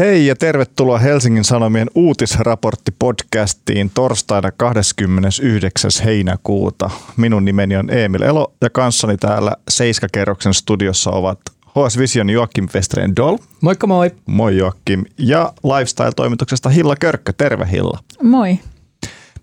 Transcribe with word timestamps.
Hei 0.00 0.26
ja 0.26 0.36
tervetuloa 0.36 0.98
Helsingin 0.98 1.44
Sanomien 1.44 1.90
uutisraporttipodcastiin 1.94 3.90
torstaina 3.94 4.50
29. 4.52 5.90
heinäkuuta. 6.04 6.90
Minun 7.16 7.44
nimeni 7.44 7.76
on 7.76 7.90
Emil 7.90 8.22
Elo 8.22 8.52
ja 8.60 8.70
kanssani 8.70 9.16
täällä 9.16 9.56
Seiskakerroksen 9.68 10.54
studiossa 10.54 11.10
ovat 11.10 11.38
HS 11.66 11.98
Vision 11.98 12.30
Joakim 12.30 12.68
Westreen 12.74 13.16
Doll. 13.16 13.36
Moikka 13.60 13.86
moi. 13.86 14.10
Moi 14.26 14.56
Joakim. 14.56 15.04
Ja 15.18 15.52
Lifestyle-toimituksesta 15.64 16.68
Hilla 16.68 16.96
Körkkö. 16.96 17.32
Terve 17.32 17.68
Hilla. 17.70 17.98
Moi. 18.22 18.58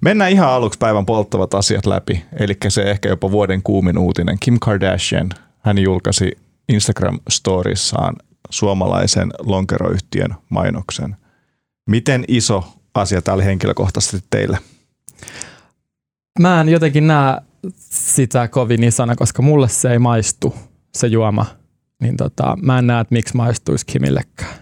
Mennään 0.01 0.31
ihan 0.31 0.49
aluksi 0.49 0.79
päivän 0.79 1.05
polttavat 1.05 1.53
asiat 1.53 1.85
läpi. 1.85 2.25
Eli 2.39 2.57
se 2.67 2.81
ehkä 2.81 3.09
jopa 3.09 3.31
vuoden 3.31 3.63
kuumin 3.63 3.97
uutinen. 3.97 4.37
Kim 4.39 4.57
Kardashian, 4.61 5.29
hän 5.59 5.77
julkaisi 5.77 6.31
Instagram-storissaan 6.73 8.26
suomalaisen 8.49 9.31
lonkeroyhtiön 9.39 10.35
mainoksen. 10.49 11.15
Miten 11.89 12.25
iso 12.27 12.63
asia 12.93 13.21
tämä 13.21 13.35
oli 13.35 13.45
henkilökohtaisesti 13.45 14.27
teille? 14.29 14.57
Mä 16.39 16.61
en 16.61 16.69
jotenkin 16.69 17.07
näe 17.07 17.41
sitä 17.77 18.47
kovin 18.47 18.83
isona, 18.83 19.15
koska 19.15 19.41
mulle 19.41 19.69
se 19.69 19.91
ei 19.91 19.99
maistu, 19.99 20.55
se 20.95 21.07
juoma. 21.07 21.45
Niin 22.01 22.17
tota, 22.17 22.57
mä 22.61 22.79
en 22.79 22.87
näe, 22.87 23.01
että 23.01 23.15
miksi 23.15 23.37
maistuisi 23.37 23.85
Kimillekään. 23.85 24.53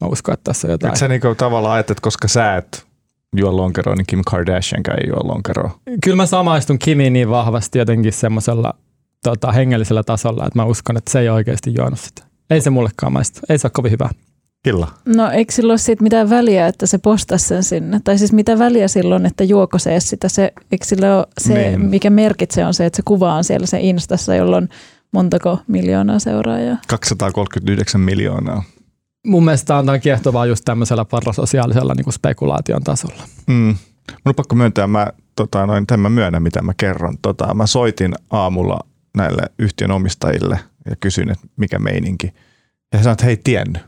Mä 0.00 0.08
uskon, 0.08 0.34
että 0.34 0.44
tässä 0.44 0.68
on 0.68 0.72
jotain. 0.72 0.92
Et 0.92 0.98
sä 0.98 1.08
niinku 1.08 1.34
tavallaan 1.34 1.74
ajattelet, 1.74 2.00
koska 2.00 2.28
sä 2.28 2.56
et 2.56 2.86
juo 3.36 3.56
lonkeroa, 3.56 3.94
niin 3.94 4.06
Kim 4.06 4.22
Kardashian 4.26 4.82
ei 5.00 5.08
juo 5.08 5.28
lonkeroa. 5.28 5.78
Kyllä 6.04 6.16
mä 6.16 6.26
samaistun 6.26 6.78
Kimiin 6.78 7.12
niin 7.12 7.30
vahvasti 7.30 7.78
jotenkin 7.78 8.12
semmoisella 8.12 8.74
tota, 9.22 9.52
hengellisellä 9.52 10.02
tasolla, 10.02 10.46
että 10.46 10.58
mä 10.58 10.64
uskon, 10.64 10.96
että 10.96 11.10
se 11.10 11.20
ei 11.20 11.28
oikeasti 11.28 11.74
juonut 11.78 12.00
sitä. 12.00 12.25
Ei 12.50 12.60
se 12.60 12.70
mullekaan 12.70 13.12
maistu. 13.12 13.40
Ei 13.48 13.58
se 13.58 13.66
ole 13.66 13.72
kovin 13.74 13.92
hyvä. 13.92 14.08
Hilla. 14.66 14.88
No 15.04 15.30
eikö 15.30 15.52
sillä 15.52 15.72
ole 15.72 15.78
siitä 15.78 16.02
mitään 16.02 16.30
väliä, 16.30 16.66
että 16.66 16.86
se 16.86 16.98
postasi 16.98 17.46
sen 17.46 17.62
sinne? 17.62 18.00
Tai 18.04 18.18
siis 18.18 18.32
mitä 18.32 18.58
väliä 18.58 18.88
silloin, 18.88 19.26
että 19.26 19.44
juoko 19.44 19.78
se 19.78 20.00
sitä? 20.00 20.28
Se, 20.28 20.52
eikö 20.72 20.84
sillä 20.84 21.16
ole 21.16 21.26
se, 21.40 21.54
niin. 21.54 21.80
mikä 21.80 22.10
merkitsee 22.10 22.66
on 22.66 22.74
se, 22.74 22.86
että 22.86 22.96
se 22.96 23.02
kuva 23.04 23.34
on 23.34 23.44
siellä 23.44 23.66
se 23.66 23.80
Instassa, 23.80 24.34
jolloin 24.34 24.68
montako 25.12 25.58
miljoonaa 25.66 26.18
seuraajaa? 26.18 26.76
239 26.88 28.00
miljoonaa. 28.00 28.62
Mun 29.26 29.44
mielestä 29.44 29.76
on 29.76 29.86
kiehtovaa 30.02 30.46
just 30.46 30.64
tämmöisellä 30.64 31.04
parasosiaalisella 31.04 31.94
niin 31.94 32.04
kuin 32.04 32.14
spekulaation 32.14 32.82
tasolla. 32.82 33.22
Mm. 33.46 33.54
Mun 33.54 33.76
on 34.24 34.34
pakko 34.34 34.54
myöntää, 34.54 34.86
mä, 34.86 35.06
tota, 35.36 35.66
noin, 35.66 35.86
tämän 35.86 36.00
mä 36.00 36.08
myönnän, 36.08 36.42
mitä 36.42 36.62
mä 36.62 36.72
kerron. 36.76 37.18
Tota, 37.22 37.54
mä 37.54 37.66
soitin 37.66 38.14
aamulla 38.30 38.78
näille 39.16 39.42
yhtiön 39.58 39.90
omistajille 39.90 40.60
ja 40.90 40.96
kysyin, 40.96 41.30
että 41.30 41.46
mikä 41.56 41.78
meininki. 41.78 42.26
Ja 42.92 42.98
he 42.98 43.02
sanoivat, 43.02 43.20
että 43.20 43.24
he 43.24 43.30
ei 43.30 43.36
tiennyt. 43.36 43.82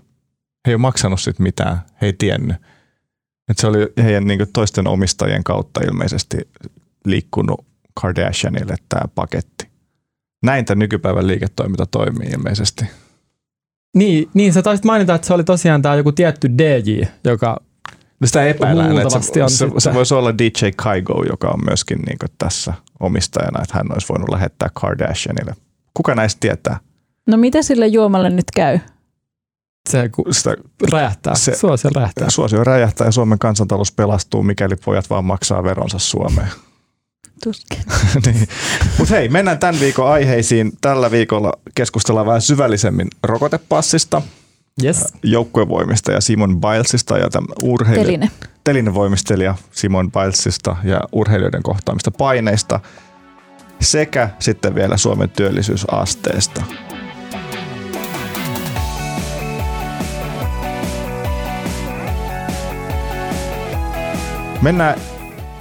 He 0.66 0.70
ei 0.70 0.74
ole 0.74 0.80
maksanut 0.80 1.20
sit 1.20 1.38
mitään, 1.38 1.78
he 2.00 2.06
ei 2.06 2.12
tiennyt. 2.12 2.56
Että 3.48 3.60
se 3.60 3.66
oli 3.66 3.78
heidän 4.02 4.24
niin 4.24 4.40
toisten 4.52 4.86
omistajien 4.86 5.44
kautta 5.44 5.80
ilmeisesti 5.80 6.36
liikkunut 7.04 7.66
Kardashianille 8.00 8.74
tämä 8.88 9.02
paketti. 9.14 9.68
Näin 10.42 10.64
tämä 10.64 10.78
nykypäivän 10.78 11.26
liiketoiminta 11.26 11.86
toimii 11.86 12.28
ilmeisesti. 12.28 12.84
Niin, 13.96 14.30
niin 14.34 14.52
sä 14.52 14.62
taisit 14.62 14.84
mainita, 14.84 15.14
että 15.14 15.26
se 15.26 15.34
oli 15.34 15.44
tosiaan 15.44 15.82
tämä 15.82 15.94
joku 15.94 16.12
tietty 16.12 16.48
DJ, 16.58 17.02
joka 17.24 17.60
No 18.20 18.26
sitä 18.26 18.44
epäillään, 18.44 18.98
että 18.98 19.20
se, 19.20 19.42
on 19.42 19.50
se, 19.50 19.66
se 19.78 19.94
voisi 19.94 20.14
olla 20.14 20.38
DJ 20.38 20.50
Kygo, 20.62 21.24
joka 21.28 21.48
on 21.48 21.60
myöskin 21.64 21.98
niin 21.98 22.18
tässä 22.38 22.74
omistajana, 23.00 23.62
että 23.62 23.78
hän 23.78 23.92
olisi 23.92 24.08
voinut 24.08 24.28
lähettää 24.28 24.68
Kardashianille. 24.74 25.54
Kuka 25.94 26.14
näistä 26.14 26.40
tietää? 26.40 26.80
No 27.26 27.36
mitä 27.36 27.62
sille 27.62 27.86
juomalle 27.86 28.30
nyt 28.30 28.50
käy? 28.54 28.78
Se 29.88 30.10
sitä, 30.30 30.56
räjähtää, 30.92 31.34
se, 31.34 31.54
suosio 31.56 31.90
räjähtää. 31.94 32.30
Suosio 32.30 32.64
räjähtää 32.64 33.06
ja 33.06 33.12
Suomen 33.12 33.38
kansantalous 33.38 33.92
pelastuu, 33.92 34.42
mikäli 34.42 34.76
pojat 34.84 35.10
vaan 35.10 35.24
maksaa 35.24 35.64
veronsa 35.64 35.98
Suomeen. 35.98 36.48
Tuskin. 37.44 37.78
niin. 38.26 38.48
Mutta 38.98 39.14
hei, 39.14 39.28
mennään 39.28 39.58
tämän 39.58 39.80
viikon 39.80 40.10
aiheisiin. 40.10 40.72
Tällä 40.80 41.10
viikolla 41.10 41.52
keskustellaan 41.74 42.26
vähän 42.26 42.42
syvällisemmin 42.42 43.08
rokotepassista, 43.22 44.22
yes. 44.84 45.04
joukkuevoimista 45.22 46.12
ja 46.12 46.20
Simon 46.20 46.60
Bilesista 46.60 47.18
ja 47.18 47.28
urheilija, 47.62 48.04
Teline. 48.04 48.30
telinevoimistelija 48.64 49.54
Simon 49.70 50.12
Bilesista 50.12 50.76
ja 50.84 51.00
urheilijoiden 51.12 51.62
kohtaamista 51.62 52.10
paineista 52.10 52.80
sekä 53.80 54.30
sitten 54.38 54.74
vielä 54.74 54.96
Suomen 54.96 55.30
työllisyysasteesta. 55.30 56.62
Mennään 64.62 65.00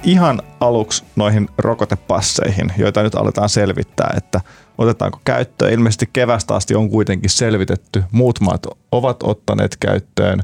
ihan 0.02 0.42
aluksi 0.60 1.04
noihin 1.16 1.48
rokotepasseihin, 1.58 2.72
joita 2.78 3.02
nyt 3.02 3.14
aletaan 3.14 3.48
selvittää, 3.48 4.14
että 4.16 4.40
otetaanko 4.78 5.20
käyttöön. 5.24 5.72
Ilmeisesti 5.72 6.10
kevästä 6.12 6.54
asti 6.54 6.74
on 6.74 6.90
kuitenkin 6.90 7.30
selvitetty. 7.30 8.04
Muut 8.12 8.40
maat 8.40 8.66
ovat 8.92 9.22
ottaneet 9.22 9.76
käyttöön. 9.80 10.42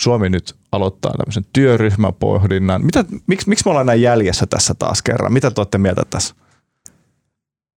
Suomi 0.00 0.28
nyt 0.28 0.54
aloittaa 0.72 1.12
tämmöisen 1.12 1.44
työryhmäpohdinnan. 1.52 2.84
Mitä, 2.84 3.04
miksi, 3.26 3.48
miksi 3.48 3.64
me 3.64 3.70
ollaan 3.70 3.86
näin 3.86 4.02
jäljessä 4.02 4.46
tässä 4.46 4.74
taas 4.74 5.02
kerran? 5.02 5.32
Mitä 5.32 5.50
te 5.50 5.60
olette 5.60 5.78
mieltä 5.78 6.02
tässä? 6.10 6.34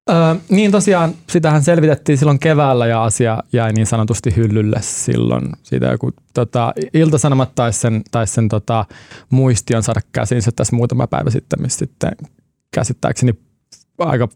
Öö, 0.10 0.36
niin 0.50 0.72
tosiaan, 0.72 1.14
sitähän 1.30 1.64
selvitettiin 1.64 2.18
silloin 2.18 2.40
keväällä 2.40 2.88
ja 2.88 3.04
asia 3.04 3.44
jäi 3.54 3.74
niin 3.74 3.88
sanotusti 3.88 4.36
hyllylle 4.36 4.78
silloin. 4.82 5.50
Siitä 5.64 5.86
joku 5.86 6.12
tota, 6.34 6.74
iltasanomat 6.94 7.56
taisi 7.56 7.80
sen, 7.80 8.02
tais 8.12 8.34
sen 8.34 8.50
tota, 8.50 8.86
muistion 9.30 9.84
saada 9.84 10.02
käsinsä 10.12 10.52
tässä 10.52 10.76
muutama 10.76 11.08
päivä 11.08 11.30
sitten, 11.30 11.62
missä 11.62 11.78
sitten 11.80 12.12
käsittääkseni 12.72 13.34
aika 13.98 14.28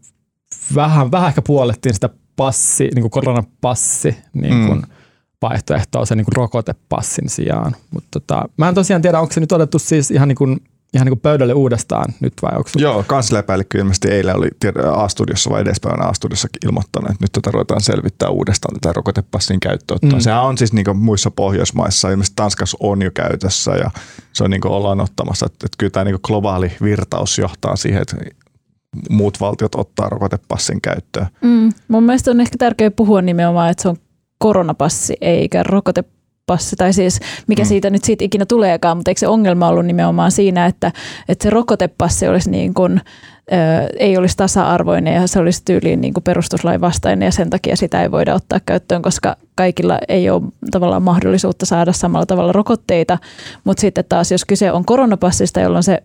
vähän, 0.74 1.10
vähän 1.10 1.28
ehkä 1.28 1.42
puolettiin 1.42 1.94
sitä 1.94 2.08
passi, 2.36 2.88
niin 2.94 3.02
kuin 3.02 3.10
koronapassi 3.10 4.16
niin 4.34 4.66
kuin 4.66 4.78
mm. 4.78 4.86
vaihtoehtoa 5.42 6.06
sen 6.06 6.18
niin 6.18 6.24
kuin 6.24 6.36
rokotepassin 6.36 7.28
sijaan. 7.28 7.76
Mutta 7.90 8.08
tota, 8.20 8.48
mä 8.56 8.68
en 8.68 8.74
tosiaan 8.74 9.02
tiedä, 9.02 9.20
onko 9.20 9.32
se 9.32 9.40
nyt 9.40 9.52
otettu 9.52 9.78
siis 9.78 10.10
ihan 10.10 10.28
niin 10.28 10.36
kuin 10.36 10.60
ihan 10.94 11.06
niin 11.06 11.10
kuin 11.12 11.20
pöydälle 11.20 11.54
uudestaan 11.54 12.14
nyt 12.20 12.32
vai 12.42 12.52
onko 12.56 12.70
Joo, 12.76 13.04
kansliapäällikkö 13.06 13.78
ilmeisesti 13.78 14.08
eilen 14.08 14.36
oli 14.36 14.48
A-studiossa 14.92 15.50
vai 15.50 15.60
edespäivänä 15.60 16.08
A-studiossa 16.08 16.48
ilmoittanut, 16.64 17.10
että 17.10 17.24
nyt 17.24 17.32
tätä 17.32 17.50
ruvetaan 17.50 17.80
selvittää 17.80 18.28
uudestaan 18.28 18.80
tätä 18.80 18.92
rokotepassin 18.92 19.60
käyttöönottoa. 19.60 20.18
Mm. 20.18 20.20
Sehän 20.20 20.42
on 20.42 20.58
siis 20.58 20.72
niin 20.72 20.84
kuin 20.84 20.96
muissa 20.96 21.30
Pohjoismaissa, 21.30 22.10
ilmeisesti 22.10 22.36
Tanskassa 22.36 22.76
on 22.80 23.02
jo 23.02 23.10
käytössä 23.14 23.70
ja 23.70 23.90
se 24.32 24.44
on 24.44 24.50
niin 24.50 24.60
kuin 24.60 24.72
ollaan 24.72 25.00
ottamassa, 25.00 25.46
että, 25.46 25.66
että 25.66 25.76
kyllä 25.78 25.90
tämä 25.90 26.04
niin 26.04 26.14
kuin 26.14 26.20
globaali 26.24 26.72
virtaus 26.82 27.38
johtaa 27.38 27.76
siihen, 27.76 28.02
että 28.02 28.16
muut 29.10 29.40
valtiot 29.40 29.74
ottaa 29.74 30.08
rokotepassin 30.08 30.80
käyttöön. 30.80 31.26
Mm. 31.40 31.72
Mun 31.88 32.04
mielestä 32.04 32.30
on 32.30 32.40
ehkä 32.40 32.58
tärkeää 32.58 32.90
puhua 32.90 33.22
nimenomaan, 33.22 33.70
että 33.70 33.82
se 33.82 33.88
on 33.88 33.96
koronapassi 34.38 35.16
eikä 35.20 35.62
rokotepassi 35.62 36.22
passi, 36.46 36.76
tai 36.76 36.92
siis 36.92 37.20
mikä 37.46 37.62
mm. 37.62 37.66
siitä 37.66 37.90
nyt 37.90 38.04
siitä 38.04 38.24
ikinä 38.24 38.46
tuleekaan, 38.46 38.96
mutta 38.96 39.10
eikö 39.10 39.18
se 39.18 39.28
ongelma 39.28 39.68
ollut 39.68 39.86
nimenomaan 39.86 40.30
siinä, 40.30 40.66
että, 40.66 40.92
että 41.28 41.42
se 41.42 41.50
rokotepassi 41.50 42.28
olisi 42.28 42.50
niin 42.50 42.74
kuin, 42.74 43.00
ei 43.98 44.16
olisi 44.16 44.36
tasa-arvoinen 44.36 45.14
ja 45.14 45.26
se 45.26 45.38
olisi 45.38 45.62
tyyliin 45.64 46.00
niin 46.00 46.14
kuin 46.14 46.24
perustuslain 46.24 46.80
vastainen 46.80 47.26
ja 47.26 47.32
sen 47.32 47.50
takia 47.50 47.76
sitä 47.76 48.02
ei 48.02 48.10
voida 48.10 48.34
ottaa 48.34 48.60
käyttöön, 48.66 49.02
koska 49.02 49.36
kaikilla 49.54 49.98
ei 50.08 50.30
ole 50.30 50.42
tavallaan 50.70 51.02
mahdollisuutta 51.02 51.66
saada 51.66 51.92
samalla 51.92 52.26
tavalla 52.26 52.52
rokotteita, 52.52 53.18
mutta 53.64 53.80
sitten 53.80 54.04
taas 54.08 54.32
jos 54.32 54.44
kyse 54.44 54.72
on 54.72 54.84
koronapassista, 54.84 55.60
jolloin, 55.60 55.82
se, 55.82 56.02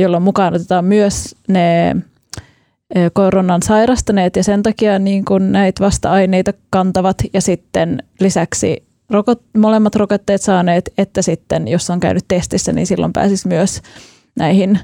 jolloin 0.00 0.22
mukaan 0.22 0.54
otetaan 0.54 0.84
myös 0.84 1.36
ne 1.48 1.96
koronan 3.12 3.62
sairastaneet 3.62 4.36
ja 4.36 4.44
sen 4.44 4.62
takia 4.62 4.98
niin 4.98 5.24
kun 5.24 5.52
näitä 5.52 5.84
vasta-aineita 5.84 6.52
kantavat 6.70 7.16
ja 7.32 7.40
sitten 7.40 8.02
lisäksi 8.20 8.82
rokot, 9.10 9.42
molemmat 9.56 9.94
rokotteet 9.94 10.42
saaneet, 10.42 10.92
että 10.98 11.22
sitten 11.22 11.68
jos 11.68 11.90
on 11.90 12.00
käynyt 12.00 12.24
testissä, 12.28 12.72
niin 12.72 12.86
silloin 12.86 13.12
pääsisi 13.12 13.48
myös 13.48 13.82
näihin 14.36 14.78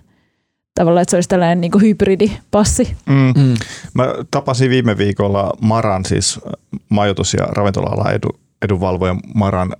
tavallaan, 0.74 1.02
että 1.02 1.10
se 1.10 1.16
olisi 1.16 1.28
tällainen 1.28 1.60
niin 1.60 1.80
hybridipassi. 1.80 2.96
Mm. 3.06 3.32
Mm. 3.36 3.54
Mä 3.94 4.06
tapasin 4.30 4.70
viime 4.70 4.98
viikolla 4.98 5.52
Maran, 5.60 6.04
siis 6.04 6.40
majoitus- 6.88 7.34
ja 7.34 7.46
ravintola 7.46 8.12
edu, 8.12 8.28
edunvalvoja 8.62 9.16
Maran 9.34 9.76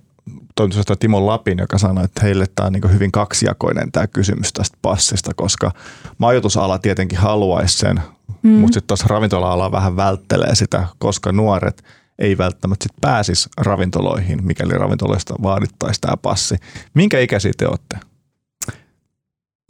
toimitusjohtaja 0.55 0.97
Timo 0.97 1.25
Lapin, 1.25 1.57
joka 1.57 1.77
sanoi, 1.77 2.05
että 2.05 2.21
heille 2.23 2.45
tämä 2.55 2.67
on 2.67 2.73
niin 2.73 2.93
hyvin 2.93 3.11
kaksijakoinen 3.11 3.91
tämä 3.91 4.07
kysymys 4.07 4.53
tästä 4.53 4.77
passista, 4.81 5.31
koska 5.35 5.71
majoitusala 6.17 6.79
tietenkin 6.79 7.19
haluaisi 7.19 7.77
sen, 7.77 8.01
mm. 8.43 8.49
mutta 8.49 8.73
sitten 8.73 8.87
taas 8.87 9.05
ravintola-ala 9.05 9.71
vähän 9.71 9.95
välttelee 9.95 10.55
sitä, 10.55 10.87
koska 10.99 11.31
nuoret– 11.31 11.83
ei 12.19 12.37
välttämättä 12.37 12.83
sit 12.83 13.01
pääsisi 13.01 13.49
ravintoloihin, 13.57 14.45
mikäli 14.45 14.73
ravintoloista 14.73 15.35
vaadittaisi 15.43 16.01
tämä 16.01 16.17
passi. 16.17 16.55
Minkä 16.93 17.19
ikäisiä 17.19 17.51
te 17.57 17.67
olette? 17.67 17.97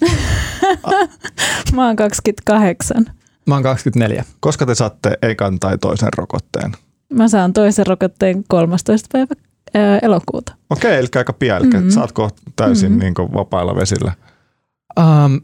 Mä 1.75 1.85
oon 1.87 1.95
28. 1.95 3.05
Mä 3.47 3.53
oon 3.55 3.63
24. 3.63 4.25
Koska 4.39 4.65
te 4.65 4.75
saatte 4.75 5.17
ekan 5.21 5.59
tai 5.59 5.77
toisen 5.77 6.13
rokotteen? 6.17 6.71
Mä 7.13 7.27
saan 7.27 7.53
toisen 7.53 7.87
rokotteen 7.87 8.43
13. 8.47 9.09
päivä 9.11 9.35
elokuuta. 10.01 10.55
Okei, 10.69 10.97
eli 10.97 11.07
aika 11.15 11.33
pian. 11.33 11.61
Eli 11.61 11.69
mm-hmm. 11.69 11.89
saatko 11.89 12.29
täysin 12.55 12.91
mm-hmm. 12.91 12.99
niin 13.17 13.33
vapailla 13.33 13.75
vesillä? 13.75 14.11
Um, 14.99 15.41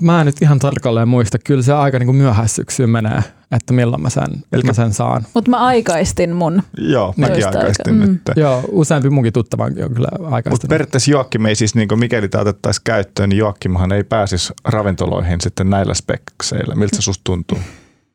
mä 0.00 0.20
en 0.20 0.26
nyt 0.26 0.42
ihan 0.42 0.58
tarkalleen 0.58 1.08
muista. 1.08 1.38
Kyllä 1.38 1.62
se 1.62 1.72
aika 1.72 1.98
niin 1.98 2.16
myöhäissyksyyn 2.16 2.90
menee, 2.90 3.22
että 3.50 3.72
milloin 3.72 4.02
mä 4.02 4.10
sen, 4.10 4.44
Eli... 4.52 4.62
mä 4.62 4.72
sen 4.72 4.92
saan. 4.92 5.26
Mutta 5.34 5.50
mä 5.50 5.56
aikaistin 5.56 6.36
mun. 6.36 6.62
Joo, 6.78 7.14
mäkin 7.16 7.46
aikaistin 7.46 7.94
aika. 7.94 8.06
nyt. 8.06 8.22
Mm. 8.28 8.40
Joo, 8.40 8.64
useampi 8.72 9.10
munkin 9.10 9.32
tuttava 9.32 9.64
on 9.64 9.74
kyllä 9.74 10.08
aikaistin. 10.22 10.50
Mutta 10.50 10.66
periaatteessa 10.66 11.10
Joakim 11.10 11.46
ei 11.46 11.54
siis, 11.54 11.74
niin 11.74 11.88
mikäli 11.98 12.28
tämä 12.28 12.42
otettaisiin 12.42 12.84
käyttöön, 12.84 13.28
niin 13.28 13.38
Joakimhan 13.38 13.92
ei 13.92 14.04
pääsisi 14.04 14.52
ravintoloihin 14.64 15.40
sitten 15.40 15.70
näillä 15.70 15.94
spekseillä. 15.94 16.74
Miltä 16.74 16.96
se 16.96 17.02
susta 17.02 17.24
tuntuu? 17.24 17.58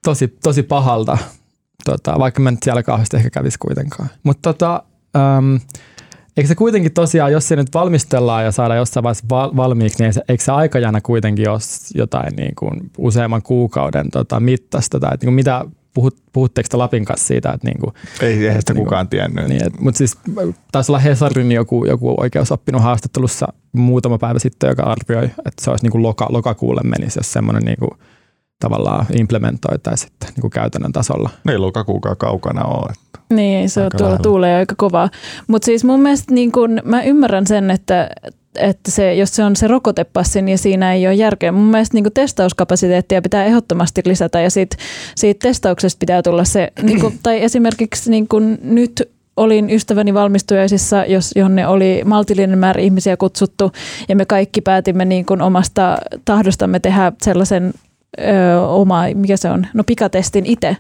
Tosi, 0.04 0.28
tosi 0.44 0.64
pahalta, 0.64 1.18
tota, 1.86 2.20
vaikka 2.20 2.42
mä 2.42 2.52
nyt 2.52 2.64
siellä 2.64 2.84
kauheasti 2.84 3.18
ehkä 3.18 3.30
kävisi 3.30 3.60
kuitenkaan. 3.60 4.10
Mutta 4.24 4.54
tota, 4.54 4.84
um, 5.16 5.60
Eikö 6.38 6.48
se 6.48 6.56
kuitenkin 6.56 6.94
tosiaan, 6.94 7.32
jos 7.32 7.48
se 7.48 7.56
nyt 7.56 7.74
valmistellaan 7.74 8.46
ja 8.46 8.52
saadaan 8.52 8.78
jossain 8.78 9.04
vaiheessa 9.04 9.28
valmiiksi, 9.30 10.04
niin 10.04 10.14
eikö 10.30 10.44
se 10.44 10.52
aikajana 10.52 11.02
kuitenkin 11.02 11.50
ole 11.50 11.60
jotain 11.96 12.36
niin 12.36 12.56
kuin 12.56 12.92
useamman 12.98 13.42
kuukauden 13.42 14.12
tota, 14.12 14.40
mittaista? 14.40 15.00
Tai 15.00 15.14
että 15.14 15.26
niin 15.26 15.28
kuin 15.28 15.36
mitä, 15.36 15.66
puhut, 15.94 16.18
puhutteko 16.34 16.68
te 16.72 16.78
Lapin 16.78 17.06
kanssa 17.06 17.28
siitä? 17.28 17.52
Että 17.52 17.68
niin 17.68 17.80
kuin, 17.80 17.94
Ei 18.22 18.48
eihän 18.48 18.62
sitä 18.62 18.74
niin 18.74 18.84
kukaan 18.84 19.08
tiennyt. 19.08 19.48
Niin, 19.48 19.68
et, 19.68 19.80
mutta 19.80 19.98
siis 19.98 20.18
taisi 20.72 20.92
olla 20.92 21.00
Hesarin 21.00 21.52
joku, 21.52 21.86
joku 21.86 22.16
oikeusoppinut 22.18 22.82
haastattelussa 22.82 23.48
muutama 23.72 24.18
päivä 24.18 24.40
sitten, 24.40 24.68
joka 24.68 24.84
arvioi, 24.84 25.26
että 25.26 25.62
se 25.62 25.70
olisi 25.70 25.86
niin 25.86 25.92
kuin 25.92 26.04
loka, 26.04 26.28
lokakuulle 26.30 26.82
menisi, 26.84 27.20
jos 27.20 27.34
semmoinen 27.34 27.64
niin 27.64 27.78
kuin, 27.80 27.92
tavallaan 28.60 29.06
implementoitaisiin 29.16 30.10
sitten 30.10 30.30
niin 30.30 30.42
kuin 30.42 30.52
käytännön 30.52 30.92
tasolla. 30.92 31.30
Ei 31.50 31.58
lokakuukaan 31.58 32.18
kaukana 32.18 32.64
ole. 32.64 32.94
Niin, 33.34 33.70
se 33.70 33.82
on 33.82 33.92
tuolla 33.92 34.06
lähellä. 34.06 34.24
tuulee 34.24 34.56
aika 34.56 34.76
kovaa. 34.78 35.10
Mutta 35.48 35.66
siis 35.66 35.84
mun 35.84 36.00
mielestä 36.00 36.34
niin 36.34 36.52
kun, 36.52 36.82
mä 36.84 37.04
ymmärrän 37.04 37.48
sen, 37.48 37.72
että, 37.72 38.10
että 38.56 38.92
se, 38.92 39.14
jos 39.14 39.36
se 39.36 39.44
on 39.44 39.56
se 39.56 39.68
rokotepassi, 39.68 40.42
niin 40.42 40.58
siinä 40.58 40.94
ei 40.94 41.08
ole 41.08 41.16
järkeä. 41.16 41.52
Mun 41.52 41.66
mielestä 41.66 41.94
niin 41.94 42.14
testauskapasiteettia 42.14 43.22
pitää 43.22 43.46
ehdottomasti 43.46 44.02
lisätä 44.06 44.42
ja 44.42 44.50
siitä, 44.50 44.78
siitä 45.16 45.48
testauksesta 45.48 46.00
pitää 46.00 46.22
tulla 46.22 46.44
se, 46.44 46.72
niin 46.84 47.02
kun, 47.02 47.14
tai 47.24 47.44
esimerkiksi 47.44 48.12
niin 48.12 48.28
kun 48.28 48.58
nyt 48.62 49.16
olin 49.38 49.70
ystäväni 49.70 50.14
valmistujaisissa, 50.14 51.06
jos, 51.06 51.32
jonne 51.36 51.68
oli 51.68 52.02
maltillinen 52.06 52.60
määrä 52.60 52.82
ihmisiä 52.82 53.18
kutsuttu 53.18 53.72
ja 54.10 54.16
me 54.16 54.26
kaikki 54.26 54.62
päätimme 54.62 55.06
niin 55.06 55.26
kun 55.26 55.42
omasta 55.42 55.98
tahdostamme 56.26 56.80
tehdä 56.80 57.12
sellaisen 57.22 57.74
ö, 58.20 58.68
oma, 58.68 59.04
mikä 59.14 59.38
se 59.38 59.50
on, 59.50 59.68
no 59.74 59.84
pikatestin 59.84 60.46
itse 60.46 60.78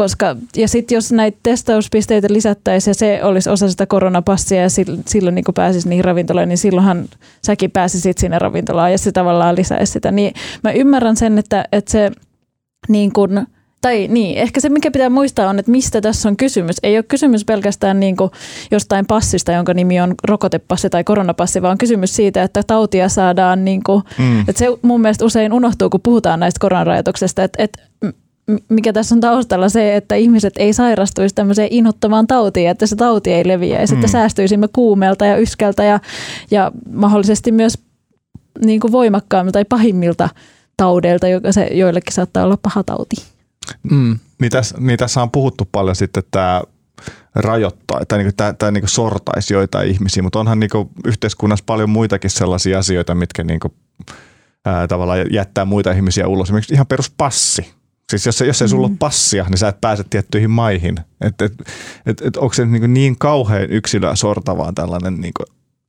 koska, 0.00 0.36
ja 0.56 0.68
sitten 0.68 0.96
jos 0.96 1.12
näitä 1.12 1.38
testauspisteitä 1.42 2.26
lisättäisiin 2.30 2.90
ja 2.90 2.94
se 2.94 3.20
olisi 3.22 3.50
osa 3.50 3.70
sitä 3.70 3.86
koronapassia 3.86 4.62
ja 4.62 4.68
silloin 5.06 5.34
niin 5.34 5.44
pääsisi 5.54 5.88
niihin 5.88 6.04
ravintoloihin, 6.04 6.48
niin 6.48 6.58
silloinhan 6.58 7.08
säkin 7.42 7.70
pääsisit 7.70 8.18
sinne 8.18 8.38
ravintolaan 8.38 8.92
ja 8.92 8.98
se 8.98 9.12
tavallaan 9.12 9.56
lisäisi 9.56 9.92
sitä. 9.92 10.12
Niin 10.12 10.34
mä 10.64 10.72
ymmärrän 10.72 11.16
sen, 11.16 11.38
että, 11.38 11.64
että 11.72 11.90
se 11.90 12.10
niin 12.88 13.12
kuin, 13.12 13.46
tai 13.86 14.08
niin, 14.08 14.38
ehkä 14.38 14.60
se 14.60 14.68
mikä 14.68 14.90
pitää 14.90 15.10
muistaa 15.10 15.48
on, 15.48 15.58
että 15.58 15.70
mistä 15.70 16.00
tässä 16.00 16.28
on 16.28 16.36
kysymys. 16.36 16.76
Ei 16.82 16.96
ole 16.96 17.02
kysymys 17.02 17.44
pelkästään 17.44 18.00
niin 18.00 18.16
kuin 18.16 18.30
jostain 18.70 19.06
passista, 19.06 19.52
jonka 19.52 19.74
nimi 19.74 20.00
on 20.00 20.14
rokotepassi 20.24 20.90
tai 20.90 21.04
koronapassi, 21.04 21.62
vaan 21.62 21.78
kysymys 21.78 22.16
siitä, 22.16 22.42
että 22.42 22.62
tautia 22.66 23.08
saadaan, 23.08 23.64
niin 23.64 23.82
kuin, 23.86 24.02
mm. 24.18 24.40
että 24.40 24.58
se 24.58 24.66
mun 24.82 25.00
mielestä 25.00 25.24
usein 25.24 25.52
unohtuu, 25.52 25.90
kun 25.90 26.00
puhutaan 26.00 26.40
näistä 26.40 26.60
koronarajoituksista, 26.60 27.44
että, 27.44 27.62
että 27.62 27.82
mikä 28.68 28.92
tässä 28.92 29.14
on 29.14 29.20
taustalla 29.20 29.68
se, 29.68 29.96
että 29.96 30.14
ihmiset 30.14 30.54
ei 30.58 30.72
sairastuisi 30.72 31.34
tämmöiseen 31.34 31.68
inhottavaan 31.70 32.26
tautiin, 32.26 32.70
että 32.70 32.86
se 32.86 32.96
tauti 32.96 33.32
ei 33.32 33.48
leviäisi, 33.48 33.94
mm. 33.94 34.00
että 34.00 34.12
säästyisimme 34.12 34.68
kuumelta 34.72 35.26
ja 35.26 35.36
yskältä 35.36 35.84
ja, 35.84 36.00
ja 36.50 36.72
mahdollisesti 36.92 37.52
myös 37.52 37.78
niin 38.64 38.80
kuin 38.80 38.92
voimakkaammin 38.92 39.52
tai 39.52 39.64
pahimmilta 39.64 40.28
taudeilta, 40.76 41.28
joka 41.28 41.52
se 41.52 41.64
joillekin 41.64 42.14
saattaa 42.14 42.44
olla 42.44 42.58
paha 42.62 42.82
tauti. 42.84 43.35
Mm. 43.90 44.18
Niin, 44.40 44.50
tässä, 44.50 44.76
niin 44.78 44.98
tässä 44.98 45.22
on 45.22 45.30
puhuttu 45.30 45.68
paljon 45.72 45.96
sitten, 45.96 46.18
että 46.18 46.30
tämä 46.30 46.62
rajoittaa 47.34 48.00
tai 48.08 48.18
niin 48.18 48.36
tämä, 48.36 48.52
tämä 48.52 48.70
niin 48.70 48.88
sortaisi 48.88 49.54
joitain 49.54 49.90
ihmisiä, 49.90 50.22
mutta 50.22 50.40
onhan 50.40 50.60
niin 50.60 50.70
yhteiskunnassa 51.04 51.64
paljon 51.66 51.90
muitakin 51.90 52.30
sellaisia 52.30 52.78
asioita, 52.78 53.14
mitkä 53.14 53.44
niin 53.44 53.60
kuin, 53.60 53.72
ää, 54.64 54.86
tavallaan 54.86 55.32
jättää 55.32 55.64
muita 55.64 55.92
ihmisiä 55.92 56.28
ulos. 56.28 56.46
Esimerkiksi 56.46 56.74
ihan 56.74 56.86
peruspassi 56.86 57.76
Siis 58.10 58.26
jos, 58.26 58.40
jos 58.40 58.62
ei 58.62 58.68
sulla 58.68 58.88
mm. 58.88 58.92
ole 58.92 58.98
passia, 58.98 59.46
niin 59.48 59.58
sä 59.58 59.68
et 59.68 59.80
pääse 59.80 60.04
tiettyihin 60.10 60.50
maihin. 60.50 60.96
Et, 61.20 61.42
et, 61.42 61.52
et, 62.06 62.20
et 62.20 62.36
onko 62.36 62.54
se 62.54 62.66
niin, 62.66 62.94
niin 62.94 63.18
kauhean 63.18 63.70
yksilöä 63.70 64.14
sortavaa 64.14 64.72
tällainen, 64.72 65.20
niin 65.20 65.32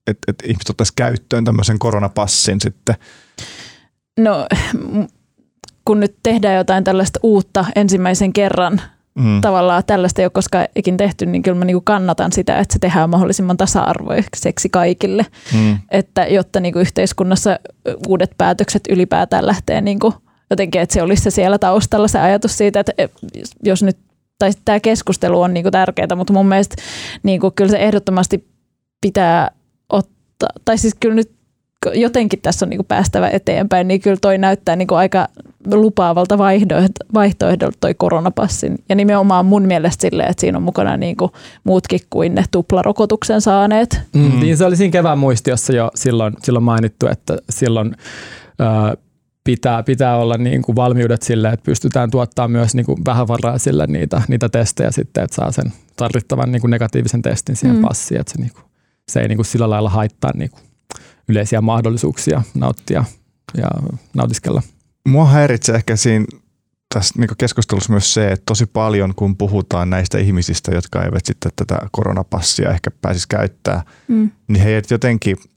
että 0.08 0.32
et 0.32 0.36
ihmiset 0.44 0.70
ottaisi 0.70 0.94
käyttöön 0.96 1.46
tämmöisen 1.46 1.80
koronapassin 1.80 2.62
sitten? 2.62 2.96
No 4.20 4.48
kun 5.88 6.00
nyt 6.00 6.16
tehdään 6.24 6.56
jotain 6.56 6.84
tällaista 6.84 7.20
uutta 7.24 7.66
ensimmäisen 7.76 8.34
kerran, 8.34 8.82
mm. 9.16 9.42
tavallaan 9.42 9.84
tällaista 9.88 10.22
ei 10.22 10.26
ole 10.26 10.32
koskaan 10.32 10.68
ikin 10.76 10.98
tehty, 10.98 11.26
niin 11.26 11.42
kyllä 11.42 11.58
mä 11.58 11.66
niin 11.66 11.84
kannatan 11.84 12.32
sitä, 12.32 12.60
että 12.60 12.74
se 12.74 12.80
tehdään 12.80 13.10
mahdollisimman 13.10 13.58
tasa-arvoiseksi 13.58 14.70
kaikille. 14.70 15.26
Mm. 15.54 15.78
Että 15.92 16.26
jotta 16.26 16.60
niin 16.60 16.78
yhteiskunnassa 16.78 17.60
uudet 18.08 18.32
päätökset 18.38 18.84
ylipäätään 18.90 19.46
lähtee 19.46 19.82
niin 19.82 20.00
kuin 20.00 20.14
jotenkin, 20.50 20.82
että 20.82 20.94
se 20.94 21.02
olisi 21.02 21.24
se 21.24 21.30
siellä 21.30 21.58
taustalla 21.58 22.08
se 22.08 22.20
ajatus 22.20 22.58
siitä, 22.58 22.80
että 22.80 22.94
jos 23.64 23.84
nyt, 23.84 23.98
tai 24.40 24.52
tämä 24.66 24.80
keskustelu 24.80 25.42
on 25.42 25.54
niinku 25.54 25.72
tärkeää, 25.72 26.16
mutta 26.16 26.34
mun 26.34 26.48
mielestä 26.48 26.76
niinku, 27.24 27.52
kyllä 27.52 27.72
se 27.72 27.78
ehdottomasti 27.78 28.48
pitää 29.02 29.52
ottaa, 29.90 30.50
tai 30.66 30.78
siis 30.78 30.96
kyllä 31.00 31.16
nyt 31.16 31.37
jotenkin 31.94 32.42
tässä 32.42 32.66
on 32.66 32.70
niinku 32.70 32.84
päästävä 32.84 33.30
eteenpäin, 33.30 33.88
niin 33.88 34.02
kyllä 34.02 34.18
toi 34.22 34.38
näyttää 34.38 34.76
niinku 34.76 34.96
aika 34.96 35.28
lupaavalta 35.74 36.38
vaihtoehdolta 37.14 37.78
toi 37.80 37.94
koronapassin. 37.94 38.78
Ja 38.90 38.96
nimenomaan 38.96 39.46
mun 39.46 39.64
mielestä 39.64 40.02
silleen, 40.02 40.30
että 40.30 40.42
siinä 40.42 40.58
on 40.58 40.64
mukana 40.64 40.98
niinku 40.98 41.32
muutkin 41.64 42.00
kuin 42.10 42.36
ne 42.36 42.44
tuplarokotuksen 42.52 43.42
saaneet. 43.42 44.02
Mm, 44.14 44.22
mm. 44.22 44.40
Niin 44.40 44.58
se 44.58 44.66
oli 44.66 44.76
siinä 44.76 44.92
kevään 44.92 45.20
muistiossa 45.20 45.74
jo 45.74 45.92
silloin, 45.96 46.34
silloin 46.44 46.64
mainittu, 46.64 47.08
että 47.08 47.38
silloin 47.50 47.96
pitää, 49.44 49.84
pitää 49.84 50.18
olla 50.18 50.38
niin 50.38 50.62
kuin 50.62 50.76
valmiudet 50.76 51.22
sille, 51.22 51.50
että 51.50 51.66
pystytään 51.66 52.12
tuottaa 52.12 52.48
myös 52.48 52.76
niin 52.76 52.86
kuin 52.86 52.98
vähävaraisille 53.06 53.88
niitä, 53.88 54.22
niitä 54.28 54.50
testejä 54.50 54.92
sitten, 54.92 55.24
että 55.24 55.36
saa 55.36 55.52
sen 55.52 55.74
tarvittavan 55.96 56.52
niin 56.52 56.62
kuin 56.62 56.72
negatiivisen 56.72 57.22
testin 57.22 57.56
siihen 57.56 57.78
mm. 57.78 57.82
passiin, 57.82 58.22
että 58.22 58.34
se, 58.34 58.42
niin 58.42 58.52
kuin, 58.54 58.64
se 59.10 59.20
ei 59.20 59.28
niin 59.28 59.38
kuin 59.38 59.46
sillä 59.46 59.70
lailla 59.70 59.90
haittaa 59.90 60.32
niin 60.36 60.52
kuin 60.52 60.62
yleisiä 61.30 61.62
mahdollisuuksia 61.62 62.42
nauttia 62.54 63.04
ja 63.58 63.68
nautiskella. 64.14 64.62
Mua 65.08 65.26
häiritsee 65.26 65.76
ehkä 65.76 65.96
siinä 65.96 66.26
tässä 66.94 67.14
niin 67.18 67.30
keskustelussa 67.38 67.94
myös 67.94 68.14
se, 68.14 68.32
että 68.32 68.44
tosi 68.46 68.66
paljon 68.66 69.16
kun 69.16 69.38
puhutaan 69.38 69.90
näistä 69.90 70.18
ihmisistä, 70.18 70.72
jotka 70.72 71.04
eivät 71.04 71.26
sitten 71.26 71.52
tätä 71.56 71.80
koronapassia 71.92 72.72
ehkä 72.72 72.92
pääsisi 73.02 73.28
käyttää, 73.30 73.84
mm. 74.08 74.32
niin 74.48 74.64
heidät 74.64 74.92
jotenkin– 74.92 75.38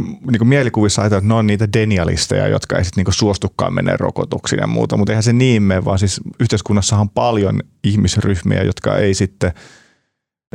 niin 0.00 0.38
kuin 0.38 0.48
mielikuvissa 0.48 1.02
ajatellaan, 1.02 1.22
että 1.22 1.28
ne 1.28 1.38
on 1.38 1.46
niitä 1.46 1.68
denialisteja, 1.72 2.48
jotka 2.48 2.78
ei 2.78 2.84
sitten 2.84 3.04
niin 3.04 3.14
suostukaan 3.14 3.74
mennä 3.74 3.96
rokotuksiin 3.96 4.60
ja 4.60 4.66
muuta, 4.66 4.96
mutta 4.96 5.12
eihän 5.12 5.22
se 5.22 5.32
niin 5.32 5.62
mene, 5.62 5.84
vaan 5.84 5.98
siis 5.98 6.20
yhteiskunnassahan 6.40 7.00
on 7.00 7.10
paljon 7.10 7.60
ihmisryhmiä, 7.84 8.62
jotka 8.62 8.96
ei 8.96 9.14
sitten, 9.14 9.52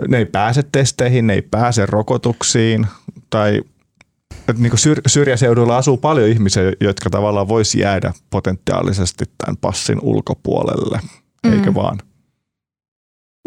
ne 0.07 0.17
ei 0.17 0.25
pääse 0.25 0.63
testeihin, 0.71 1.27
ne 1.27 1.33
ei 1.33 1.41
pääse 1.41 1.85
rokotuksiin 1.85 2.87
tai 3.29 3.61
niin 4.57 4.71
syr- 4.71 5.01
syrjäseudulla 5.07 5.77
asuu 5.77 5.97
paljon 5.97 6.29
ihmisiä, 6.29 6.63
jotka 6.81 7.09
tavallaan 7.09 7.47
voisi 7.47 7.79
jäädä 7.79 8.13
potentiaalisesti 8.29 9.25
tämän 9.38 9.57
passin 9.57 10.00
ulkopuolelle, 10.01 11.00
mm. 11.47 11.53
eikö 11.53 11.73
vaan? 11.73 12.00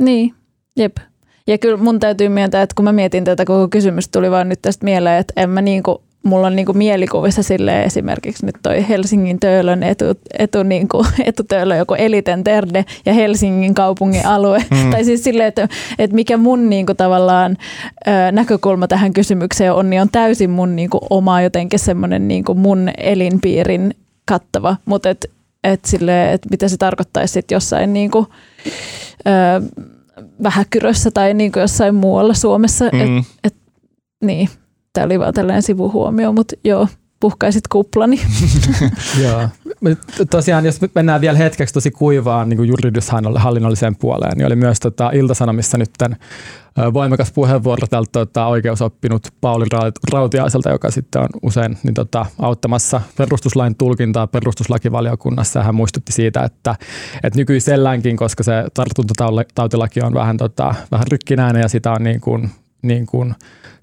Niin, 0.00 0.35
jep. 0.76 0.97
Ja 1.47 1.59
kyllä 1.59 1.76
mun 1.76 2.00
täytyy 2.00 2.29
myöntää, 2.29 2.62
että 2.62 2.75
kun 2.75 2.85
mä 2.85 2.93
mietin 2.93 3.25
tätä 3.25 3.45
koko 3.45 3.69
kysymystä, 3.69 4.19
tuli 4.19 4.31
vaan 4.31 4.49
nyt 4.49 4.62
tästä 4.62 4.85
mieleen, 4.85 5.21
että 5.21 5.33
en 5.37 5.50
mä 5.50 5.62
niinku, 5.62 6.04
mulla 6.25 6.47
on 6.47 6.57
niinku 6.57 6.73
mielikuvissa 6.73 7.43
sille 7.43 7.83
esimerkiksi 7.83 8.47
nyt 8.47 8.54
toi 8.62 8.88
Helsingin 8.88 9.40
Töölön 9.40 9.83
etu, 9.83 10.04
etu 10.38 10.62
niinku, 10.62 11.07
etutöölö 11.25 11.76
joku 11.76 11.95
Eliten 11.95 12.45
Terde 12.45 12.85
ja 13.07 13.12
Helsingin 13.12 13.75
kaupungin 13.75 14.26
alue. 14.26 14.64
Mm. 14.71 14.90
tai 14.93 15.04
siis 15.04 15.25
silleen, 15.25 15.49
että, 15.49 15.69
että 15.99 16.14
mikä 16.14 16.37
mun 16.37 16.71
niinku 16.71 16.95
tavallaan 16.95 17.57
ö, 18.07 18.33
näkökulma 18.33 18.88
tähän 18.88 19.12
kysymykseen 19.12 19.73
on, 19.73 19.90
niin 19.90 20.02
on 20.02 20.11
täysin 20.12 20.50
mun 20.50 20.76
niinku 20.76 20.99
oma 21.11 21.43
jotenkin 21.43 21.78
semmoinen 21.78 22.28
niinku 22.28 22.54
mun 22.54 22.90
elinpiirin 22.99 23.95
kattava, 24.28 24.76
mutta 24.85 25.11
et, 25.11 25.31
et 25.64 25.85
sille, 25.85 26.33
et 26.33 26.43
mitä 26.50 26.69
se 26.69 26.76
tarkoittaisi 26.76 27.33
sitten 27.33 27.57
jossain 27.57 27.93
niinku, 27.93 28.26
ö, 29.26 29.85
Vähäkyrössä 30.43 31.11
tai 31.11 31.35
niin 31.35 31.52
kuin 31.52 31.61
jossain 31.61 31.95
muualla 31.95 32.35
Suomessa. 32.35 32.85
Mm. 32.93 33.19
Et, 33.19 33.25
et, 33.45 33.54
niin, 34.25 34.49
tämä 34.95 35.05
oli 35.05 35.19
vaan 35.19 35.35
tällainen 35.35 35.63
sivuhuomio, 35.63 36.33
mutta 36.33 36.57
joo. 36.65 36.89
puhkaisit 37.21 37.69
kuplani. 37.69 38.21
Joo. 39.23 39.49
Tosiaan, 40.31 40.65
jos 40.65 40.81
mennään 40.95 41.21
vielä 41.21 41.39
hetkeksi 41.39 41.75
tosi 41.75 41.91
kuivaan 41.91 42.49
niin 42.49 42.65
juridishallinnolliseen 42.65 43.97
puoleen, 43.97 44.39
niin 44.39 44.47
oli 44.47 44.57
myös 44.57 44.81
tota, 44.81 45.11
Iltasanomissa 45.15 45.79
nyt 45.79 45.91
voimakas 46.95 47.33
puheenvuoro 47.33 47.87
tältä 47.87 48.11
tota, 48.13 48.47
oikeusoppinut 48.47 49.29
Pauli 49.41 49.65
Rautiaiselta, 50.13 50.71
joka 50.71 50.91
sitten 50.91 51.23
on 51.23 51.29
usein 51.43 51.79
niin, 51.83 51.95
tota, 51.95 52.27
auttamassa 52.39 53.01
perustuslain 53.17 53.75
tulkintaa 53.77 54.27
perustuslakivaliokunnassa. 54.27 55.63
Hän 55.63 55.75
muistutti 55.75 56.13
siitä, 56.13 56.43
että, 56.43 56.75
että 57.23 57.39
nykyiselläänkin, 57.39 58.17
koska 58.17 58.43
se 58.43 58.65
tartuntatautilaki 58.75 60.01
on 60.01 60.15
vähän, 60.15 60.37
tota, 60.37 60.75
vähän 60.91 61.07
rykkinäinen 61.11 61.63
ja 61.63 61.69
sitä 61.69 61.93
on 61.93 62.05
niin 62.05 62.21
kuin, 62.21 62.51
niin 62.85 63.07
kuin 63.07 63.35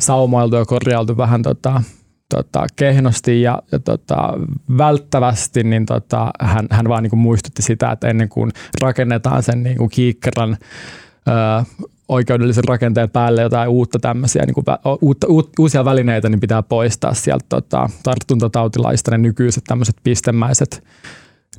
saumoiltu 0.02 0.56
ja 0.56 0.66
korjailtu 0.66 1.18
vähän 1.18 1.42
tota, 1.42 1.84
tota, 2.36 2.66
kehnosti 2.76 3.42
ja, 3.42 3.62
ja 3.72 3.80
tota, 3.80 4.34
välttävästi, 4.78 5.64
niin 5.64 5.86
tota, 5.86 6.32
hän, 6.40 6.68
hän 6.72 6.90
vaan 6.90 7.04
niin 7.04 7.10
kuin 7.10 7.20
muistutti 7.20 7.62
sitä, 7.62 7.92
että 7.92 8.08
ennen 8.08 8.30
kuin 8.30 8.52
rakennetaan 8.82 9.44
sen 9.44 9.64
niin 9.64 9.78
kuin 9.78 9.90
kiikkeran 9.90 10.58
ö, 11.28 11.64
oikeudellisen 12.08 12.64
rakenteen 12.64 13.10
päälle 13.10 13.42
jotain 13.42 13.70
uutta 13.70 14.00
tämmöisiä, 14.00 14.46
niin 14.46 14.54
kuin, 14.54 14.66
uutta, 15.02 15.28
uut, 15.28 15.50
uusia 15.60 15.86
välineitä, 15.86 16.30
niin 16.30 16.40
pitää 16.40 16.64
poistaa 16.64 17.14
sieltä 17.14 17.46
tota, 17.50 17.90
tartuntatautilaista 18.04 19.12
ne 19.12 19.18
nykyiset 19.18 19.64
tämmöiset 19.64 19.96
pistemäiset 20.04 20.84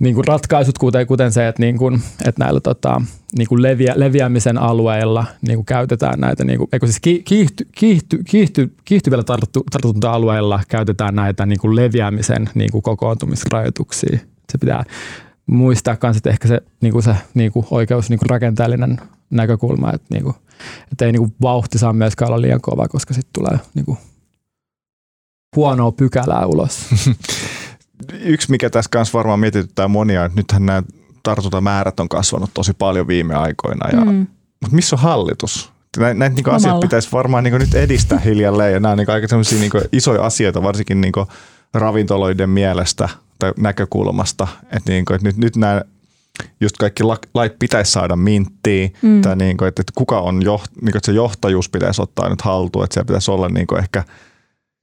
niin 0.00 0.14
kuin 0.14 0.24
ratkaisut, 0.24 0.78
kuten, 0.78 1.06
kuten 1.06 1.32
se, 1.32 1.48
että, 1.48 1.62
niin 1.62 1.78
kuin, 1.78 2.02
että 2.24 2.44
näillä 2.44 2.60
tota, 2.60 3.02
niin 3.38 3.48
kuin 3.48 3.62
leviä, 3.62 3.92
leviämisen 3.96 4.58
alueilla 4.58 5.24
niin 5.42 5.56
kuin 5.56 5.66
käytetään 5.66 6.20
näitä, 6.20 6.44
niin 6.44 6.58
kuin, 6.58 6.68
eikö 6.72 6.86
siis 6.86 7.00
kiihty, 7.24 7.66
kiihty, 7.72 8.22
kiihty, 8.24 8.74
kiihtyvillä 8.84 9.24
tarttu, 9.24 9.64
tartunta-alueilla 9.70 10.60
käytetään 10.68 11.14
näitä 11.14 11.46
niin 11.46 11.58
kuin 11.58 11.76
leviämisen 11.76 12.50
niin 12.54 12.72
kuin 12.72 12.82
kokoontumisrajoituksia. 12.82 14.18
Se 14.52 14.58
pitää 14.60 14.84
muistaa 15.46 15.96
myös, 16.02 16.16
että 16.16 16.30
ehkä 16.30 16.48
se, 16.48 16.60
niin 16.80 16.92
kuin 16.92 17.02
se 17.02 17.16
niin 17.34 17.52
kuin 17.52 17.66
oikeus 17.70 18.10
niin 18.10 18.18
kuin 18.18 18.30
rakenteellinen 18.30 19.00
näkökulma, 19.30 19.92
että, 19.92 20.06
niin 20.10 20.22
kuin, 20.22 20.36
että 20.92 21.04
ei 21.04 21.12
niin 21.12 21.20
kuin 21.20 21.34
vauhti 21.42 21.78
saa 21.78 21.92
myöskään 21.92 22.28
olla 22.28 22.40
liian 22.40 22.60
kova, 22.60 22.88
koska 22.88 23.14
sitten 23.14 23.32
tulee 23.32 23.58
niin 23.74 23.84
kuin 23.84 23.98
huonoa 25.56 25.92
pykälää 25.92 26.46
ulos. 26.46 26.78
yksi, 28.20 28.50
mikä 28.50 28.70
tässä 28.70 28.88
kanssa 28.90 29.18
varmaan 29.18 29.40
mietityttää 29.40 29.88
monia, 29.88 30.24
että 30.24 30.38
nythän 30.38 30.66
nämä 30.66 30.82
tartuntamäärät 31.22 32.00
on 32.00 32.08
kasvanut 32.08 32.50
tosi 32.54 32.72
paljon 32.72 33.06
viime 33.06 33.34
aikoina. 33.34 33.88
Ja, 33.92 34.04
mm. 34.04 34.26
Mutta 34.60 34.76
missä 34.76 34.96
on 34.96 35.02
hallitus? 35.02 35.72
Näitä, 35.96 36.18
näitä 36.18 36.34
niin 36.34 36.50
asiat 36.50 36.80
pitäisi 36.80 37.08
varmaan 37.12 37.44
niin 37.44 37.54
nyt 37.54 37.74
edistää 37.74 38.18
hiljalleen 38.18 38.72
ja 38.72 38.80
nämä 38.80 38.92
on 38.92 38.98
niin 38.98 39.10
aika 39.10 39.26
niin 39.60 39.70
isoja 39.92 40.22
asioita, 40.22 40.62
varsinkin 40.62 41.00
niin 41.00 41.12
ravintoloiden 41.74 42.50
mielestä 42.50 43.08
tai 43.38 43.52
näkökulmasta, 43.56 44.48
että, 44.62 44.92
niin 44.92 45.04
kuin, 45.04 45.14
että 45.14 45.28
nyt, 45.28 45.36
nyt 45.36 45.56
nämä 45.56 45.82
just 46.60 46.76
kaikki 46.76 47.02
lait 47.34 47.58
pitäisi 47.58 47.92
saada 47.92 48.16
minttiin, 48.16 48.92
mm. 49.02 49.22
tai 49.22 49.36
niin 49.36 49.56
kuin, 49.56 49.68
että, 49.68 49.82
että 49.82 49.92
kuka 49.96 50.20
on, 50.20 50.42
joht, 50.42 50.70
niin 50.74 50.92
kuin, 50.92 50.96
että 50.96 51.06
se 51.06 51.12
johtajuus 51.12 51.68
pitäisi 51.68 52.02
ottaa 52.02 52.28
nyt 52.28 52.42
haltuun, 52.42 52.84
että 52.84 52.94
siellä 52.94 53.06
pitäisi 53.06 53.30
olla 53.30 53.48
niin 53.48 53.66
kuin 53.66 53.78
ehkä– 53.78 54.04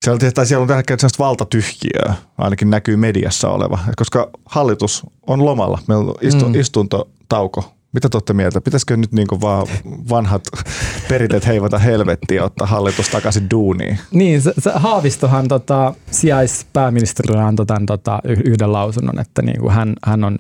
siellä, 0.06 0.32
tai 0.32 0.46
siellä 0.46 0.62
on 0.62 0.68
tällä 0.68 0.78
hetkellä 0.78 1.00
sellaista 1.00 1.24
valtatyhjiöä, 1.24 2.14
ainakin 2.38 2.70
näkyy 2.70 2.96
mediassa 2.96 3.50
oleva, 3.50 3.80
koska 3.96 4.30
hallitus 4.46 5.04
on 5.28 5.46
lomalla, 5.46 5.80
meillä 5.88 6.04
on 6.04 6.16
istu, 6.22 6.50
mm. 6.50 6.56
istuntotauko. 6.56 7.74
Mitä 7.94 8.10
te 8.10 8.18
olette 8.18 8.34
mieltä? 8.34 8.62
Pitäisikö 8.62 8.98
nyt 8.98 9.12
niin 9.12 9.28
vaan 9.42 9.68
vanhat 10.10 10.44
perinteet 11.10 11.48
heivata 11.48 11.80
helvettiin 11.80 12.36
ja 12.36 12.44
ottaa 12.44 12.68
hallitus 12.68 13.10
takaisin 13.10 13.50
duuniin? 13.52 14.00
Niin, 14.12 14.42
se, 14.42 14.54
se 14.60 14.72
Haavistohan 14.76 15.48
tota, 15.48 15.94
sijaispääministeri 16.12 17.40
antoi 17.40 17.66
tämän 17.66 17.86
tota, 17.86 18.20
yhden 18.46 18.74
lausunnon, 18.74 19.20
että 19.20 19.42
niin 19.42 19.60
kuin 19.60 19.74
hän, 19.74 19.94
hän 20.06 20.24
on, 20.24 20.38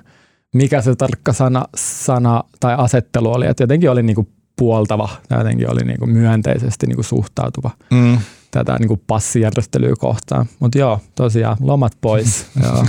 mikä 0.53 0.81
se 0.81 0.95
tarkka 0.95 1.33
sana, 1.33 1.65
sana 1.75 2.43
tai 2.59 2.75
asettelu 2.77 3.31
oli, 3.31 3.47
että 3.47 3.63
jotenkin 3.63 3.89
oli 3.89 4.03
niin 4.03 4.15
kuin 4.15 4.27
puoltava, 4.55 5.09
jotenkin 5.29 5.71
oli 5.71 5.81
niin 5.81 5.99
kuin 5.99 6.11
myönteisesti 6.11 6.87
niin 6.87 6.97
kuin 6.97 7.05
suhtautuva. 7.05 7.71
Mm 7.91 8.17
tätä 8.51 8.77
niin 8.79 8.87
kuin 8.87 9.01
passijärjestelyä 9.07 9.93
kohtaan. 9.99 10.45
Mutta 10.59 10.77
joo, 10.77 10.99
tosiaan 11.15 11.57
lomat 11.59 11.93
pois. 12.01 12.45
joo. 12.63 12.85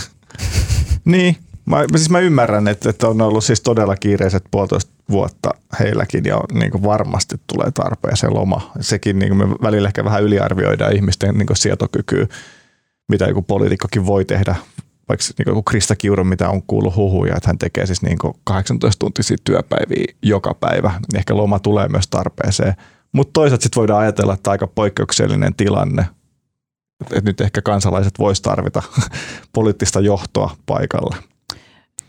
niin, 1.04 1.36
mä, 1.66 1.84
siis 1.96 2.10
mä 2.10 2.18
ymmärrän, 2.18 2.68
että, 2.68 2.90
että 2.90 3.08
on 3.08 3.20
ollut 3.20 3.44
siis 3.44 3.60
todella 3.60 3.96
kiireiset 3.96 4.44
puolitoista 4.50 4.92
vuotta 5.10 5.50
heilläkin 5.80 6.24
ja 6.24 6.40
niin 6.52 6.70
kuin 6.70 6.82
varmasti 6.82 7.36
tulee 7.46 7.70
tarpeeseen 7.70 8.34
loma. 8.34 8.72
Sekin 8.80 9.18
niin 9.18 9.36
kuin 9.36 9.48
me 9.48 9.56
välillä 9.62 9.88
ehkä 9.88 10.04
vähän 10.04 10.22
yliarvioidaan 10.22 10.96
ihmisten 10.96 11.38
niin 11.38 11.46
kuin 11.46 11.56
sietokykyä, 11.56 12.26
mitä 13.08 13.24
joku 13.24 13.42
poliitikkokin 13.42 14.06
voi 14.06 14.24
tehdä 14.24 14.54
vaikka 15.10 15.24
niin 15.38 15.54
kuin 15.54 15.64
Krista 15.64 15.96
Kiuru, 15.96 16.24
mitä 16.24 16.48
on 16.48 16.62
kuullut 16.62 16.96
huhuja, 16.96 17.36
että 17.36 17.48
hän 17.48 17.58
tekee 17.58 17.86
siis 17.86 18.02
niin 18.02 18.18
18-tuntisia 18.50 19.36
työpäiviä 19.44 20.14
joka 20.22 20.54
päivä, 20.54 20.88
niin 20.88 21.18
ehkä 21.18 21.36
loma 21.36 21.58
tulee 21.58 21.88
myös 21.88 22.08
tarpeeseen. 22.08 22.74
Mutta 23.12 23.30
toisaalta 23.32 23.62
sitten 23.62 23.80
voidaan 23.80 24.00
ajatella, 24.00 24.34
että 24.34 24.50
aika 24.50 24.66
poikkeuksellinen 24.66 25.54
tilanne, 25.54 26.06
että 27.00 27.30
nyt 27.30 27.40
ehkä 27.40 27.62
kansalaiset 27.62 28.18
voisi 28.18 28.42
tarvita 28.42 28.82
poliittista 29.54 30.00
johtoa 30.00 30.56
paikalle. 30.66 31.16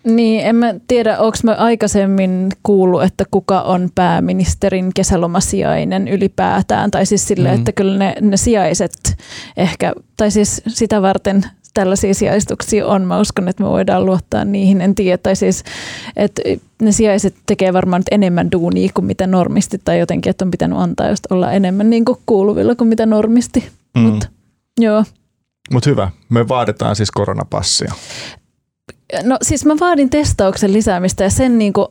Niin, 0.04 0.46
en 0.46 0.56
mä 0.56 0.74
tiedä, 0.88 1.20
onko 1.20 1.38
mä 1.44 1.54
aikaisemmin 1.54 2.50
kuullut, 2.64 3.04
että 3.04 3.26
kuka 3.32 3.62
on 3.62 3.90
pääministerin 3.96 4.92
kesälomasijainen 4.96 6.08
ylipäätään, 6.08 6.92
tai 6.92 7.06
siis 7.06 7.28
sille, 7.28 7.50
mm. 7.50 7.56
että 7.56 7.72
kyllä 7.72 7.98
ne, 7.98 8.16
ne 8.22 8.38
sijaiset 8.38 9.18
ehkä, 9.58 9.94
tai 10.18 10.32
siis 10.32 10.62
sitä 10.68 11.02
varten 11.02 11.46
tällaisia 11.74 12.14
sijaistuksia 12.14 12.88
on. 12.88 13.02
Mä 13.02 13.20
uskon, 13.20 13.48
että 13.48 13.64
me 13.64 13.70
voidaan 13.70 14.06
luottaa 14.06 14.46
niihin. 14.46 14.82
En 14.82 14.96
tiedä, 14.96 15.18
tai 15.18 15.36
siis, 15.36 15.64
että 16.16 16.42
ne 16.82 16.92
sijaiset 16.92 17.36
tekee 17.46 17.74
varmaan 17.74 18.00
nyt 18.00 18.08
enemmän 18.12 18.52
duunia 18.52 18.90
kuin 18.94 19.06
mitä 19.06 19.28
normisti, 19.28 19.82
tai 19.86 20.00
jotenkin, 20.00 20.30
että 20.30 20.46
on 20.46 20.52
pitänyt 20.52 20.80
antaa 20.80 21.10
just 21.10 21.32
olla 21.32 21.52
enemmän 21.52 21.90
niin 21.90 22.06
kuin 22.06 22.18
kuuluvilla 22.26 22.76
kuin 22.76 22.88
mitä 22.88 23.06
normisti. 23.06 23.70
Mm. 23.98 24.02
Mut, 24.02 24.30
joo. 24.80 25.04
Mutta 25.72 25.90
hyvä, 25.90 26.12
me 26.30 26.48
vaaditaan 26.48 26.96
siis 26.96 27.12
koronapassia. 27.12 27.94
No 29.24 29.38
siis 29.42 29.66
mä 29.66 29.74
vaadin 29.80 30.10
testauksen 30.10 30.74
lisäämistä 30.74 31.24
ja 31.24 31.30
sen, 31.30 31.58
niinku, 31.58 31.88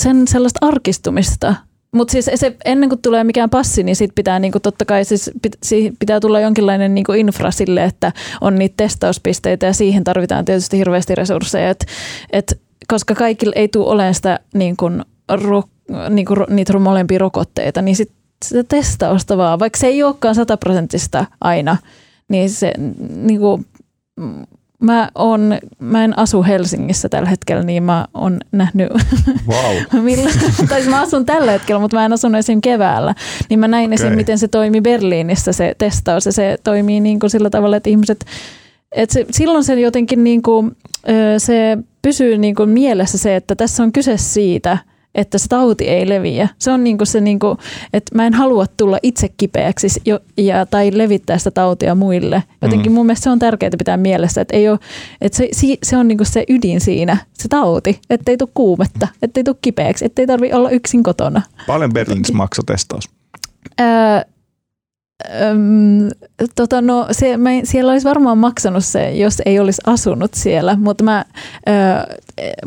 sen 0.00 0.28
sellaista 0.28 0.66
arkistumista, 0.66 1.54
mutta 1.96 2.12
siis 2.12 2.30
se, 2.34 2.56
ennen 2.64 2.88
kuin 2.88 3.02
tulee 3.02 3.24
mikään 3.24 3.50
passi, 3.50 3.82
niin 3.82 3.96
sit 3.96 4.10
pitää 4.14 4.38
niinku, 4.38 4.60
totta 4.60 4.84
kai 4.84 5.04
siis 5.04 5.30
pit, 5.42 5.56
pitää 5.98 6.20
tulla 6.20 6.40
jonkinlainen 6.40 6.94
niinku 6.94 7.12
infra 7.12 7.50
sille, 7.50 7.84
että 7.84 8.12
on 8.40 8.54
niitä 8.54 8.74
testauspisteitä 8.76 9.66
ja 9.66 9.72
siihen 9.72 10.04
tarvitaan 10.04 10.44
tietysti 10.44 10.78
hirveästi 10.78 11.14
resursseja. 11.14 11.70
Et, 11.70 11.86
et, 12.32 12.60
koska 12.88 13.14
kaikilla 13.14 13.52
ei 13.56 13.68
tule 13.68 13.88
olemaan 13.88 14.14
sitä 14.14 14.40
niinku, 14.54 14.90
ro, 15.32 15.62
niinku, 16.10 16.34
niitä 16.50 16.78
molempia 16.78 17.18
rokotteita, 17.18 17.82
niin 17.82 17.96
sit 17.96 18.12
sitä 18.44 18.64
testausta 18.64 19.36
vaan, 19.36 19.58
vaikka 19.58 19.78
se 19.78 19.86
ei 19.86 20.02
olekaan 20.02 20.34
sataprosenttista 20.34 21.26
aina, 21.40 21.76
niin 22.28 22.50
se 22.50 22.72
niinku, 23.16 23.64
Mä, 24.82 25.08
on, 25.14 25.58
mä 25.78 26.04
en 26.04 26.18
asu 26.18 26.42
Helsingissä 26.42 27.08
tällä 27.08 27.28
hetkellä, 27.28 27.62
niin 27.62 27.82
mä 27.82 28.06
oon 28.14 28.38
nähnyt, 28.52 28.88
wow. 29.48 30.04
millä, 30.04 30.30
tai 30.68 30.80
siis 30.80 30.90
mä 30.90 31.00
asun 31.00 31.26
tällä 31.26 31.52
hetkellä, 31.52 31.80
mutta 31.80 31.96
mä 31.96 32.04
en 32.04 32.12
asunut 32.12 32.38
esim. 32.38 32.60
keväällä, 32.60 33.14
niin 33.50 33.60
mä 33.60 33.68
näin 33.68 33.92
okay. 33.92 34.06
esim. 34.06 34.16
miten 34.16 34.38
se 34.38 34.48
toimi 34.48 34.80
Berliinissä 34.80 35.52
se 35.52 35.74
testaus 35.78 36.26
ja 36.26 36.32
se 36.32 36.58
toimii 36.64 37.00
niin 37.00 37.20
kuin 37.20 37.30
sillä 37.30 37.50
tavalla, 37.50 37.76
että 37.76 37.90
ihmiset, 37.90 38.24
että 38.92 39.12
se, 39.12 39.26
silloin 39.30 39.64
se 39.64 39.80
jotenkin 39.80 40.24
niin 40.24 40.42
kuin, 40.42 40.76
se 41.38 41.78
pysyy 42.02 42.38
niin 42.38 42.54
kuin 42.54 42.68
mielessä 42.68 43.18
se, 43.18 43.36
että 43.36 43.54
tässä 43.54 43.82
on 43.82 43.92
kyse 43.92 44.16
siitä, 44.16 44.78
että 45.16 45.38
se 45.38 45.48
tauti 45.48 45.84
ei 45.84 46.08
leviä. 46.08 46.48
Se 46.58 46.70
on 46.70 46.84
niinku 46.84 47.04
se, 47.04 47.20
niinku, 47.20 47.58
että 47.92 48.14
mä 48.14 48.26
en 48.26 48.34
halua 48.34 48.66
tulla 48.76 48.98
itse 49.02 49.28
kipeäksi 49.36 49.88
jo, 50.04 50.20
ja, 50.36 50.66
tai 50.66 50.90
levittää 50.94 51.38
sitä 51.38 51.50
tautia 51.50 51.94
muille. 51.94 52.42
Jotenkin 52.62 52.92
mm. 52.92 52.94
mun 52.94 53.06
mielestä 53.06 53.24
se 53.24 53.30
on 53.30 53.38
tärkeää 53.38 53.70
pitää 53.78 53.96
mielessä, 53.96 54.40
että, 54.40 54.56
ei 54.56 54.68
ole, 54.68 54.78
että 55.20 55.36
se, 55.36 55.76
se 55.82 55.96
on 55.96 56.08
niinku 56.08 56.24
se 56.24 56.44
ydin 56.48 56.80
siinä, 56.80 57.16
se 57.32 57.48
tauti, 57.48 58.00
ettei 58.10 58.36
tule 58.36 58.50
kuumetta, 58.54 59.08
ettei 59.22 59.44
tule 59.44 59.56
kipeäksi, 59.62 60.04
ettei 60.04 60.26
tarvi 60.26 60.52
olla 60.52 60.70
yksin 60.70 61.02
kotona. 61.02 61.42
Paljon 61.66 61.92
Berliinissä 61.92 62.34
maksoi 62.34 62.64
testaus? 62.64 63.08
Öö, 63.80 63.86
Öm, 65.24 66.08
tota 66.54 66.80
no, 66.80 67.06
se, 67.12 67.36
mä, 67.36 67.50
siellä 67.64 67.92
olisi 67.92 68.08
varmaan 68.08 68.38
maksanut 68.38 68.84
se, 68.84 69.10
jos 69.10 69.42
ei 69.46 69.58
olisi 69.58 69.82
asunut 69.86 70.34
siellä, 70.34 70.76
mutta 70.76 71.04
mä, 71.04 71.24
ö, 71.68 71.72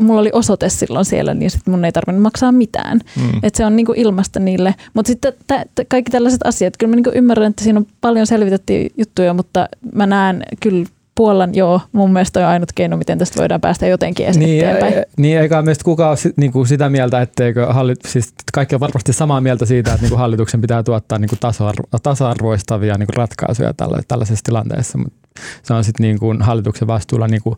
mulla 0.00 0.20
oli 0.20 0.30
osoite 0.32 0.68
silloin 0.68 1.04
siellä, 1.04 1.34
niin 1.34 1.50
sit 1.50 1.66
mun 1.66 1.84
ei 1.84 1.92
tarvinnut 1.92 2.22
maksaa 2.22 2.52
mitään. 2.52 3.00
Mm. 3.16 3.40
Et 3.42 3.54
se 3.54 3.66
on 3.66 3.76
niinku 3.76 3.92
ilmasta 3.96 4.40
niille. 4.40 4.74
Mutta 4.94 5.08
sitten 5.08 5.32
t- 5.32 5.74
t- 5.74 5.88
kaikki 5.88 6.10
tällaiset 6.10 6.40
asiat, 6.44 6.76
kyllä 6.76 6.90
mä 6.90 6.96
niinku 6.96 7.10
ymmärrän, 7.14 7.50
että 7.50 7.64
siinä 7.64 7.78
on 7.78 7.86
paljon 8.00 8.26
selvitettiin 8.26 8.90
juttuja, 8.96 9.34
mutta 9.34 9.68
mä 9.94 10.06
näen 10.06 10.42
kyllä 10.60 10.86
puollan, 11.20 11.54
joo, 11.54 11.80
mun 11.92 12.12
mielestä 12.12 12.40
on 12.40 12.46
ainut 12.46 12.72
keino, 12.74 12.96
miten 12.96 13.18
tästä 13.18 13.38
voidaan 13.40 13.60
päästä 13.60 13.86
jotenkin 13.86 14.26
edes 14.26 14.38
Niin, 14.38 14.64
eteenpäin. 14.64 14.94
ei, 14.94 15.02
niin 15.16 15.38
eikä 15.40 15.62
meistä 15.62 15.84
kukaan 15.84 16.08
ole 16.08 16.16
si- 16.16 16.32
niinku 16.36 16.64
sitä 16.64 16.88
mieltä, 16.88 17.20
etteikö 17.20 17.66
hallit, 17.72 17.98
siis 18.06 18.34
kaikki 18.52 18.74
on 18.74 18.80
varmasti 18.80 19.12
samaa 19.12 19.40
mieltä 19.40 19.66
siitä, 19.66 19.90
että 19.90 20.02
niinku 20.02 20.16
hallituksen 20.16 20.60
pitää 20.60 20.82
tuottaa 20.82 21.18
niinku 21.18 21.36
tasa-arvo, 21.40 21.82
tasa-arvoistavia 22.02 22.94
niinku 22.98 23.12
ratkaisuja 23.16 23.74
tällä, 23.74 23.98
tällaisessa 24.08 24.42
tilanteessa, 24.44 24.98
mutta 24.98 25.18
se 25.62 25.74
on 25.74 25.84
sitten 25.84 26.04
niinku 26.04 26.34
hallituksen 26.40 26.88
vastuulla 26.88 27.26
niinku 27.28 27.56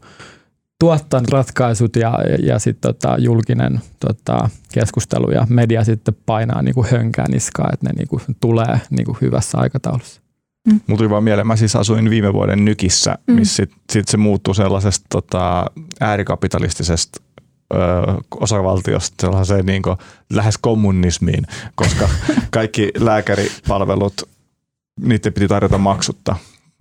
tuottaa 0.80 1.20
ne 1.20 1.26
ratkaisut 1.32 1.96
ja, 1.96 2.18
ja 2.42 2.58
sitten 2.58 2.94
tota, 2.94 3.16
julkinen 3.18 3.80
tota, 4.06 4.48
keskustelu 4.74 5.30
ja 5.30 5.46
media 5.48 5.84
sitten 5.84 6.14
painaa 6.26 6.62
niinku 6.62 6.86
hönkää 6.90 7.26
niskaa, 7.28 7.70
että 7.72 7.86
ne 7.86 7.92
niinku 7.98 8.20
tulee 8.40 8.80
niinku 8.90 9.16
hyvässä 9.20 9.58
aikataulussa. 9.58 10.21
Mulla 10.70 10.98
tuli 10.98 11.10
vaan 11.10 11.24
mieleen, 11.24 11.46
mä 11.46 11.56
siis 11.56 11.76
asuin 11.76 12.10
viime 12.10 12.32
vuoden 12.32 12.64
Nykissä, 12.64 13.18
Mm. 13.26 13.34
missä 13.34 13.56
sit, 13.56 13.72
sit 13.92 14.08
se 14.08 14.16
muuttui 14.16 14.54
sellaisesta 14.54 15.06
tota, 15.10 15.66
äärikapitalistisesta 16.00 17.20
ö, 17.74 17.76
osavaltiosta 18.40 19.14
sellaiseen 19.20 19.66
niin 19.66 19.82
lähes 20.32 20.58
kommunismiin, 20.58 21.46
koska 21.74 22.08
kaikki 22.50 22.90
lääkäripalvelut, 22.98 24.22
niiden 25.00 25.32
piti 25.32 25.48
tarjota 25.48 25.78
maksutta 25.78 26.36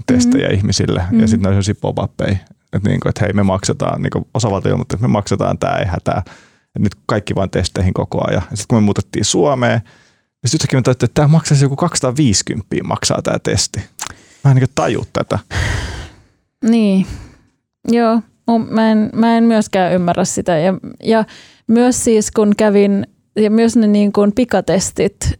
testejä 0.06 0.48
Mhm. 0.48 0.56
ihmisille 0.58 1.04
Mhm. 1.12 1.20
ja 1.20 1.28
sitten 1.28 1.48
oli 1.48 1.54
sellaisia 1.54 1.76
pop-uppeja, 1.82 2.38
että, 2.74 2.90
niin 2.90 3.00
kuin, 3.00 3.10
että 3.10 3.22
hei 3.26 3.34
me 3.34 3.44
maksetaan, 3.44 4.02
niin 4.02 4.12
kuin 4.12 4.26
osavaltio 4.34 4.82
että 4.82 4.98
me 4.98 5.08
maksetaan 5.08 5.58
tämä, 5.58 5.74
ei 5.78 5.86
hätää. 5.86 6.24
Ja 6.76 6.80
nyt 6.80 6.96
kaikki 7.06 7.36
vaan 7.36 7.50
testeihin 7.50 7.94
koko 7.94 8.22
ajan. 8.28 8.44
Ja 8.52 8.58
sitten 8.58 8.66
kun 8.70 8.78
me 8.78 8.82
muutettiin 8.86 9.26
Suomeen, 9.26 9.82
ja 10.44 10.50
sitten 10.50 10.58
yhtäkkiä 10.66 10.80
me 10.80 10.84
tajuttiin, 10.84 11.08
että 11.08 11.22
tämä 11.22 11.28
maksaisi 11.28 11.66
joku 11.66 11.76
250 11.76 12.76
maksaa 12.84 13.22
tämä 13.22 13.40
testi. 13.40 13.80
Mä 14.44 14.52
en 14.52 14.58
niin 14.58 14.68
taju 14.76 15.06
tätä. 15.14 15.40
Niin, 16.70 17.06
joo. 17.88 18.22
Mä 18.70 18.92
en, 18.92 19.10
mä 19.16 19.38
en 19.38 19.44
myöskään 19.44 19.94
ymmärrä 19.94 20.26
sitä. 20.26 20.58
Ja, 20.58 20.74
ja 21.04 21.26
myös 21.68 22.04
siis 22.04 22.32
kun 22.32 22.54
kävin, 22.58 23.08
ja 23.36 23.52
myös 23.52 23.76
ne 23.76 23.88
niin 23.88 24.12
kuin 24.12 24.32
pikatestit, 24.32 25.40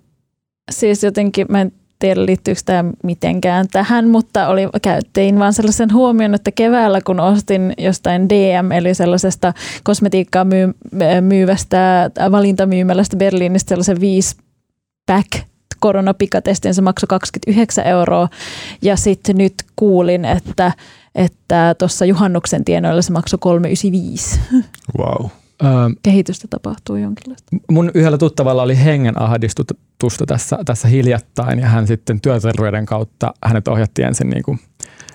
siis 0.72 1.04
jotenkin, 1.04 1.46
mä 1.50 1.62
en 1.62 1.72
tiedä 2.00 2.26
liittyykö 2.26 2.62
tämä 2.66 2.92
mitenkään 3.04 3.68
tähän, 3.72 4.08
mutta 4.08 4.48
oli, 4.48 4.62
käyttiin 4.82 5.40
vaan 5.40 5.54
sellaisen 5.54 5.94
huomion, 5.94 6.36
että 6.36 6.52
keväällä 6.52 7.02
kun 7.02 7.20
ostin 7.20 7.74
jostain 7.78 8.30
DM, 8.30 8.72
eli 8.72 8.94
sellaisesta 8.94 9.54
kosmetiikkaa 9.84 10.46
myy, 10.46 10.74
myyvästä 11.22 12.12
valintamyymälästä 12.32 13.18
Berliinistä 13.18 13.70
sellaisen 13.70 14.00
viisi 14.00 14.36
pack 15.06 15.32
koronapikatestin, 15.80 16.74
se 16.74 16.82
maksoi 16.82 17.08
29 17.08 17.86
euroa. 17.86 18.30
Ja 18.82 18.96
sitten 18.96 19.38
nyt 19.38 19.54
kuulin, 19.76 20.26
että 20.26 20.72
että 21.16 21.76
tuossa 21.78 22.06
juhannuksen 22.06 22.66
tienoilla 22.66 23.02
se 23.02 23.12
maksoi 23.12 23.40
395. 23.42 24.40
Wow. 24.98 25.26
Öö, 25.64 25.70
Kehitystä 26.04 26.48
tapahtuu 26.50 26.96
jonkinlaista. 26.96 27.58
mun 27.72 27.92
yhdellä 27.94 28.18
tuttavalla 28.18 28.64
oli 28.64 28.84
hengenahdistusta 28.84 30.26
tässä, 30.28 30.60
tässä 30.66 30.88
hiljattain 30.88 31.60
ja 31.60 31.68
hän 31.68 31.88
sitten 31.88 32.22
työterveyden 32.22 32.86
kautta 32.86 33.34
hänet 33.44 33.68
ohjattiin 33.68 34.08
ensin 34.08 34.30
niin 34.30 34.44
kuin, 34.44 34.60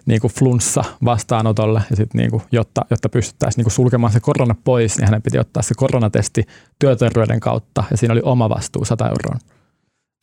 niin 0.07 0.21
kuin 0.21 0.33
flunssa 0.33 0.85
vastaanotolle 1.05 1.83
ja 1.91 1.97
sitten 1.97 2.19
niin 2.19 2.31
kuin, 2.31 2.43
jotta, 2.53 2.85
jotta 2.91 3.09
pystyttäisiin 3.09 3.59
niin 3.59 3.65
kuin 3.65 3.73
sulkemaan 3.73 4.13
se 4.13 4.21
korona 4.21 4.55
pois, 4.65 4.99
niin 4.99 5.05
hänen 5.05 5.23
piti 5.23 5.39
ottaa 5.39 5.63
se 5.63 5.75
koronatesti 5.77 6.47
työterveyden 6.79 7.41
kautta 7.41 7.85
ja 7.91 7.97
siinä 7.97 8.13
oli 8.13 8.23
oma 8.25 8.49
vastuu 8.49 8.85
100 8.85 9.09
euroa. 9.09 9.39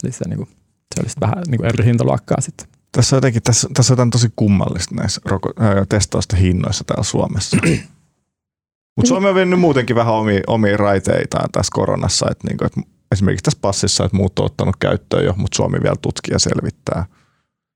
Eli 0.03 0.11
se, 0.11 0.29
niin 0.29 0.37
kuin, 0.37 0.49
se 0.95 1.01
oli 1.01 1.09
sitten 1.09 1.29
vähän 1.29 1.43
niin 1.47 1.57
kuin 1.57 1.67
eri 1.67 1.85
hintaluokkaa 1.85 2.41
sitten. 2.41 2.67
Tässä 2.91 3.15
on 3.15 3.17
jotenkin, 3.17 3.43
tässä, 3.43 3.69
tässä 3.73 3.93
on 3.93 3.95
jotain 3.95 4.09
tosi 4.09 4.29
kummallista 4.35 4.95
näissä 4.95 5.21
roko, 5.25 5.53
ää, 5.59 5.85
testausten 5.89 6.39
hinnoissa 6.39 6.83
täällä 6.83 7.03
Suomessa. 7.03 7.57
Mutta 8.95 9.07
Suomi 9.07 9.27
on 9.27 9.35
vienyt 9.35 9.59
muutenkin 9.59 9.95
vähän 9.95 10.13
omia, 10.13 10.41
omia 10.47 10.77
raiteitaan 10.77 11.49
tässä 11.51 11.71
koronassa. 11.73 12.25
Että 12.31 12.47
niinku, 12.47 12.65
et 12.65 12.73
esimerkiksi 13.11 13.43
tässä 13.43 13.59
passissa, 13.61 14.05
että 14.05 14.17
muut 14.17 14.39
on 14.39 14.45
ottanut 14.45 14.75
käyttöön 14.79 15.25
jo, 15.25 15.33
mutta 15.37 15.55
Suomi 15.55 15.77
vielä 15.83 15.95
tutkii 16.01 16.33
ja 16.33 16.39
selvittää. 16.39 17.05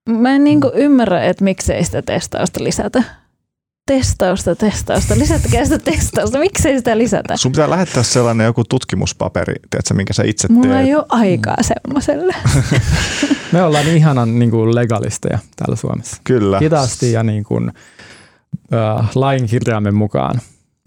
Mä 0.09 0.35
en 0.35 0.43
niin 0.43 0.61
ymmärrä, 0.73 1.23
että 1.23 1.43
miksei 1.43 1.83
sitä 1.83 2.01
testausta 2.01 2.63
lisätä. 2.63 3.03
Testausta, 3.87 4.55
testausta. 4.55 5.15
Lisätkää 5.19 5.63
sitä 5.65 5.79
testausta. 5.79 6.39
Miksei 6.39 6.77
sitä 6.77 6.97
lisätä? 6.97 7.37
Sun 7.37 7.51
pitää 7.51 7.69
lähettää 7.69 8.03
sellainen 8.03 8.45
joku 8.45 8.63
tutkimuspaperi, 8.63 9.53
tiedätkö, 9.69 9.93
minkä 9.93 10.13
sä 10.13 10.23
itse 10.25 10.47
Mulla 10.47 10.67
teet. 10.73 10.87
ei 10.87 10.95
ole 10.95 11.05
aikaa 11.09 11.55
semmoiselle. 11.61 12.35
Me 13.51 13.63
ollaan 13.63 13.87
ihanan 13.87 14.39
niin 14.39 14.51
kuin 14.51 14.75
legalisteja 14.75 15.39
täällä 15.55 15.75
Suomessa. 15.75 16.17
Kyllä. 16.23 16.59
Hitaasti 16.59 17.11
ja 17.11 17.23
niin 17.23 17.43
kuin, 17.43 17.71
äh, 18.73 19.09
lain 19.15 19.45
kirjaimen 19.47 19.95
mukaan 19.95 20.41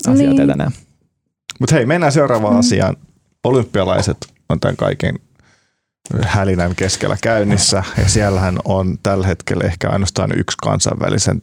asiat 0.06 0.30
Niin. 0.36 0.40
etenee. 0.40 0.68
Mutta 1.60 1.74
hei, 1.74 1.86
mennään 1.86 2.12
seuraavaan 2.12 2.54
Mm. 2.54 2.60
asiaan. 2.60 2.96
Olympialaiset 3.44 4.16
on 4.48 4.60
tämän 4.60 4.76
kaiken 4.76 5.14
hälinän 6.22 6.74
keskellä 6.76 7.16
käynnissä 7.22 7.82
ja 7.98 8.08
siellähän 8.08 8.58
on 8.64 8.98
tällä 9.02 9.26
hetkellä 9.26 9.64
ehkä 9.64 9.88
ainoastaan 9.88 10.30
yksi 10.38 10.56
kansainvälisen 10.62 11.42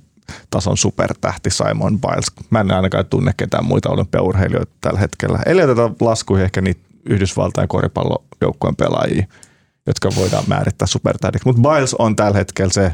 tason 0.50 0.78
supertähti 0.78 1.50
Simon 1.50 2.00
Biles. 2.02 2.32
Mä 2.50 2.60
en 2.60 2.72
ainakaan 2.72 3.06
tunne 3.06 3.32
ketään 3.38 3.66
muita 3.66 3.90
olympiaurheilijoita 3.90 4.72
tällä 4.82 5.00
hetkellä. 5.00 5.40
Eli 5.46 5.64
otetaan 5.64 5.96
laskuihin 6.02 6.46
ehkä 6.46 6.62
niitä 6.62 6.82
Yhdysvaltain 7.10 7.68
koripallojoukkueen 7.68 8.76
pelaajia, 8.76 9.26
jotka 9.88 10.10
voidaan 10.16 10.44
määrittää 10.48 10.88
supertähdiksi. 10.88 11.48
Mutta 11.48 11.70
Biles 11.70 11.94
on 11.94 12.16
tällä 12.16 12.38
hetkellä 12.38 12.74
se 12.74 12.92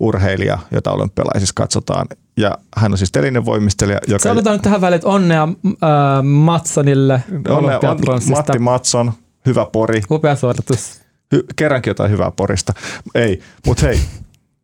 urheilija, 0.00 0.58
jota 0.70 0.92
olympialaisissa 0.92 1.52
katsotaan. 1.56 2.06
Ja 2.36 2.58
hän 2.76 2.92
on 2.92 2.98
siis 2.98 3.12
telinevoimistelija, 3.12 3.98
joka... 4.08 4.22
Sanotaan 4.22 4.54
nyt 4.54 4.62
tähän 4.62 4.80
väliin, 4.80 4.96
että 4.96 5.08
onnea 5.08 5.42
äh, 5.42 6.22
Matsonille 6.22 7.22
on, 7.48 7.64
on. 7.64 8.20
Matti 8.30 8.58
Matson, 8.58 9.12
hyvä 9.46 9.66
pori. 9.72 10.02
Upea 10.10 10.36
suoritus. 10.36 11.00
Hy- 11.34 11.46
kerrankin 11.56 11.90
jotain 11.90 12.10
hyvää 12.10 12.30
porista. 12.30 12.72
Ei, 13.14 13.42
mutta 13.66 13.86
hei, 13.86 14.00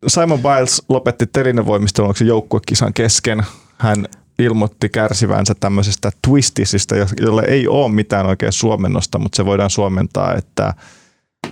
Simon 0.07 0.39
Biles 0.39 0.81
lopetti 0.89 1.27
telinevoimistelun 1.27 2.13
joukkuekisan 2.25 2.93
kesken. 2.93 3.43
Hän 3.77 4.05
ilmoitti 4.39 4.89
kärsivänsä 4.89 5.53
tämmöisestä 5.59 6.11
twistisistä, 6.27 6.95
jo- 6.95 7.05
jolle 7.19 7.43
ei 7.47 7.67
ole 7.67 7.91
mitään 7.91 8.25
oikein 8.25 8.51
suomennosta, 8.51 9.19
mutta 9.19 9.35
se 9.35 9.45
voidaan 9.45 9.69
suomentaa, 9.69 10.35
että 10.35 10.73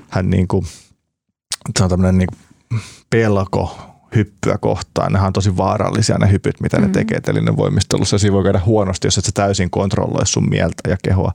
hän 0.10 0.30
niinku, 0.30 0.66
se 1.78 1.84
on 1.84 1.90
tämmöinen 1.90 2.18
niinku 2.18 2.36
pelko 3.10 3.78
hyppyä 4.16 4.58
kohtaan. 4.58 5.14
Nehän 5.14 5.28
on 5.28 5.34
tosi 5.34 5.58
vaarallisia 5.58 6.18
ne 6.18 6.32
hypyt, 6.32 6.62
mitä 6.62 6.78
mm. 6.78 6.82
ne 6.82 6.88
Mm. 6.88 6.94
tekee 6.94 7.22
telinevoimistelussa. 7.22 8.20
Siinä 8.20 8.34
voi 8.34 8.44
käydä 8.44 8.62
huonosti, 8.66 9.08
jos 9.08 9.18
et 9.18 9.26
sä 9.26 9.32
täysin 9.34 9.70
kontrolloi 9.70 10.28
sun 10.28 10.50
mieltä 10.50 10.90
ja 10.90 10.98
kehoa. 11.04 11.32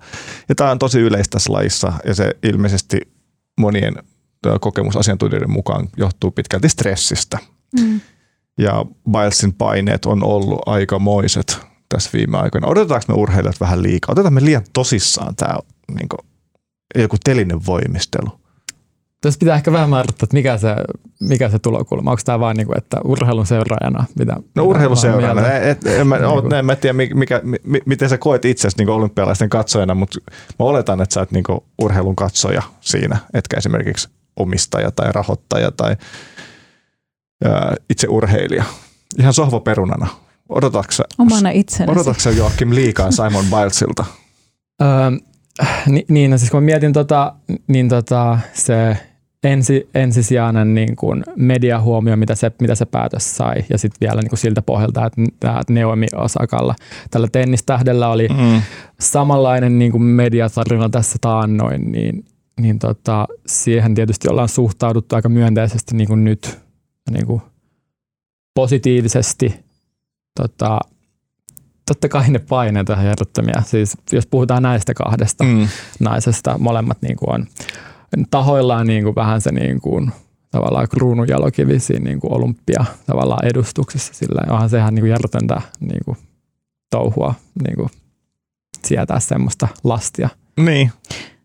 Ja 0.48 0.55
tämä 0.55 0.70
on 0.70 0.79
tosi 0.79 1.00
yleistä 1.00 1.33
tässä 1.33 1.52
lajissa 1.52 1.92
ja 2.05 2.14
se 2.14 2.37
ilmeisesti 2.42 3.00
monien 3.61 3.94
kokemusasiantuntijoiden 4.61 5.50
mukaan 5.50 5.88
johtuu 5.96 6.30
pitkälti 6.30 6.68
stressistä. 6.68 7.38
Mm. 7.80 8.00
Ja 8.59 8.85
Bilesin 9.11 9.52
paineet 9.52 10.06
on 10.06 10.24
ollut 10.24 10.61
aikamoiset 10.66 11.59
tässä 11.88 12.11
viime 12.12 12.38
aikoina. 12.38 12.66
Odotetaanko 12.66 13.04
me 13.09 13.14
urheilijat 13.14 13.61
vähän 13.61 13.82
liikaa? 13.82 14.12
Otetaan 14.12 14.35
me 14.35 14.44
liian 14.44 14.62
tosissaan 14.72 15.37
tämä 15.37 15.59
niin 15.94 16.09
joku 16.98 17.16
telinen 17.24 17.66
voimistelu. 17.66 18.28
Tässä 19.20 19.38
pitää 19.38 19.56
ehkä 19.56 19.72
vähän 19.72 19.90
määrittää, 19.90 20.24
että 20.24 20.37
mikä 20.37 20.59
se, 20.59 20.68
mikä 21.20 21.48
se 21.48 21.59
tulokulma. 21.59 22.11
Onko 22.11 22.20
tämä 22.24 22.40
vain, 22.40 22.56
niin 22.56 22.66
kuin, 22.66 22.78
että 22.78 23.00
urheilun 23.04 23.46
seuraajana? 23.46 24.04
Mitä, 24.18 24.37
No 24.54 24.64
mä 24.64 24.78
oon 24.88 25.16
mieltä? 25.16 25.59
Et, 25.59 25.87
en, 25.87 26.06
mä, 26.06 26.18
Niin 26.18 26.42
kuin- 26.42 26.54
en 26.54 26.66
mä 26.66 26.76
tiedä, 26.76 26.92
mikä, 27.14 27.40
mi, 27.44 27.80
miten 27.87 28.09
sä 28.09 28.18
koet 28.18 28.44
itsesi 28.44 28.76
niin 28.78 28.88
olympialaisten 28.88 29.48
katsojana, 29.48 29.94
mutta 29.94 30.18
mä 30.30 30.66
oletan, 30.66 31.00
että 31.00 31.14
sä 31.14 31.20
oot 31.20 31.30
niin 31.32 31.44
urheilun 31.82 32.16
katsoja 32.16 32.62
siinä, 32.80 33.18
etkä 33.35 33.56
esimerkiksi 33.56 34.09
omistaja 34.37 34.90
tai 34.90 35.12
rahoittaja 35.12 35.70
tai 35.70 35.96
ää, 37.44 37.75
itse 37.90 38.07
urheilija. 38.11 38.64
Ihan 39.18 39.33
sohvaperunana. 39.35 40.07
Odotatko 40.49 40.92
sä, 40.92 41.05
Omana 41.18 41.51
itsenäsi. 41.51 41.92
odotatko 42.01 42.31
Joakim 42.31 42.75
liikaa 42.75 43.11
Simon 43.11 43.44
Bilesilta? 43.44 44.05
Öö, 44.83 44.88
ni, 45.87 46.05
niin, 46.09 46.31
no 46.31 46.38
siis 46.38 46.51
kun 46.51 46.62
mietin 46.62 46.92
tota, 46.92 47.35
niin 47.68 47.88
tota, 47.88 48.38
se 48.55 48.96
ensi, 49.44 49.88
ensisijainen 49.94 50.75
niin 50.75 50.96
kuin 50.96 51.25
mediahuomio, 51.37 52.16
mitä 52.16 52.35
se, 52.35 52.53
mitä 52.61 52.75
se 52.75 52.85
päätös 52.87 53.37
sai, 53.37 53.55
ja 53.70 53.79
sitten 53.79 54.09
vielä 54.09 54.20
niin 54.20 54.29
kuin 54.29 54.38
siltä 54.38 54.62
pohjalta, 54.62 55.07
että 55.07 55.22
tämä 55.40 55.61
Naomi 55.70 56.07
Osakalla, 56.14 56.75
tällä 57.11 57.29
tennistähdellä 57.33 58.09
oli 58.09 58.29
Mm. 58.29 58.62
samanlainen 59.01 59.79
niin 59.79 59.92
kuin 59.92 60.03
mediatarina 60.03 60.88
tässä 60.88 61.18
taannoin, 61.20 61.92
niin, 61.92 62.25
niin 62.60 62.78
tota, 62.78 63.28
siihen 63.46 63.94
tietysti 63.94 64.28
ollaan 64.28 64.48
suhtauduttu 64.48 65.16
aika 65.16 65.28
myönteisesti 65.28 65.96
niin 65.96 66.08
kuin 66.08 66.24
nyt 66.24 66.58
niin 67.10 67.26
kuin 67.26 67.42
positiivisesti. 68.54 69.64
Tota, 70.36 70.78
totta 71.86 72.08
kai 72.08 72.30
ne 72.30 72.38
paineet 72.38 72.88
on 72.88 73.04
järjettömiä. 73.04 73.62
Siis 73.66 73.96
jos 74.12 74.26
puhutaan 74.26 74.62
näistä 74.62 74.94
kahdesta 74.94 75.44
mm. 75.44 75.50
Mm. 75.50 75.68
naisesta, 76.00 76.58
molemmat 76.58 77.02
niin 77.02 77.16
kuin 77.16 77.30
on 77.34 77.46
tahoillaan 78.30 78.86
niin 78.86 79.04
kuin 79.04 79.14
vähän 79.14 79.40
se 79.40 79.52
niin 79.52 79.80
kuin, 79.80 80.12
tavallaan 80.50 80.88
kruununjalokivi 80.88 81.80
siinä 81.80 82.04
niin 82.04 82.20
kuin 82.20 82.32
olympia 82.32 82.84
tavallaan 83.06 83.46
edustuksessa. 83.46 84.14
Sillä 84.14 84.42
onhan 84.50 84.70
sehän 84.70 84.94
niin 84.94 85.02
kuin 85.02 85.10
järjetöntä 85.10 85.62
niin 85.80 86.04
kuin 86.04 86.16
touhua 86.90 87.34
niin 87.64 87.76
kuin 87.76 87.88
sietää 88.84 89.20
semmoista 89.20 89.68
lastia. 89.84 90.28
Niin. 90.56 90.92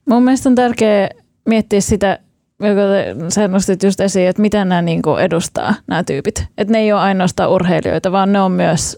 Mun 0.10 0.24
mielestä 0.24 0.50
on 0.50 0.56
tärkeää 0.56 1.10
miettiä 1.46 1.82
sitä, 1.82 2.20
joka 2.60 2.82
sä 3.30 3.48
nostit 3.48 3.84
just 3.84 4.00
esiin, 4.00 4.28
että 4.28 4.42
miten 4.42 4.70
nämä 4.70 4.82
niin 4.82 5.02
edustaa 5.22 5.76
nämä 5.88 6.04
tyypit. 6.04 6.46
Että 6.58 6.72
ne 6.72 6.80
ei 6.80 6.94
ole 6.94 7.02
ainoastaan 7.02 7.50
urheilijoita, 7.50 8.12
vaan 8.12 8.34
ne 8.34 8.42
on 8.42 8.52
myös 8.52 8.98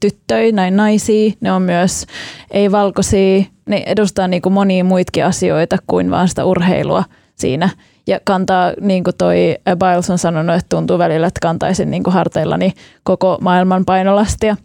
tyttöjä, 0.00 0.52
näin 0.52 0.76
naisia, 0.76 1.32
ne 1.40 1.52
on 1.52 1.62
myös 1.62 2.06
ei-valkoisia, 2.50 3.44
ne 3.68 3.82
edustaa 3.86 4.28
niin 4.28 4.42
kuin 4.42 4.52
monia 4.52 4.84
muitakin 4.84 5.24
asioita 5.24 5.76
kuin 5.86 6.10
vaan 6.10 6.28
sitä 6.28 6.44
urheilua 6.44 7.04
siinä. 7.34 7.68
Ja 8.06 8.20
kantaa, 8.24 8.72
niin 8.80 9.04
kuin 9.04 9.16
toi 9.18 9.56
Biles 9.78 10.10
on 10.10 10.18
sanonut, 10.18 10.56
että 10.56 10.76
tuntuu 10.76 10.98
välillä, 10.98 11.26
että 11.26 11.40
kantaisin 11.42 11.90
niin 11.90 12.02
harteillani 12.06 12.72
koko 13.02 13.38
maailman 13.40 13.84
painolastia. 13.84 14.56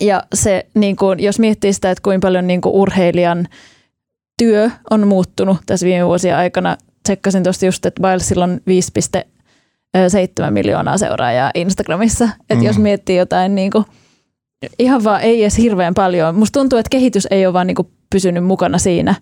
Ja 0.00 0.22
se, 0.34 0.66
niin 0.74 0.96
kuin, 0.96 1.20
jos 1.20 1.38
miettii 1.38 1.72
sitä, 1.72 1.90
että 1.90 2.02
kuinka 2.02 2.26
paljon 2.26 2.46
niin 2.46 2.60
kuin 2.60 2.74
urheilijan 2.74 3.48
työ 4.40 4.70
on 4.90 5.06
muuttunut 5.06 5.58
tässä 5.66 5.86
viime 5.86 6.06
vuosien 6.06 6.36
aikana, 6.36 6.76
tsekkasin 7.02 7.42
tuosta 7.42 7.66
just, 7.66 7.86
että 7.86 8.02
Bilesilla 8.02 8.44
on 8.44 8.60
5,7 10.46 10.50
miljoonaa 10.50 10.98
seuraajaa 10.98 11.50
Instagramissa. 11.54 12.28
Että 12.40 12.54
mm. 12.54 12.62
jos 12.62 12.78
miettii 12.78 13.16
jotain 13.16 13.54
niin 13.54 13.70
kuin, 13.70 13.84
ihan 14.78 15.04
vaan 15.04 15.20
ei 15.20 15.42
edes 15.42 15.58
hirveän 15.58 15.94
paljon. 15.94 16.34
Musta 16.34 16.60
tuntuu, 16.60 16.78
että 16.78 16.90
kehitys 16.90 17.26
ei 17.30 17.46
ole 17.46 17.52
vaan 17.52 17.66
niin 17.66 17.74
kuin 17.74 17.88
pysynyt 18.10 18.44
mukana 18.44 18.78
siinä, 18.78 19.14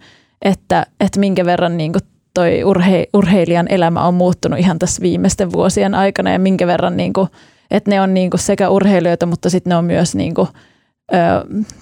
että, 0.43 0.87
että 1.01 1.21
minkä 1.21 1.45
verran 1.45 1.77
niin 1.77 1.93
kuin 1.93 2.03
toi 2.35 2.65
urhe, 2.65 3.07
urheilijan 3.15 3.67
elämä 3.71 4.03
on 4.03 4.15
muuttunut 4.15 4.59
ihan 4.59 4.79
tässä 4.79 5.03
viimeisten 5.03 5.53
vuosien 5.53 5.95
aikana 5.95 6.31
ja 6.31 6.39
minkä 6.39 6.67
verran 6.67 6.97
niin 6.97 7.13
kuin, 7.13 7.29
että 7.71 7.91
ne 7.91 8.01
on 8.01 8.15
niin 8.15 8.31
kuin 8.31 8.41
sekä 8.41 8.69
urheilijoita, 8.69 9.27
mutta 9.27 9.51
sitten 9.51 9.71
ne 9.71 9.77
on 9.77 9.85
myös 9.85 10.15
niin 10.15 10.35
kuin, 10.35 10.49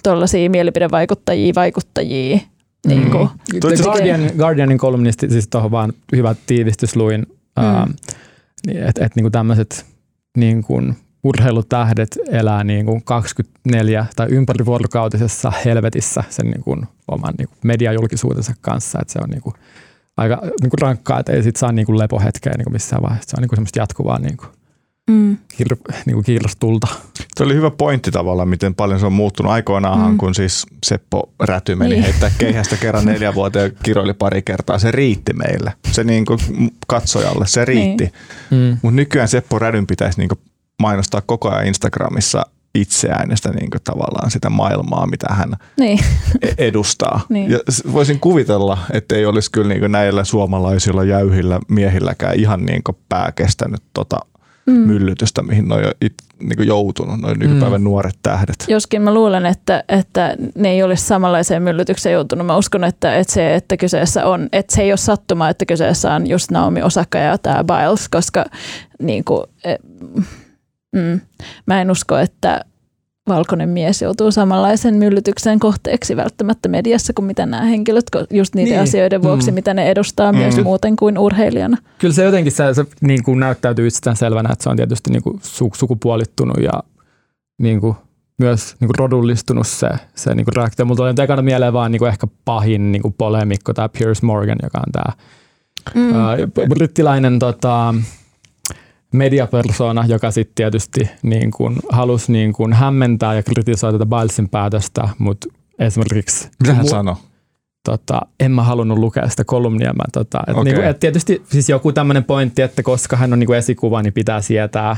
tuollaisia 0.03 0.49
mielipidevaikuttajia, 0.49 1.53
vaikuttajia. 1.55 2.39
Niin 2.87 3.11
kuin. 3.11 3.29
Mm. 3.53 3.59
Guardian, 3.83 4.21
Guardianin 4.37 4.77
kolumnisti, 4.77 5.29
siis 5.29 5.47
tuohon 5.47 5.71
vaan 5.71 5.93
hyvä 6.15 6.35
tiivistys 6.45 6.95
luin, 6.95 7.25
mm. 7.59 7.93
että 8.75 9.05
et, 9.05 9.15
niin 9.15 9.31
tämmöiset 9.31 9.85
niin 10.37 10.63
kuin 10.63 10.95
urheilutähdet 11.23 12.17
elää 12.31 12.63
niin 12.63 12.85
kuin 12.85 13.03
24 13.03 14.05
tai 14.15 14.27
ympärivuorokautisessa 14.29 15.51
helvetissä 15.65 16.23
sen 16.29 16.45
niin 16.45 16.63
kuin 16.63 16.81
oman 17.07 17.33
niin 17.37 17.47
kuin 17.47 17.57
mediajulkisuutensa 17.63 18.53
kanssa, 18.61 18.99
että 19.01 19.13
se 19.13 19.19
on 19.23 19.29
niin 19.29 19.41
kuin 19.41 19.53
aika 20.17 20.41
niin 20.61 20.69
kuin 20.69 20.81
rankkaa, 20.81 21.19
että 21.19 21.31
ei 21.31 21.43
sit 21.43 21.55
saa 21.55 21.71
niin 21.71 21.85
kuin 21.85 21.97
lepohetkeä 21.97 22.53
niin 22.57 22.65
kuin 22.65 22.73
missään 22.73 23.01
vaiheessa. 23.01 23.29
Se 23.29 23.35
on 23.37 23.41
niin 23.41 23.49
kuin 23.49 23.57
semmoista 23.57 23.79
jatkuvaa 23.79 24.19
niin 24.19 24.37
kuin 24.37 24.49
mm. 25.07 25.37
kir, 25.57 25.67
niin 26.05 26.13
kuin 26.13 26.23
kiirrostulta. 26.23 26.87
Se 27.35 27.43
oli 27.43 27.55
hyvä 27.55 27.71
pointti 27.71 28.11
tavallaan, 28.11 28.49
miten 28.49 28.75
paljon 28.75 28.99
se 28.99 29.05
on 29.05 29.13
muuttunut 29.13 29.51
aikoinaan, 29.51 30.11
mm. 30.11 30.17
kun 30.17 30.35
siis 30.35 30.65
Seppo 30.85 31.29
Räty 31.39 31.75
meni 31.75 31.89
niin. 31.89 32.03
heittää 32.03 32.31
keihästä 32.37 32.77
kerran 32.77 33.05
neljä 33.05 33.35
vuotta 33.35 33.59
ja 33.59 33.69
kiroili 33.83 34.13
pari 34.13 34.41
kertaa. 34.41 34.79
Se 34.79 34.91
riitti 34.91 35.33
meille. 35.33 35.73
Se 35.91 36.03
niin 36.03 36.25
kuin 36.25 36.39
katsojalle, 36.87 37.47
se 37.47 37.65
riitti. 37.65 38.03
Niin. 38.03 38.13
Mm. 38.51 38.77
Mutta 38.81 38.95
nykyään 38.95 39.27
Seppo 39.27 39.59
Rädyn 39.59 39.87
pitäisi 39.87 40.19
niin 40.19 40.29
kuin 40.29 40.39
mainostaa 40.81 41.21
koko 41.21 41.49
ajan 41.49 41.67
Instagramissa 41.67 42.45
itseään 42.75 43.29
ja 43.29 43.37
sitä 43.37 43.49
niin 43.49 43.69
kuin 43.69 43.81
tavallaan 43.83 44.31
sitä 44.31 44.49
maailmaa, 44.49 45.07
mitä 45.07 45.27
hän 45.29 45.53
niin. 45.79 45.99
E- 46.41 46.53
edustaa. 46.57 47.21
niin. 47.29 47.51
Ja 47.51 47.59
voisin 47.93 48.19
kuvitella, 48.19 48.77
että 48.93 49.15
ei 49.15 49.25
olisi 49.25 49.51
kyllä 49.51 49.73
niin 49.73 49.91
näillä 49.91 50.23
suomalaisilla 50.23 51.03
jäyhillä 51.03 51.59
miehilläkään 51.67 52.35
ihan 52.35 52.65
niin 52.65 52.81
pää 53.09 53.31
kestänyt 53.31 53.83
tota 53.93 54.19
mm. 54.67 54.73
myllytystä, 54.73 55.43
mihin 55.43 55.67
ne 55.67 55.75
on 55.75 55.83
jo 55.83 55.91
it, 56.01 56.13
niin 56.39 56.67
joutunut, 56.67 57.21
noin 57.21 57.39
nykypäivän 57.39 57.81
mm. 57.81 57.85
nuoret 57.85 58.15
tähdet. 58.23 58.65
Joskin 58.67 59.01
mä 59.01 59.13
luulen, 59.13 59.45
että, 59.45 59.83
että 59.89 60.35
ne 60.55 60.69
ei 60.69 60.83
olisi 60.83 61.05
samanlaiseen 61.05 61.63
myllytykseen 61.63 62.13
joutunut. 62.13 62.47
Mä 62.47 62.57
uskon, 62.57 62.83
että, 62.83 63.15
että 63.15 63.33
se, 63.33 63.55
että 63.55 63.77
kyseessä 63.77 64.25
on, 64.25 64.49
että 64.51 64.75
se 64.75 64.81
ei 64.81 64.91
ole 64.91 64.97
sattuma, 64.97 65.49
että 65.49 65.65
kyseessä 65.65 66.13
on 66.13 66.27
just 66.27 66.51
Naomi 66.51 66.81
Osaka 66.81 67.17
ja 67.17 67.37
tämä 67.37 67.63
Biles, 67.63 68.09
koska 68.09 68.45
niin 68.99 69.23
kuin, 69.23 69.43
Mm. 70.95 71.21
Mä 71.65 71.81
en 71.81 71.91
usko, 71.91 72.17
että 72.17 72.65
valkoinen 73.27 73.69
mies 73.69 74.01
joutuu 74.01 74.31
samanlaisen 74.31 74.95
myllytyksen 74.95 75.59
kohteeksi 75.59 76.15
välttämättä 76.15 76.69
mediassa 76.69 77.13
kuin 77.13 77.25
mitä 77.25 77.45
nämä 77.45 77.63
henkilöt, 77.63 78.05
just 78.29 78.55
niiden 78.55 78.71
niin. 78.71 78.81
asioiden 78.81 79.23
vuoksi, 79.23 79.51
mm. 79.51 79.55
mitä 79.55 79.73
ne 79.73 79.91
edustaa 79.91 80.31
mm. 80.31 80.37
myös 80.37 80.63
muuten 80.63 80.95
kuin 80.95 81.17
urheilijana. 81.17 81.77
Kyllä 81.97 82.13
se 82.13 82.23
jotenkin 82.23 82.51
se, 82.51 82.73
se 82.73 82.85
niin 83.01 83.23
kuin 83.23 83.39
näyttäytyy 83.39 83.87
itsestään 83.87 84.15
selvänä, 84.15 84.49
että 84.53 84.63
se 84.63 84.69
on 84.69 84.77
tietysti 84.77 85.11
niin 85.11 85.23
kuin 85.23 85.39
sukupuolittunut 85.73 86.57
ja 86.63 86.83
niin 87.61 87.81
kuin 87.81 87.95
myös 88.39 88.75
niin 88.79 88.87
kuin 88.87 88.99
rodullistunut 88.99 89.67
se, 89.67 89.89
se 90.15 90.35
niin 90.35 90.45
kuin 90.45 90.55
reaktio. 90.55 90.85
Mulla 90.85 90.97
tuli 90.97 91.23
ekana 91.23 91.41
mieleen 91.41 91.73
vaan 91.73 91.91
niin 91.91 91.99
kuin 91.99 92.09
ehkä 92.09 92.27
pahin 92.45 92.91
niin 92.91 93.01
kuin 93.01 93.15
polemikko, 93.17 93.73
tämä 93.73 93.89
Piers 93.89 94.21
Morgan, 94.23 94.57
joka 94.63 94.77
on 94.77 94.91
tämä 94.91 95.13
mm. 95.95 96.09
uh, 96.09 96.67
brittiläinen 96.69 97.39
tota, 97.39 97.95
mediapersona, 99.13 100.05
joka 100.07 100.31
sitten 100.31 100.55
tietysti 100.55 101.09
niin 101.23 101.51
kun 101.51 101.79
halusi 101.89 102.31
niin 102.31 102.53
kun 102.53 102.73
hämmentää 102.73 103.35
ja 103.35 103.43
kritisoida 103.43 103.97
tätä 103.97 104.09
Bilesin 104.09 104.49
päätöstä, 104.49 105.09
mutta 105.19 105.47
esimerkiksi... 105.79 106.49
Mitä 106.59 106.73
hän 106.73 106.85
mu- 106.85 106.89
sanoi? 106.89 107.15
Tota, 107.85 108.21
en 108.39 108.51
mä 108.51 108.63
halunnut 108.63 108.97
lukea 108.97 109.29
sitä 109.29 109.43
kolumnia. 109.43 109.93
Mä, 109.93 110.03
tota, 110.13 110.39
et 110.47 110.57
okay. 110.57 110.63
niin 110.63 110.83
et 110.83 110.99
tietysti 110.99 111.41
siis 111.51 111.69
joku 111.69 111.91
tämmöinen 111.91 112.23
pointti, 112.23 112.61
että 112.61 112.83
koska 112.83 113.17
hän 113.17 113.33
on 113.33 113.39
niin 113.39 113.53
esikuva, 113.53 114.01
niin 114.01 114.13
pitää 114.13 114.41
sietää 114.41 114.97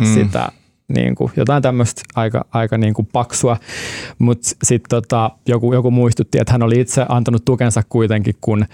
mm. 0.00 0.14
sitä 0.14 0.48
niin 0.88 1.14
kuin, 1.14 1.32
jotain 1.36 1.62
tämmöistä 1.62 2.02
aika, 2.14 2.44
aika 2.52 2.78
niin 2.78 2.94
kuin 2.94 3.08
paksua, 3.12 3.56
mutta 4.18 4.48
sitten 4.62 4.88
tota, 4.88 5.30
joku, 5.46 5.72
joku 5.72 5.90
muistutti, 5.90 6.38
että 6.40 6.52
hän 6.52 6.62
oli 6.62 6.80
itse 6.80 7.06
antanut 7.08 7.44
tukensa 7.44 7.82
kuitenkin, 7.88 8.34
kun 8.40 8.64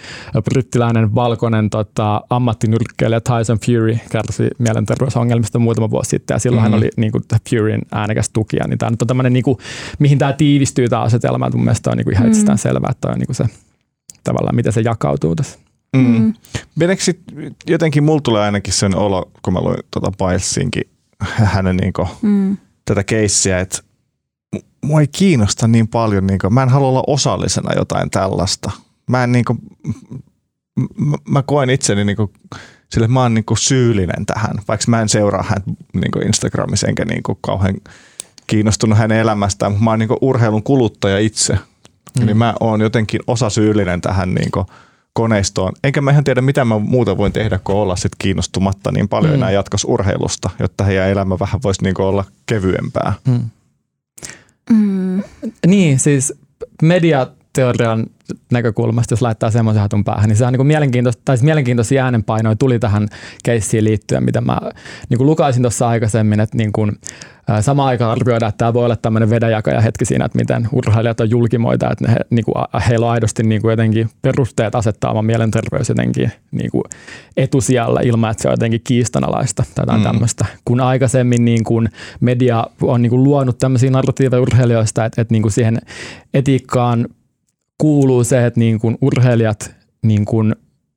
brittiläinen 0.45 1.15
valkoinen 1.15 1.71
tota, 1.71 2.21
ammattinyrkkeilijä 2.31 3.21
Tyson 3.21 3.59
Fury 3.67 3.99
kärsi 4.11 4.49
mielenterveysongelmista 4.59 5.59
muutama 5.59 5.91
vuosi 5.91 6.11
sitten, 6.11 6.35
ja 6.35 6.39
silloin 6.39 6.63
mm-hmm. 6.63 6.73
hän 6.73 6.79
oli 6.79 6.91
niin 6.97 7.13
kuin, 7.13 7.25
Furyn 7.51 7.81
äänekäs 7.93 8.31
tukija, 8.33 8.69
niin 8.69 8.79
tämä 8.79 8.91
on 9.01 9.07
tämmöinen, 9.07 9.33
niin 9.33 9.45
kuin, 9.45 9.59
mihin 9.99 10.19
tämä 10.19 10.33
tiivistyy 10.33 10.89
tämä 10.89 11.03
asetelma, 11.03 11.47
että 11.47 11.57
mun 11.57 11.65
mielestä 11.65 11.91
on 11.91 11.97
niin 11.97 12.05
kuin 12.05 12.15
ihan 12.15 12.23
mm-hmm. 12.23 12.33
itsestään 12.33 12.59
selvää, 12.59 12.91
että 12.91 13.09
on 13.09 13.19
niin 13.19 13.27
kuin 13.27 13.37
se 13.37 13.45
tavallaan, 14.25 14.57
miten 14.57 14.73
se 14.73 14.81
jakautuu 14.81 15.35
tässä. 15.37 15.59
Mm. 15.97 16.01
Mm. 16.01 16.35
jotenkin 17.67 18.05
mulla 18.05 18.21
tulee 18.21 18.43
ainakin 18.43 18.73
sen 18.73 18.97
olo, 18.97 19.31
kun 19.43 19.53
mä 19.53 19.61
luin 19.61 19.79
tuota 19.91 20.13
Bilesinkin 20.19 20.94
hänen 21.55 21.77
niin 21.77 21.93
kuin, 21.93 22.09
mm. 22.23 22.57
tätä 22.85 23.05
keissiä, 23.05 23.61
että 23.61 23.79
mua 24.85 25.01
ei 25.01 25.07
kiinnosta 25.07 25.69
niin 25.69 25.89
paljon, 25.89 26.27
niin 26.27 26.39
kuin, 26.39 26.55
mä 26.55 26.63
en 26.63 26.69
halua 26.69 26.89
olla 26.89 27.05
osallisena 27.07 27.75
jotain 27.77 28.11
tällaista. 28.11 28.71
Mä 29.07 29.25
en 29.25 29.33
niin 29.33 29.45
kuin, 29.45 29.59
mä 31.29 31.43
koen 31.43 31.71
itseni 31.71 32.05
niin 32.05 32.17
kuin, 32.17 32.33
sille 32.91 33.09
mä 33.09 33.23
oon 33.23 33.35
niin 33.35 33.45
kuin 33.45 33.59
syyllinen 33.59 34.27
tähän, 34.27 34.57
vaikka 34.69 34.85
mä 34.89 35.01
en 35.01 35.09
seuraa 35.09 35.45
hän 35.49 35.63
niin 35.95 36.11
kuin 36.13 36.27
Instagramissa 36.27 36.87
enkä 36.87 37.05
niin 37.05 37.23
kuin 37.23 37.39
kauhean 37.41 37.75
kiinnostunut 38.47 38.99
hänen 38.99 39.19
elämästään, 39.19 39.73
mutta 39.73 39.85
mä 39.85 39.91
oon 39.91 39.99
niin 39.99 40.09
kuin 40.09 40.19
urheilun 40.21 40.63
kuluttaja 40.63 41.19
itse. 41.19 41.59
Mm. 42.21 42.27
Niin 42.27 42.37
mä 42.37 42.55
oon 42.61 42.81
jotenkin 42.81 43.21
osa 43.27 43.51
syyllinen 43.51 44.01
tähän 44.01 44.35
niin 44.35 44.51
kuin, 44.51 44.67
koneistoon. 45.15 45.73
Enkä 45.85 46.01
mä 46.01 46.11
ihan 46.11 46.25
tiedä, 46.25 46.41
mitä 46.41 46.65
mä 46.65 46.79
muuta 46.79 47.17
voin 47.17 47.33
tehdä, 47.33 47.59
kuin 47.65 47.77
olla 47.77 47.97
sit 47.97 48.13
kiinnostumatta 48.19 48.93
niin 48.93 49.09
paljon 49.09 49.33
mm. 49.33 49.35
enää 49.35 49.51
jatkossa 49.51 49.89
urheilusta, 49.89 50.51
jotta 50.59 50.85
heidän 50.85 51.09
elämä 51.09 51.39
vähän 51.39 51.63
voisi 51.63 51.83
niinku 51.83 52.03
olla 52.03 52.25
kevyempää. 52.47 53.13
Mm. 53.29 53.51
Mm. 54.71 55.23
Niin, 55.67 55.99
siis 55.99 56.35
mediateorian 57.55 58.07
näkökulmasta, 58.53 59.13
jos 59.13 59.23
laittaa 59.23 59.51
semmoisen 59.51 59.83
hatun 59.83 60.05
päähän, 60.05 60.29
niin 60.29 60.37
se 60.37 60.47
on 60.47 60.53
niin 60.53 60.67
mielenkiintoista, 60.67 61.23
tai 61.25 61.37
siis 61.37 61.45
mielenkiintoisia 61.45 62.05
äänenpainoja 62.05 62.57
tuli 62.57 62.79
tähän 62.79 63.09
keissiin 63.45 63.85
liittyen, 63.85 64.25
mitä 64.25 64.41
mä 64.41 64.59
niin 65.09 65.19
kuin 65.19 65.27
lukaisin 65.27 65.63
tuossa 65.63 65.89
aikaisemmin, 65.89 66.41
että 66.41 66.57
niin 66.57 66.73
kuin, 66.73 66.93
Samaan 67.61 67.89
aikaan 67.89 68.13
arvioidaan, 68.13 68.49
että 68.49 68.59
tämä 68.59 68.75
voi 68.75 68.85
olla 68.85 68.97
tämmöinen 68.97 69.31
vedäjakaja 69.31 69.81
hetki 69.81 70.05
siinä, 70.05 70.25
että 70.25 70.39
miten 70.39 70.69
urheilijat 70.73 71.21
on 71.21 71.31
julkimoita, 71.31 71.91
että 71.91 72.11
he, 72.11 72.17
niin 72.31 72.45
kuin, 72.45 72.55
heillä 72.89 73.07
on 73.07 73.13
aidosti 73.13 73.43
niin 73.43 73.63
kuin 73.63 73.71
jotenkin 73.71 74.11
perusteet 74.23 74.75
asettaa 74.75 75.11
oman 75.11 75.25
mielenterveys 75.25 75.89
jotenkin 75.89 76.33
niin 76.51 76.71
kuin 76.71 76.85
etusijalla 77.37 78.01
ilman, 78.01 78.31
että 78.31 78.43
se 78.43 78.49
on 78.49 78.53
jotenkin 78.53 78.81
kiistanalaista 78.85 79.65
tai 79.75 79.99
mm. 79.99 80.03
tämmöistä. 80.03 80.47
Kun 80.65 80.81
aikaisemmin 80.81 81.45
niin 81.45 81.65
kuin 81.65 81.89
media 82.21 82.67
on 82.83 83.03
niin 83.03 83.11
kuin 83.11 83.25
luonut 83.25 83.59
tämmöisiä 83.59 83.91
narratiiveja 83.91 84.43
urheilijoista, 84.43 85.05
että, 85.05 85.23
että 85.23 85.35
niin 85.35 85.43
kuin 85.43 85.53
siihen 85.53 85.79
etiikkaan 86.35 87.07
kuuluu 87.79 88.25
se, 88.25 88.47
että 88.47 88.61
niin 88.61 88.79
kuin 88.79 88.99
urheilijat 89.01 89.75
niin 90.03 90.25
kuin 90.25 90.55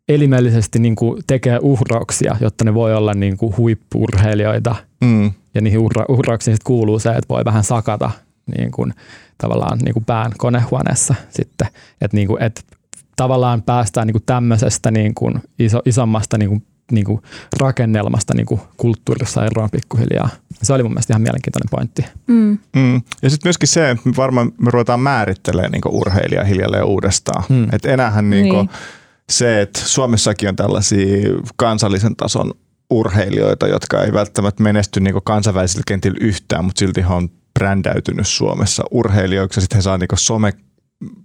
elimellisesti 0.10 0.80
niin 0.80 0.96
kuin 0.96 1.24
tekee 1.28 1.60
uhrauksia, 1.62 2.36
jotta 2.42 2.64
ne 2.66 2.74
voi 2.74 2.96
olla 2.96 3.14
niin 3.14 3.38
kuin 3.38 3.58
huippurheilijoita. 3.58 4.76
Mm 5.02 5.32
ja 5.58 5.62
niihin 5.62 5.80
uhra, 5.80 6.06
uhrauksiin 6.10 6.58
kuuluu 6.64 7.00
se, 7.00 7.10
että 7.10 7.30
voi 7.30 7.46
vähän 7.46 7.64
sakata 7.64 8.12
niin 8.58 8.72
kuin, 8.72 8.94
tavallaan 9.38 9.78
niin 9.78 9.94
kuin 9.94 10.06
pään 10.06 10.32
konehuoneessa 10.38 11.16
sitten, 11.30 11.68
että 12.02 12.18
niin 12.18 12.28
kuin, 12.28 12.44
että 12.44 12.62
tavallaan 13.16 13.62
päästään 13.62 14.08
niin 14.08 14.14
kuin 14.14 14.24
tämmöisestä 14.26 14.92
niin 14.92 15.16
kuin 15.16 15.42
iso, 15.60 15.82
isommasta 15.86 16.38
niin 16.38 16.50
kuin 16.50 16.64
niin 16.92 17.06
kuin 17.06 17.22
rakennelmasta 17.60 18.34
niin 18.34 18.46
kuin 18.46 18.62
kulttuurissa 18.78 19.46
eroon 19.46 19.70
pikkuhiljaa. 19.70 20.30
Se 20.64 20.74
oli 20.74 20.84
mun 20.84 20.92
mielestä 20.92 21.14
ihan 21.14 21.22
mielenkiintoinen 21.22 21.70
pointti. 21.72 22.06
Mm. 22.28 22.58
Mm. 22.76 23.02
Ja 23.22 23.30
sitten 23.30 23.48
myöskin 23.48 23.68
se, 23.68 23.90
että 23.90 24.10
varmaan 24.18 24.52
me 24.62 24.72
ruvetaan 24.72 25.00
määrittelemään 25.00 25.72
niin 25.72 25.82
urheilijaa 25.90 26.44
hiljalleen 26.44 26.86
uudestaan. 26.86 27.44
Mm. 27.50 27.68
Että 27.72 27.90
enäähän 27.90 28.30
niin 28.30 28.54
niin. 28.54 28.70
se, 29.30 29.62
että 29.62 29.80
Suomessakin 29.80 30.50
on 30.50 30.56
tällaisia 30.56 31.30
kansallisen 31.56 32.16
tason 32.16 32.54
urheilijoita, 32.90 33.68
jotka 33.68 34.04
ei 34.04 34.14
välttämättä 34.14 34.64
menesty 34.64 35.00
niin 35.00 35.16
kansainvälisillä 35.24 35.84
kentillä 35.88 36.18
yhtään, 36.22 36.66
mutta 36.66 36.80
silti 36.80 37.02
he 37.02 37.14
on 37.14 37.30
brändäytynyt 37.60 38.28
Suomessa 38.28 38.84
urheilijoiksi 38.92 39.58
ja 39.58 39.62
sitten 39.62 39.76
he 39.76 39.82
saa 39.82 39.98
niin 39.98 40.08
some 40.16 40.54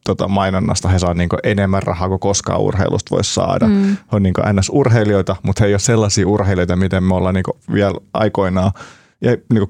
tota, 0.05 0.29
mainonnasta 0.29 0.89
he 0.89 0.99
saa 0.99 1.15
niin 1.15 1.29
enemmän 1.43 1.83
rahaa 1.83 2.09
kuin 2.09 2.21
koskaan 2.21 2.61
urheilusta 2.61 3.15
voisi 3.15 3.35
saada. 3.35 3.69
Mm. 3.69 3.85
He 3.85 3.97
on 4.13 4.23
niin 4.23 4.35
NS-urheilijoita, 4.35 5.37
mutta 5.43 5.63
he 5.65 5.67
ei 5.67 5.73
ole 5.73 5.79
sellaisia 5.79 6.29
urheilijoita, 6.29 6.77
miten 6.77 7.05
me 7.05 7.15
ollaan 7.15 7.35
niin 7.35 7.73
vielä 7.73 7.95
aikoinaan 8.15 8.73
ja 9.21 9.37
niin 9.53 9.63
10-15 9.63 9.67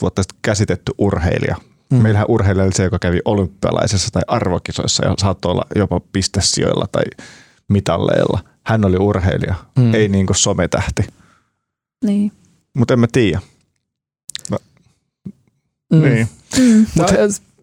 vuotta 0.00 0.22
sitten 0.22 0.38
käsitetty 0.42 0.92
urheilija. 0.98 1.56
Mm. 1.90 1.98
Meillähän 1.98 2.26
urheilija 2.28 2.64
oli 2.64 2.72
se, 2.72 2.82
joka 2.82 2.98
kävi 2.98 3.20
olympialaisessa 3.24 4.10
tai 4.12 4.22
arvokisoissa 4.26 5.06
ja 5.06 5.14
saattoi 5.18 5.52
olla 5.52 5.64
jopa 5.76 6.00
pistesijoilla 6.12 6.86
tai 6.92 7.04
mitalleilla. 7.68 8.40
Hän 8.66 8.84
oli 8.84 8.96
urheilija, 8.96 9.54
mm. 9.78 9.94
ei 9.94 10.08
niin 10.08 10.26
sometähti. 10.32 11.02
Niin. 12.04 12.32
Mutta 12.74 12.94
en 12.94 13.00
mä 13.00 13.06
tiedä. 13.12 13.40
No. 14.50 14.58
Mm. 15.92 16.02
Niin. 16.02 16.28
Mm. 16.58 16.86
Mut, 16.94 17.10
no, 17.10 17.18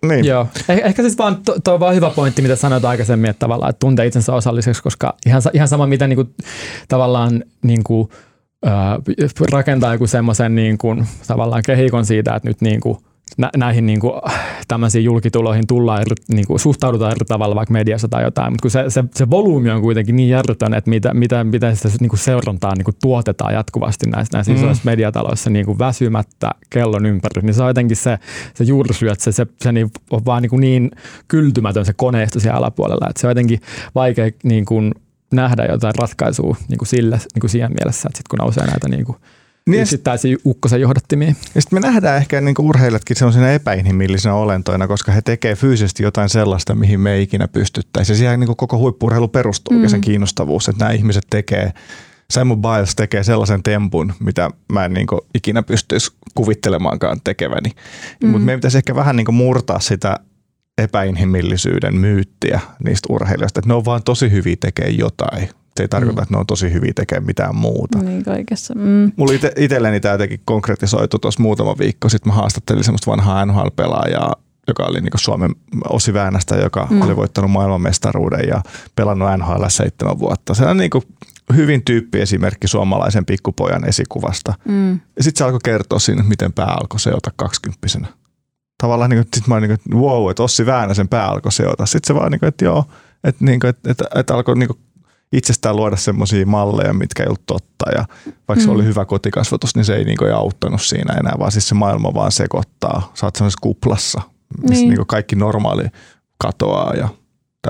niin. 0.06 0.26
Joo. 0.26 0.48
Eh- 0.58 0.86
ehkä 0.86 1.02
siis 1.02 1.18
vaan 1.18 1.38
tuo 1.46 1.56
to 1.64 1.74
on 1.74 1.80
vaan 1.80 1.96
hyvä 1.96 2.10
pointti, 2.10 2.42
mitä 2.42 2.56
sanoit 2.56 2.86
aikaisemmin, 2.86 3.30
että 3.30 3.40
tavallaan 3.40 3.70
että 3.70 3.80
tuntee 3.80 4.06
itsensä 4.06 4.34
osalliseksi, 4.34 4.84
koska 4.84 5.14
ihan, 5.26 5.42
ihan 5.54 5.68
sama 5.68 5.88
mitä 5.88 6.08
niinku, 6.08 6.26
tavallaan 6.88 7.44
niinku, 7.64 8.10
äh, 8.68 9.44
rakentaa 9.52 9.94
joku 9.94 10.08
semmoisen 10.08 10.56
niinku, 10.56 10.96
tavallaan 11.28 11.64
kehikon 11.66 12.06
siitä, 12.06 12.36
että 12.36 12.50
nyt 12.50 12.62
niinku, 12.62 13.04
nä, 13.38 13.50
näihin 13.58 13.86
niin 13.86 14.00
kuin, 14.00 14.13
tämmöisiin 14.67 15.04
julkituloihin 15.04 15.67
tullaan 15.67 16.02
eri, 16.02 16.15
niin 16.34 16.48
kuin, 16.48 16.60
suhtaudutaan 16.60 17.12
eri 17.12 17.26
tavalla 17.28 17.56
vaikka 17.56 17.74
mediassa 17.74 18.08
tai 18.08 18.24
jotain, 18.24 18.54
mutta 18.54 18.62
kun 18.62 18.72
se, 18.72 18.84
se, 18.88 19.04
se 19.15 19.30
volyymi 19.30 19.70
on 19.70 19.82
kuitenkin 19.82 20.15
niin 20.15 20.30
järjetön, 20.30 20.74
että 20.74 20.89
mitä, 20.89 21.13
mitä, 21.13 21.44
mitä 21.44 21.76
sitä 21.76 21.89
niin 22.00 22.10
kuin 22.10 22.20
seurantaa 22.20 22.76
niin 22.76 22.86
kuin 22.86 22.96
tuotetaan 23.02 23.54
jatkuvasti 23.54 24.10
näissä, 24.10 24.38
näissä 24.38 24.52
mm. 24.52 24.58
isoissa 24.58 24.84
mediataloissa 24.86 25.50
niin 25.50 25.65
kuin 25.65 25.80
väsymättä 25.80 26.52
kellon 26.70 27.06
ympäri, 27.06 27.41
niin 27.41 27.54
se 27.54 27.63
on 27.63 27.70
jotenkin 27.70 27.98
se, 27.98 28.20
se 28.54 28.63
juursyy, 28.63 29.10
että 29.10 29.24
se, 29.24 29.32
se, 29.32 29.48
se 29.62 29.72
niin, 29.72 29.91
on 30.12 30.22
vaan 30.26 30.41
niin, 30.41 30.50
kuin 30.50 30.62
niin 30.62 30.91
kyltymätön 31.28 31.86
se 31.86 31.94
koneisto 31.94 32.39
siellä 32.39 32.58
alapuolella, 32.58 33.08
että 33.10 33.22
se 33.22 33.28
on 33.28 33.32
jotenkin 33.32 33.62
vaikea 33.96 34.30
niin 34.44 34.65
kuin, 34.65 34.91
nähdä 35.32 35.65
jotain 35.65 35.96
ratkaisua 35.96 36.56
niin 36.70 36.78
kuin 36.78 36.88
sille, 36.88 37.17
niin 37.34 37.41
kuin 37.41 37.50
siihen 37.50 37.72
mielessä, 37.80 38.10
että 38.10 38.17
sitten 38.17 38.30
kun 38.30 38.39
nousee 38.39 38.65
näitä 38.65 38.89
niin 38.89 39.06
kuin, 39.06 39.17
niin 39.65 39.82
yksittäisiä 39.82 40.38
ukkosen 40.45 40.82
johdattimia. 40.82 41.34
Ja 41.56 41.62
sitten 41.62 41.82
me 41.82 41.88
nähdään 41.88 42.17
ehkä 42.17 42.41
niin 42.41 42.56
urheilijatkin 42.60 43.15
sellaisina 43.15 43.52
epäinhimillisinä 43.52 44.34
olentoina, 44.34 44.88
koska 44.88 45.12
he 45.12 45.21
tekevät 45.21 45.60
fyysisesti 45.60 46.04
jotain 46.04 46.30
sellaista, 46.30 46.76
mihin 46.76 47.00
me 47.00 47.13
ei 47.13 47.24
ikinä 47.24 47.47
pystyttäisi. 47.47 48.12
Ja 48.12 48.17
siihen 48.17 48.39
niin 48.39 48.56
koko 48.56 48.78
huippurheilu 48.78 49.28
perustuu 49.28 49.80
mm. 49.80 49.88
sen 49.88 50.02
kiinnostavuus, 50.02 50.69
että 50.69 50.86
nämä 50.86 50.91
ihmiset 50.91 51.28
tekee 51.30 51.71
Simon 52.32 52.62
Biles 52.62 52.95
tekee 52.95 53.24
sellaisen 53.24 53.63
tempun, 53.63 54.13
mitä 54.19 54.50
mä 54.71 54.86
en 54.86 54.93
niin 54.93 55.08
ikinä 55.36 55.63
pystyisi 55.63 56.12
kuvittelemaankaan 56.36 57.21
tekeväni. 57.24 57.69
Mm. 58.24 58.30
Mutta 58.30 58.45
meidän 58.45 58.60
pitäisi 58.60 58.78
ehkä 58.78 58.95
vähän 58.95 59.15
niin 59.15 59.34
murtaa 59.34 59.80
sitä 59.80 60.19
epäinhimillisyyden 60.78 61.95
myyttiä 61.95 62.60
niistä 62.84 63.13
urheilijoista, 63.13 63.60
että 63.60 63.67
ne 63.67 63.74
on 63.74 63.86
vaan 63.86 64.04
tosi 64.04 64.32
hyviä 64.32 64.56
tekee 64.60 64.89
jotain 64.89 65.50
se 65.82 65.84
ei 65.84 65.88
tarkoita, 65.88 66.22
mm. 66.22 66.24
että 66.24 66.34
ne 66.34 66.39
on 66.39 66.46
tosi 66.46 66.74
hyviä 66.74 66.91
tekemään 66.96 67.26
mitään 67.26 67.56
muuta. 67.56 67.98
Niin 67.98 68.24
kaikessa. 68.24 68.74
Mm. 68.76 69.12
Mulla 69.15 69.34
ite, 69.34 69.52
itselleni 69.58 70.00
tämä 70.00 70.13
jotenkin 70.13 70.41
konkretisoitu 70.46 71.20
tuossa 71.20 71.44
muutama 71.44 71.78
viikko 71.78 72.10
sitten. 72.10 72.34
Mä 72.34 72.36
haastattelin 72.36 72.84
semmoista 72.84 73.12
vanhaa 73.12 73.46
NHL-pelaajaa, 73.46 74.36
joka 74.67 74.84
oli 74.84 75.02
niin 75.02 75.12
Suomen 75.15 75.52
Ossi 75.89 76.13
Väänästä, 76.13 76.56
joka 76.56 76.88
mm. 76.89 77.02
oli 77.02 77.15
voittanut 77.15 77.52
maailmanmestaruuden 77.52 78.48
ja 78.48 78.62
pelannut 78.96 79.30
NHL 79.38 79.65
seitsemän 79.67 80.20
vuotta. 80.20 80.54
Se 80.54 80.65
on 80.65 80.78
niin 80.78 80.89
hyvin 81.56 81.86
tyyppiesimerkki 81.86 82.67
suomalaisen 82.67 83.26
pikkupojan 83.26 83.89
esikuvasta. 83.89 84.54
Mm. 84.65 84.91
Ja 84.91 85.24
sitten 85.24 85.38
se 85.38 85.44
alkoi 85.44 85.60
kertoa 85.63 86.00
siinä, 86.00 86.24
miten 86.24 86.54
pää 86.54 86.78
alkoi 86.82 87.00
seota 87.00 87.32
kaksikymppisenä. 87.36 88.08
Tavallaan 88.78 89.10
niin 89.10 89.24
sitten 89.24 89.44
mä 89.48 89.56
olin 89.56 89.70
niin 89.70 89.80
kuin, 89.89 90.02
wow, 90.02 90.30
että 90.30 90.44
Ossi 90.44 90.65
Väänäsen 90.65 91.08
pää 91.08 91.28
alkoi 91.28 91.52
seota. 91.52 91.86
Sitten 91.86 92.08
se 92.08 92.15
vaan 92.15 92.32
niin 92.32 92.39
kuin, 92.39 92.48
että 92.48 92.65
joo, 92.65 92.86
että, 93.24 93.46
niin 93.46 93.60
kuin, 93.60 93.70
että, 93.70 93.91
että, 93.91 94.06
että 94.15 94.36
alkoi 94.36 94.58
niin 94.58 94.67
kuin 94.67 94.80
itsestään 95.32 95.76
luoda 95.76 95.96
semmoisia 95.96 96.46
malleja, 96.46 96.94
mitkä 96.94 97.24
ei 97.24 97.28
ollut 97.28 97.46
totta. 97.46 97.91
Ja 97.96 98.06
vaikka 98.48 98.62
mm. 98.62 98.65
se 98.65 98.72
oli 98.72 98.86
hyvä 98.86 99.06
kotikasvatus, 99.06 99.76
niin 99.76 99.86
se 99.86 99.96
ei 99.96 100.04
niinku 100.04 100.26
auttanut 100.36 100.82
siinä 100.82 101.13
enää, 101.13 101.34
vaan 101.39 101.52
siis 101.52 101.67
se 101.67 101.76
maailma 101.76 102.13
vaan 102.13 102.32
sekoittaa. 102.32 103.12
Sä 103.13 103.26
oot 103.26 103.36
semmoisessa 103.36 103.62
kuplassa, 103.62 104.22
missä 104.62 104.76
niin. 104.76 104.89
niinku 104.89 105.06
kaikki 105.06 105.36
normaali 105.36 105.84
katoaa. 106.38 106.94
Ja, 106.94 107.10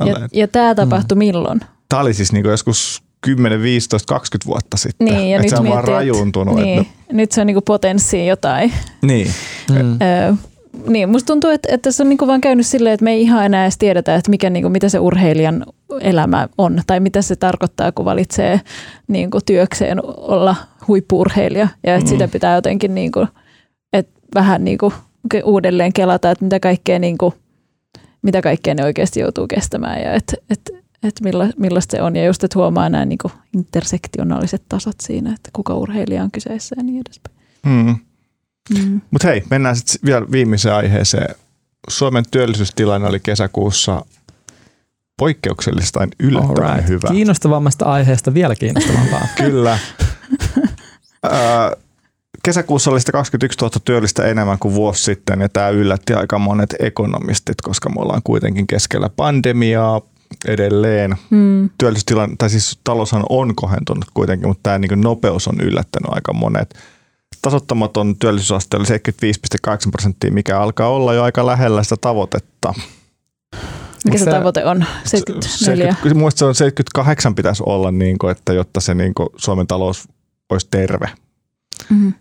ja, 0.05 0.27
ja 0.33 0.47
tämä 0.47 0.75
tapahtui 0.75 1.15
mm. 1.15 1.19
milloin? 1.19 1.61
Tämä 1.89 2.01
oli 2.01 2.13
siis 2.13 2.31
niinku 2.31 2.49
joskus 2.49 3.03
10, 3.21 3.61
15, 3.61 4.13
20 4.13 4.47
vuotta 4.47 4.77
sitten. 4.77 5.07
Niin, 5.07 5.31
ja 5.31 5.39
nyt 5.39 5.49
se 5.49 5.55
on 5.55 5.63
mietit, 5.63 5.75
vaan 5.75 5.87
rajuuntunut. 5.87 6.55
Niin, 6.55 6.81
että... 6.81 6.93
Nyt 7.11 7.31
se 7.31 7.41
on 7.41 7.47
niinku 7.47 7.61
potenssia 7.61 8.25
jotain. 8.25 8.73
Niin. 9.01 9.33
Mm. 9.69 10.37
Niin, 10.87 11.09
musta 11.09 11.27
tuntuu, 11.27 11.49
että, 11.49 11.69
että 11.71 11.91
se 11.91 12.03
on 12.03 12.09
niinku 12.09 12.27
vaan 12.27 12.41
käynyt 12.41 12.67
silleen, 12.67 12.93
että 12.93 13.03
me 13.03 13.11
ei 13.11 13.21
ihan 13.21 13.45
enää 13.45 13.63
edes 13.63 13.77
tiedetä, 13.77 14.15
että 14.15 14.29
mikä, 14.29 14.49
niinku, 14.49 14.69
mitä 14.69 14.89
se 14.89 14.99
urheilijan 14.99 15.65
elämä 15.99 16.47
on 16.57 16.81
tai 16.87 16.99
mitä 16.99 17.21
se 17.21 17.35
tarkoittaa, 17.35 17.91
kun 17.91 18.05
valitsee 18.05 18.61
niinku, 19.07 19.39
työkseen 19.45 20.05
olla 20.05 20.55
huippuurheilija 20.87 21.67
ja 21.83 21.95
että 21.95 22.05
mm. 22.05 22.09
sitä 22.09 22.27
pitää 22.27 22.55
jotenkin 22.55 22.95
niinku, 22.95 23.27
että 23.93 24.19
vähän 24.35 24.63
niinku, 24.63 24.93
uudelleen 25.43 25.93
kelata, 25.93 26.31
että 26.31 26.45
mitä 26.45 26.59
kaikkea, 26.59 26.99
niinku, 26.99 27.33
mitä 28.21 28.41
kaikkea 28.41 28.75
ne 28.75 28.83
oikeasti 28.83 29.19
joutuu 29.19 29.47
kestämään 29.47 30.01
ja 30.01 30.13
että 30.13 30.33
et, 30.49 30.71
et 31.03 31.21
milla, 31.23 31.47
millaista 31.57 31.97
se 31.97 32.01
on. 32.01 32.15
Ja 32.15 32.25
just, 32.25 32.43
että 32.43 32.59
huomaa 32.59 32.89
nämä 32.89 33.05
niinku, 33.05 33.31
intersektionaaliset 33.57 34.63
tasot 34.69 34.95
siinä, 35.01 35.33
että 35.33 35.49
kuka 35.53 35.75
urheilija 35.75 36.23
on 36.23 36.31
kyseessä 36.31 36.75
ja 36.77 36.83
niin 36.83 37.03
edespäin. 37.07 37.37
Mm. 37.65 37.95
Mm. 38.79 39.01
Mutta 39.11 39.27
hei, 39.27 39.43
mennään 39.49 39.75
sitten 39.75 39.99
vielä 40.05 40.25
viimeiseen 40.31 40.75
aiheeseen. 40.75 41.35
Suomen 41.89 42.23
työllisyystilanne 42.31 43.07
oli 43.07 43.19
kesäkuussa 43.19 44.05
poikkeuksellista 45.17 46.07
yllättävän 46.19 46.75
right. 46.75 46.89
hyvä. 46.89 47.07
Kiinnostavammasta 47.11 47.85
aiheesta 47.85 48.33
vielä 48.33 48.55
kiinnostavampaa. 48.55 49.27
Kyllä. 49.43 49.79
kesäkuussa 52.43 52.91
oli 52.91 52.99
21 53.11 53.57
000 53.61 53.71
työllistä 53.85 54.23
enemmän 54.23 54.59
kuin 54.59 54.73
vuosi 54.73 55.03
sitten 55.03 55.41
ja 55.41 55.49
tämä 55.49 55.69
yllätti 55.69 56.13
aika 56.13 56.39
monet 56.39 56.75
ekonomistit, 56.79 57.61
koska 57.61 57.89
me 57.89 58.01
ollaan 58.01 58.21
kuitenkin 58.23 58.67
keskellä 58.67 59.09
pandemiaa 59.09 60.01
edelleen. 60.47 61.15
Hmm. 61.31 61.69
Työllisyystilanne, 61.77 62.35
tai 62.37 62.49
siis 62.49 62.79
taloushan 62.83 63.23
on 63.29 63.55
kohentunut 63.55 64.05
kuitenkin, 64.13 64.47
mutta 64.47 64.63
tämä 64.63 64.77
niin 64.77 65.01
nopeus 65.01 65.47
on 65.47 65.61
yllättänyt 65.61 66.13
aika 66.13 66.33
monet 66.33 66.75
tasottamaton 67.41 68.15
työllisyysaste 68.19 68.77
oli 68.77 68.85
75,8 68.85 69.91
prosenttia, 69.91 70.31
mikä 70.31 70.59
alkaa 70.59 70.89
olla 70.89 71.13
jo 71.13 71.23
aika 71.23 71.45
lähellä 71.45 71.83
sitä 71.83 71.95
tavoitetta. 72.01 72.73
Mikä 74.05 74.17
se, 74.17 74.23
se 74.23 74.31
tavoite 74.31 74.65
on? 74.65 74.85
74? 75.05 75.95
Mielestäni 76.03 76.31
se 76.37 76.45
on 76.45 76.55
78 76.55 77.35
pitäisi 77.35 77.63
olla, 77.65 77.91
niin 77.91 78.17
kuin, 78.17 78.31
että 78.31 78.53
jotta 78.53 78.79
se 78.79 78.93
niin 78.93 79.13
kuin, 79.13 79.29
Suomen 79.37 79.67
talous 79.67 80.07
olisi 80.49 80.67
terve. 80.71 81.09
Mm-hmm. 81.89 82.13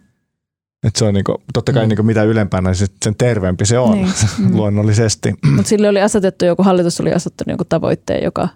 Et 0.87 0.96
se 0.96 1.04
on 1.04 1.14
niin 1.14 1.24
kuin, 1.24 1.38
totta 1.52 1.72
kai 1.72 1.85
mm. 1.85 1.88
niin 1.88 1.96
kuin 1.96 2.06
mitä 2.06 2.22
ylempänä, 2.22 2.70
niin 2.70 2.88
sen 3.04 3.14
terveempi 3.18 3.66
se 3.66 3.78
on 3.78 3.92
niin. 3.92 4.12
mm. 4.38 4.56
luonnollisesti. 4.56 5.35
Mutta 5.56 5.68
sille 5.68 5.88
oli 5.88 6.02
asetettu 6.02 6.44
joku, 6.44 6.62
hallitus 6.62 7.00
oli 7.00 7.12
asettanut 7.12 7.50
joku 7.50 7.64
tavoitteen, 7.64 8.24
joka 8.24 8.48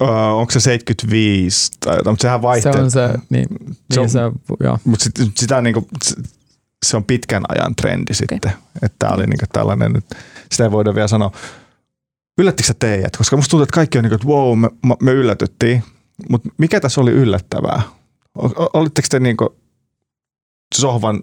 Uh, 0.00 0.08
onko 0.08 0.52
se 0.52 0.60
75 0.60 1.72
tai 1.80 1.96
jotain, 1.96 2.12
mutta 2.12 2.22
sehän 2.22 2.42
vaihtelee. 2.42 2.78
Se 2.78 2.82
on 2.82 2.90
se, 2.90 3.18
niin, 3.30 3.46
se 3.94 4.00
on, 4.00 4.06
niin 4.06 4.10
se, 4.10 4.20
joo. 4.64 4.78
Mutta 4.84 5.04
sit, 5.04 5.32
sitä 5.36 5.56
on 5.56 5.64
niinku, 5.64 5.88
se 6.86 6.96
on 6.96 7.04
pitkän 7.04 7.42
ajan 7.48 7.76
trendi 7.76 8.14
sitten, 8.14 8.36
okay. 8.36 8.52
että 8.82 8.96
tämä 8.98 9.12
oli 9.12 9.26
niinku 9.26 9.44
tällainen, 9.52 9.92
nyt, 9.92 10.04
sitä 10.50 10.64
ei 10.64 10.70
voida 10.70 10.94
vielä 10.94 11.08
sanoa. 11.08 11.32
Yllättikö 12.38 12.66
sä 12.66 12.74
teidät? 12.78 13.16
Koska 13.16 13.36
musta 13.36 13.50
tuntuu, 13.50 13.62
että 13.62 13.74
kaikki 13.74 13.98
on 13.98 14.04
niinku, 14.04 14.14
että 14.14 14.26
wow, 14.26 14.58
me, 14.58 14.68
me 15.00 15.12
yllätyttiin, 15.12 15.82
mutta 16.28 16.48
mikä 16.58 16.80
tässä 16.80 17.00
oli 17.00 17.10
yllättävää? 17.10 17.82
Olitteko 18.72 19.06
te 19.10 19.20
niinku 19.20 19.56
sohvan 20.74 21.22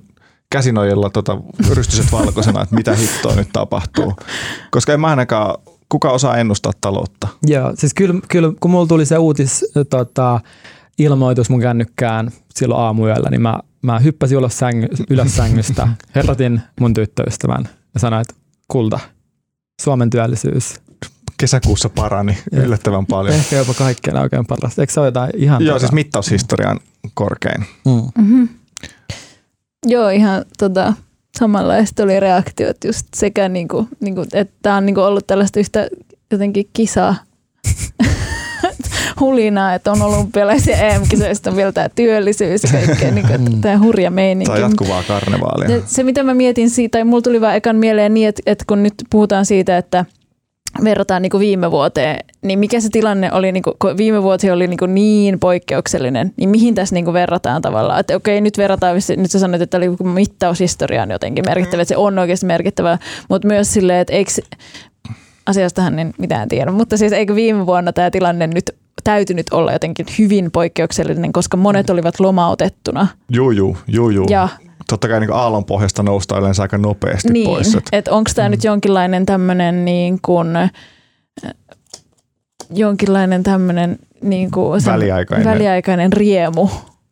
käsinojilla 0.52 1.10
tota, 1.10 1.38
rystyset 1.70 2.12
valkoisena, 2.12 2.62
että 2.62 2.76
mitä 2.76 2.96
hittoa 2.96 3.36
nyt 3.36 3.50
tapahtuu? 3.54 4.14
Koska 4.72 4.94
en 4.94 5.00
mä 5.00 5.08
ainakaan 5.08 5.58
kuka 5.90 6.12
osaa 6.12 6.38
ennustaa 6.38 6.72
taloutta? 6.82 7.28
Joo, 7.48 7.72
siis 7.76 7.94
kyllä, 7.94 8.20
kyllä 8.28 8.54
kun 8.60 8.72
mulla 8.72 8.88
tuli 8.88 9.06
se 9.06 9.18
uutis, 9.18 9.66
tota, 9.90 10.40
ilmoitus 10.98 11.50
mun 11.50 11.62
kännykkään 11.62 12.32
silloin 12.56 12.82
aamuyöllä, 12.82 13.30
niin 13.30 13.42
mä, 13.42 13.60
mä 13.82 14.00
hyppäsin 14.00 14.38
ylös, 14.38 14.60
sängy, 14.60 14.88
ylös 15.10 15.36
sängystä, 15.36 15.88
herätin 16.16 16.62
mun 16.80 16.94
tyttöystävän 16.94 17.70
ja 17.94 18.00
sanoin, 18.00 18.22
että 18.22 18.34
kulta, 18.68 19.00
Suomen 19.82 20.10
työllisyys 20.10 20.76
kesäkuussa 21.38 21.90
parani 21.90 22.38
Joo. 22.52 22.64
yllättävän 22.66 23.06
paljon. 23.06 23.36
Ehkä 23.36 23.56
jopa 23.56 23.74
kaikkein 23.74 24.18
oikein 24.18 24.46
parasta. 24.46 24.82
Eikö 24.82 24.94
se 24.94 25.00
ole 25.00 25.08
jotain 25.08 25.32
ihan... 25.36 25.66
Joo, 25.66 25.78
tota- 25.78 25.80
siis 25.80 25.92
mittaushistorian 25.92 26.80
korkein. 27.14 27.66
mm. 27.86 28.24
Mm-hmm. 28.24 28.50
Joo, 29.86 30.10
ihan 30.10 30.46
tota, 30.58 30.94
samanlaista 31.38 32.04
oli 32.04 32.20
reaktiot 32.20 32.78
just 32.86 33.08
sekä 33.16 33.50
niinku, 33.50 33.88
niinku, 34.00 34.26
että 34.34 34.54
tämä 34.62 34.76
on 34.76 34.86
niinku 34.86 35.02
ollut 35.02 35.28
tällaista 35.28 35.60
yhtä 35.60 35.88
jotenkin 36.32 36.70
kisaa 36.74 37.16
hulinaa, 39.20 39.74
että 39.74 39.92
on 39.92 40.02
olympialaisia 40.02 40.78
EM-kisoista 40.78 41.56
vielä 41.56 41.72
tämä 41.72 41.90
työllisyys 41.90 42.64
ja 42.64 42.70
kaikkea, 42.72 43.12
niinku, 43.12 43.34
että 43.34 43.50
Mm. 43.52 43.62
tämä 43.62 43.80
hurja 43.80 44.12
meininki. 44.12 44.52
Tai 44.52 44.62
jatkuvaa 44.62 45.04
karnevaalia. 45.08 45.70
Ja 45.78 45.82
se, 45.86 46.04
mitä 46.04 46.24
mä 46.24 46.34
mietin 46.34 46.70
siitä, 46.70 46.92
tai 46.98 47.04
mulla 47.04 47.22
tuli 47.22 47.42
vaan 47.42 47.56
ekan 47.56 47.76
mieleen 47.76 48.14
niin, 48.14 48.28
että, 48.28 48.42
että 48.46 48.66
kun 48.68 48.84
nyt 48.84 48.94
puhutaan 49.10 49.46
siitä, 49.46 49.78
että 49.78 50.06
verrataan 50.84 51.22
niin 51.22 51.30
kuin 51.30 51.42
viime 51.42 51.72
vuoteen, 51.72 52.20
niin 52.42 52.60
mikä 52.60 52.80
se 52.80 52.90
tilanne 52.92 53.32
oli, 53.34 53.52
niin 53.52 53.64
kuin, 53.64 53.74
kun 53.80 53.98
viime 53.98 54.24
vuosi 54.24 54.52
oli 54.52 54.68
niin, 54.68 54.78
kuin 54.78 54.96
niin 54.96 55.40
poikkeuksellinen, 55.40 56.34
niin 56.38 56.50
mihin 56.50 56.76
tässä 56.76 56.96
niin 56.96 57.06
kuin 57.06 57.14
verrataan 57.14 57.62
tavallaan? 57.62 58.00
Että 58.00 58.16
okei, 58.16 58.42
nyt 58.42 58.58
verrataan, 58.58 58.96
nyt 59.18 59.32
sä 59.32 59.40
sanoit, 59.40 59.62
että 59.62 59.78
oli 59.78 59.86
joku 59.86 60.04
mittaushistoria 60.04 61.04
on 61.04 61.12
jotenkin 61.12 61.46
merkittävä, 61.48 61.82
että 61.82 61.90
se 61.90 61.98
on 61.98 62.20
oikeasti 62.20 62.46
merkittävä, 62.46 62.98
mutta 63.30 63.48
myös 63.48 63.74
silleen, 63.74 64.00
että 64.00 64.14
eikö, 64.14 64.32
asiastahan 65.46 66.00
en 66.00 66.14
mitään 66.18 66.50
tiedä, 66.50 66.72
mutta 66.72 66.98
siis 66.98 67.14
eikö 67.14 67.36
viime 67.36 67.66
vuonna 67.66 67.94
tämä 67.94 68.12
tilanne 68.12 68.48
nyt 68.48 68.76
täytynyt 69.04 69.54
olla 69.54 69.74
jotenkin 69.74 70.06
hyvin 70.20 70.52
poikkeuksellinen, 70.52 71.34
koska 71.34 71.58
monet 71.58 71.90
olivat 71.90 72.20
lomautettuna. 72.20 73.08
Juu, 73.30 73.52
juu, 73.52 73.78
juu, 73.88 74.10
juu. 74.10 74.26
Ja 74.30 74.50
Totta 74.90 75.08
kai 75.08 75.20
niin 75.20 75.34
aallon 75.34 75.66
pohjasta 75.66 76.04
noustaan 76.04 76.42
yleensä 76.42 76.62
aika 76.62 76.78
nopeasti 76.78 77.34
niin, 77.34 77.46
pois. 77.50 77.76
Et, 77.76 77.84
että 77.92 78.12
onko 78.12 78.32
tämä 78.36 78.48
mm. 78.48 78.52
nyt 78.52 78.64
jonkinlainen 78.64 79.26
tämmöinen 79.26 79.86
niin 79.86 80.20
kuin, 80.22 80.56
äh, 80.56 80.72
jonkinlainen 82.74 83.44
tämmöinen 83.44 83.98
niin 84.22 84.52
kuin 84.52 84.86
Väliaikainen. 84.86 85.48
väliaikainen 85.48 86.14
riemu. 86.14 86.68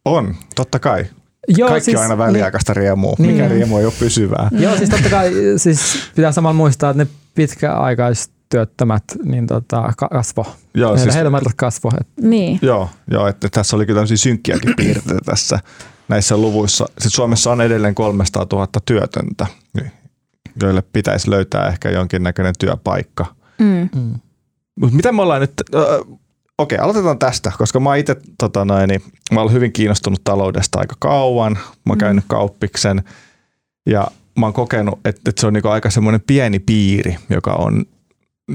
on, 0.05 0.35
totta 0.55 0.79
kai. 0.79 1.05
Joo, 1.47 1.69
Kaikki 1.69 1.95
on 1.95 2.01
aina 2.01 2.17
väliaikaista 2.17 2.73
riemua. 2.73 3.15
Niin. 3.19 3.31
Mikä 3.35 3.47
riemu 3.47 3.77
ei 3.77 3.85
ole 3.85 3.93
pysyvää. 3.99 4.49
Joo, 4.51 4.77
siis 4.77 4.89
totta 4.89 5.09
kai 5.09 5.31
siis 5.57 5.81
pitää 6.15 6.31
samalla 6.31 6.53
muistaa, 6.53 6.89
että 6.89 7.03
ne 7.03 7.09
pitkäaikaistyöttömät 7.35 9.03
niin 9.23 9.47
tota, 9.47 9.93
ka- 9.97 10.07
kasvo. 10.09 10.45
Joo, 10.73 10.89
Heillä, 10.89 11.03
siis, 11.03 11.15
heillä 11.15 11.29
määrät 11.29 11.53
kasvo. 11.55 11.91
Et, 12.01 12.07
Niin. 12.21 12.59
joo, 12.61 12.89
joo 13.11 13.27
että 13.27 13.49
tässä 13.49 13.75
oli 13.75 13.85
kyllä 13.85 13.97
tämmöisiä 13.97 14.17
synkkiäkin 14.17 14.73
piirteitä 14.77 15.21
tässä 15.25 15.59
näissä 16.07 16.37
luvuissa. 16.37 16.85
Sitten 16.85 17.11
Suomessa 17.11 17.51
on 17.51 17.61
edelleen 17.61 17.95
300 17.95 18.45
000 18.51 18.67
työtöntä, 18.85 19.47
joille 20.61 20.83
pitäisi 20.93 21.29
löytää 21.29 21.67
ehkä 21.67 21.89
jonkinnäköinen 21.89 22.53
työpaikka. 22.59 23.25
Mm. 23.59 23.89
mm. 23.95 24.13
Mutta 24.79 24.95
mitä 24.95 25.11
me 25.11 25.21
ollaan 25.21 25.41
nyt, 25.41 25.53
äh, 25.75 26.17
okei 26.57 26.77
aloitetaan 26.77 27.19
tästä, 27.19 27.51
koska 27.57 27.79
mä 27.79 27.95
itse 27.95 28.15
tota 28.37 28.65
noin, 28.65 28.87
niin, 28.87 29.01
mä 29.33 29.41
olen 29.41 29.53
hyvin 29.53 29.73
kiinnostunut 29.73 30.21
taloudesta 30.23 30.79
aika 30.79 30.95
kauan. 30.99 31.53
Mä 31.53 31.59
oon 31.89 31.97
Mm. 31.97 31.99
käynyt 31.99 32.23
kauppiksen 32.27 33.03
ja 33.85 34.07
mä 34.39 34.45
oon 34.45 34.53
kokenut, 34.53 34.99
että, 35.05 35.21
että 35.29 35.41
se 35.41 35.47
on 35.47 35.53
niinku 35.53 35.69
aika 35.69 35.89
semmoinen 35.89 36.21
pieni 36.27 36.59
piiri, 36.59 37.17
joka 37.29 37.53
on 37.53 37.85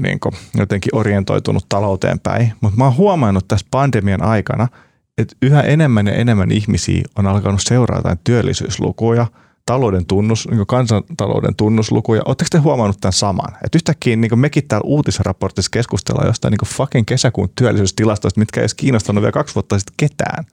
niinku 0.01 0.31
jotenkin 0.55 0.95
orientoitunut 0.95 1.65
talouteen 1.69 2.19
päin. 2.19 2.53
Mutta 2.61 2.77
mä 2.77 2.83
oon 2.83 2.97
huomannut 2.97 3.47
tässä 3.47 3.67
pandemian 3.71 4.23
aikana, 4.23 4.67
että 5.17 5.35
yhä 5.41 5.61
enemmän 5.61 6.07
ja 6.07 6.13
enemmän 6.13 6.51
ihmisiä 6.51 7.03
on 7.15 7.27
alkanut 7.27 7.61
seurata 7.63 7.99
jotain 7.99 8.19
työllisyyslukuja, 8.23 9.27
talouden 9.65 10.05
tunnus, 10.05 10.47
niin 10.51 10.67
kansantalouden 10.67 11.55
tunnuslukuja. 11.55 12.21
Oletteko 12.25 12.47
te 12.51 12.57
huomannut 12.57 12.97
tämän 13.01 13.13
saman? 13.13 13.53
Että 13.63 13.77
yhtäkkiä 13.77 14.15
niin 14.15 14.39
mekin 14.39 14.67
täällä 14.67 14.85
uutisraportissa 14.85 15.69
keskustellaan 15.71 16.27
jostain 16.27 16.51
niin 16.51 16.69
fucking 16.75 17.05
kesäkuun 17.05 17.49
työllisyystilastoista, 17.55 18.39
mitkä 18.39 18.59
ei 18.59 18.61
edes 18.61 18.73
kiinnostanut 18.73 19.21
vielä 19.21 19.31
kaksi 19.31 19.55
vuotta 19.55 19.79
sitten 19.79 19.93
ketään. 19.97 20.45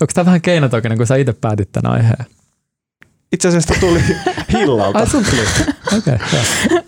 Onko 0.00 0.12
tämä 0.14 0.26
vähän 0.26 0.40
keinotokinen, 0.40 0.98
kun 0.98 1.06
sä 1.06 1.16
itse 1.16 1.32
päätit 1.32 1.72
tämän 1.72 1.92
aiheen? 1.92 2.26
Itse 3.32 3.48
asiassa 3.48 3.74
tuli 3.80 4.00
hillalta. 4.52 4.98
Ai 4.98 5.06
sun 5.06 5.24
tuli. 5.24 5.40
Okei, 5.98 6.14
okay, 6.14 6.82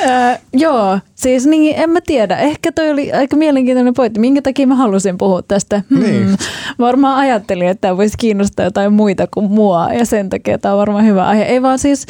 Öö, 0.00 0.36
joo, 0.52 0.98
siis 1.14 1.46
niin, 1.46 1.74
en 1.76 1.90
mä 1.90 2.00
tiedä. 2.00 2.36
Ehkä 2.36 2.72
toi 2.72 2.90
oli 2.90 3.12
aika 3.12 3.36
mielenkiintoinen 3.36 3.94
pointti. 3.94 4.20
Minkä 4.20 4.42
takia 4.42 4.66
mä 4.66 4.74
halusin 4.74 5.18
puhua 5.18 5.42
tästä? 5.42 5.82
Hmm. 5.90 6.00
Niin. 6.00 6.36
Varmaan 6.78 7.18
ajattelin, 7.18 7.68
että 7.68 7.80
tämä 7.80 7.96
voisi 7.96 8.18
kiinnostaa 8.18 8.64
jotain 8.64 8.92
muita 8.92 9.26
kuin 9.34 9.50
mua 9.50 9.92
ja 9.92 10.04
sen 10.04 10.30
takia 10.30 10.58
tämä 10.58 10.74
on 10.74 10.78
varmaan 10.78 11.04
hyvä 11.04 11.26
aihe. 11.26 11.42
Ei 11.42 11.62
vaan 11.62 11.78
siis, 11.78 12.06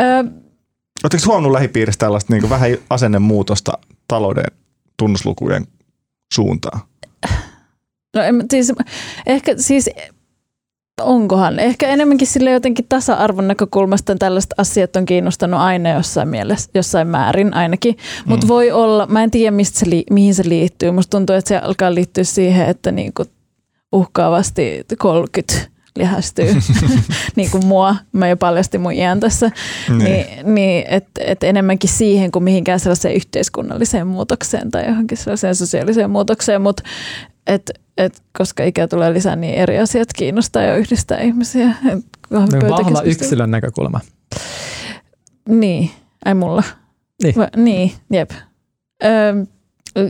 öö, 0.00 0.24
Oletteko 1.04 1.22
huomannut 1.26 1.52
lähipiirissä 1.52 1.98
tällaista 1.98 2.32
niin 2.32 2.50
vähän 2.50 2.70
asennemuutosta 2.90 3.72
talouden 4.08 4.44
tunnuslukujen 4.98 5.66
suuntaan? 6.34 6.80
no 8.16 8.22
en, 8.22 8.44
siis, 8.50 8.72
ehkä 9.26 9.54
siis 9.56 9.90
onkohan, 11.00 11.58
ehkä 11.58 11.88
enemmänkin 11.88 12.26
sille 12.26 12.50
jotenkin 12.50 12.86
tasa-arvon 12.88 13.48
näkökulmasta 13.48 14.16
tällaiset 14.18 14.54
asiat 14.58 14.96
on 14.96 15.04
kiinnostanut 15.06 15.60
aina 15.60 15.90
jossain 15.90 16.28
mielessä, 16.28 16.70
jossain 16.74 17.08
määrin 17.08 17.54
ainakin. 17.54 17.96
Mutta 18.24 18.46
Mm. 18.46 18.48
voi 18.48 18.70
olla, 18.70 19.06
mä 19.06 19.22
en 19.22 19.30
tiedä 19.30 19.50
mistä 19.50 19.78
se 19.78 19.90
li, 19.90 20.04
mihin 20.10 20.34
se 20.34 20.48
liittyy. 20.48 20.90
Musta 20.90 21.10
tuntuu, 21.10 21.36
että 21.36 21.48
se 21.48 21.58
alkaa 21.58 21.94
liittyä 21.94 22.24
siihen, 22.24 22.68
että 22.68 22.92
niinku 22.92 23.24
uhkaavasti 23.92 24.84
30 24.98 25.54
lihästyy, 25.96 26.48
niin 27.36 27.50
kuin 27.50 27.66
mua. 27.66 27.96
Mä 28.12 28.28
jo 28.28 28.36
paljastin 28.36 28.80
mun 28.80 28.92
iän 28.92 29.20
tässä. 29.20 29.50
Niin. 29.88 29.98
Niin, 30.04 30.54
niin 30.54 30.84
että 30.88 31.20
et 31.24 31.42
enemmänkin 31.42 31.90
siihen 31.90 32.30
kuin 32.30 32.42
mihinkään 32.42 32.80
sellaiseen 32.80 33.14
yhteiskunnalliseen 33.14 34.06
muutokseen 34.06 34.70
tai 34.70 34.86
johonkin 34.86 35.18
sellaiseen 35.18 35.54
sosiaaliseen 35.54 36.10
muutokseen, 36.10 36.62
mutta 36.62 36.82
et, 37.48 37.70
et, 37.96 38.22
koska 38.38 38.64
ikä 38.64 38.88
tulee 38.88 39.12
lisää, 39.12 39.36
niin 39.36 39.54
eri 39.54 39.78
asiat 39.78 40.08
kiinnostaa 40.16 40.62
ja 40.62 40.76
yhdistää 40.76 41.20
ihmisiä. 41.20 41.74
Kahvipöytäkeskustelu- 42.34 42.70
Vahva 42.70 43.02
yksilön 43.02 43.50
näkökulma. 43.50 44.00
Niin, 45.48 45.90
ai 46.24 46.34
mulla. 46.34 46.62
Niin. 47.22 47.34
Va, 47.36 47.48
niin, 47.56 47.92
jep. 48.12 48.30
Öö, 49.04 49.34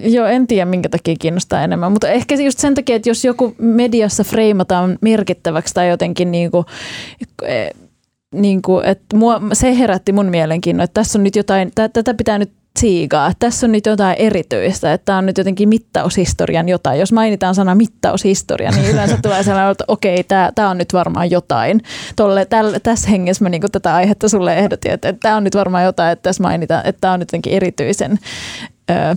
joo, 0.03 0.27
en 0.27 0.47
tiedä 0.47 0.65
minkä 0.65 0.89
takia 0.89 1.17
kiinnostaa 1.21 1.63
enemmän, 1.65 1.93
mutta 1.93 2.09
ehkä 2.09 2.35
just 2.35 2.59
sen 2.59 2.75
takia, 2.75 2.97
että 2.97 3.11
jos 3.11 3.25
joku 3.25 3.55
mediassa 3.59 4.25
freimataan 4.25 4.99
merkittäväksi 5.01 5.75
tai 5.75 5.89
jotenkin 5.89 6.31
niinku, 6.31 6.65
eh, 7.43 7.71
niinku, 8.35 8.81
että 8.85 9.17
mua, 9.17 9.41
se 9.53 9.79
herätti 9.79 10.13
mun 10.13 10.27
mielenkiinnon, 10.27 10.85
että 10.85 10.95
tässä 10.95 11.19
on 11.19 11.25
nyt 11.25 11.37
jotain, 11.37 11.71
tä, 11.75 11.89
tätä 11.89 12.15
pitää 12.15 12.39
nyt 12.39 12.53
siigaa, 12.79 13.27
että 13.27 13.47
tässä 13.47 13.67
on 13.67 13.73
nyt 13.73 13.87
jotain 13.87 14.17
erityistä, 14.19 14.93
että 14.93 15.05
tämä 15.05 15.19
on 15.19 15.27
nyt 15.27 15.39
jotenkin 15.39 15.69
mittaushistorian 15.69 16.69
jotain. 16.69 17.01
Jos 17.01 17.13
mainitaan 17.13 17.55
sana 17.55 17.75
mittaushistoria, 17.75 18.71
niin 18.71 18.91
yleensä 18.91 19.19
tulee 19.23 19.43
sellainen, 19.43 19.73
että 19.73 19.85
okei, 19.89 20.25
tämä, 20.25 20.53
tämä 20.55 20.71
on 20.71 20.79
nyt 20.79 20.93
varmaan 20.93 21.31
jotain. 21.31 21.81
Tolle, 22.17 22.45
täl, 22.45 22.79
tässä 22.83 23.09
hengessä 23.11 23.45
mä 23.45 23.49
niinku 23.49 23.69
tätä 23.73 23.95
aihetta 23.95 24.29
sulle 24.29 24.57
ehdotin, 24.59 24.93
että, 24.93 25.09
että 25.09 25.21
tämä 25.21 25.37
on 25.37 25.45
nyt 25.45 25.55
varmaan 25.55 25.85
jotain, 25.85 26.13
että 26.13 26.23
tässä 26.23 26.43
mainitaan, 26.43 26.87
että 26.87 27.01
tämä 27.01 27.13
on 27.13 27.21
nyt 27.21 27.29
jotenkin 27.29 27.53
erityisen 27.53 28.19
ö, 28.91 29.17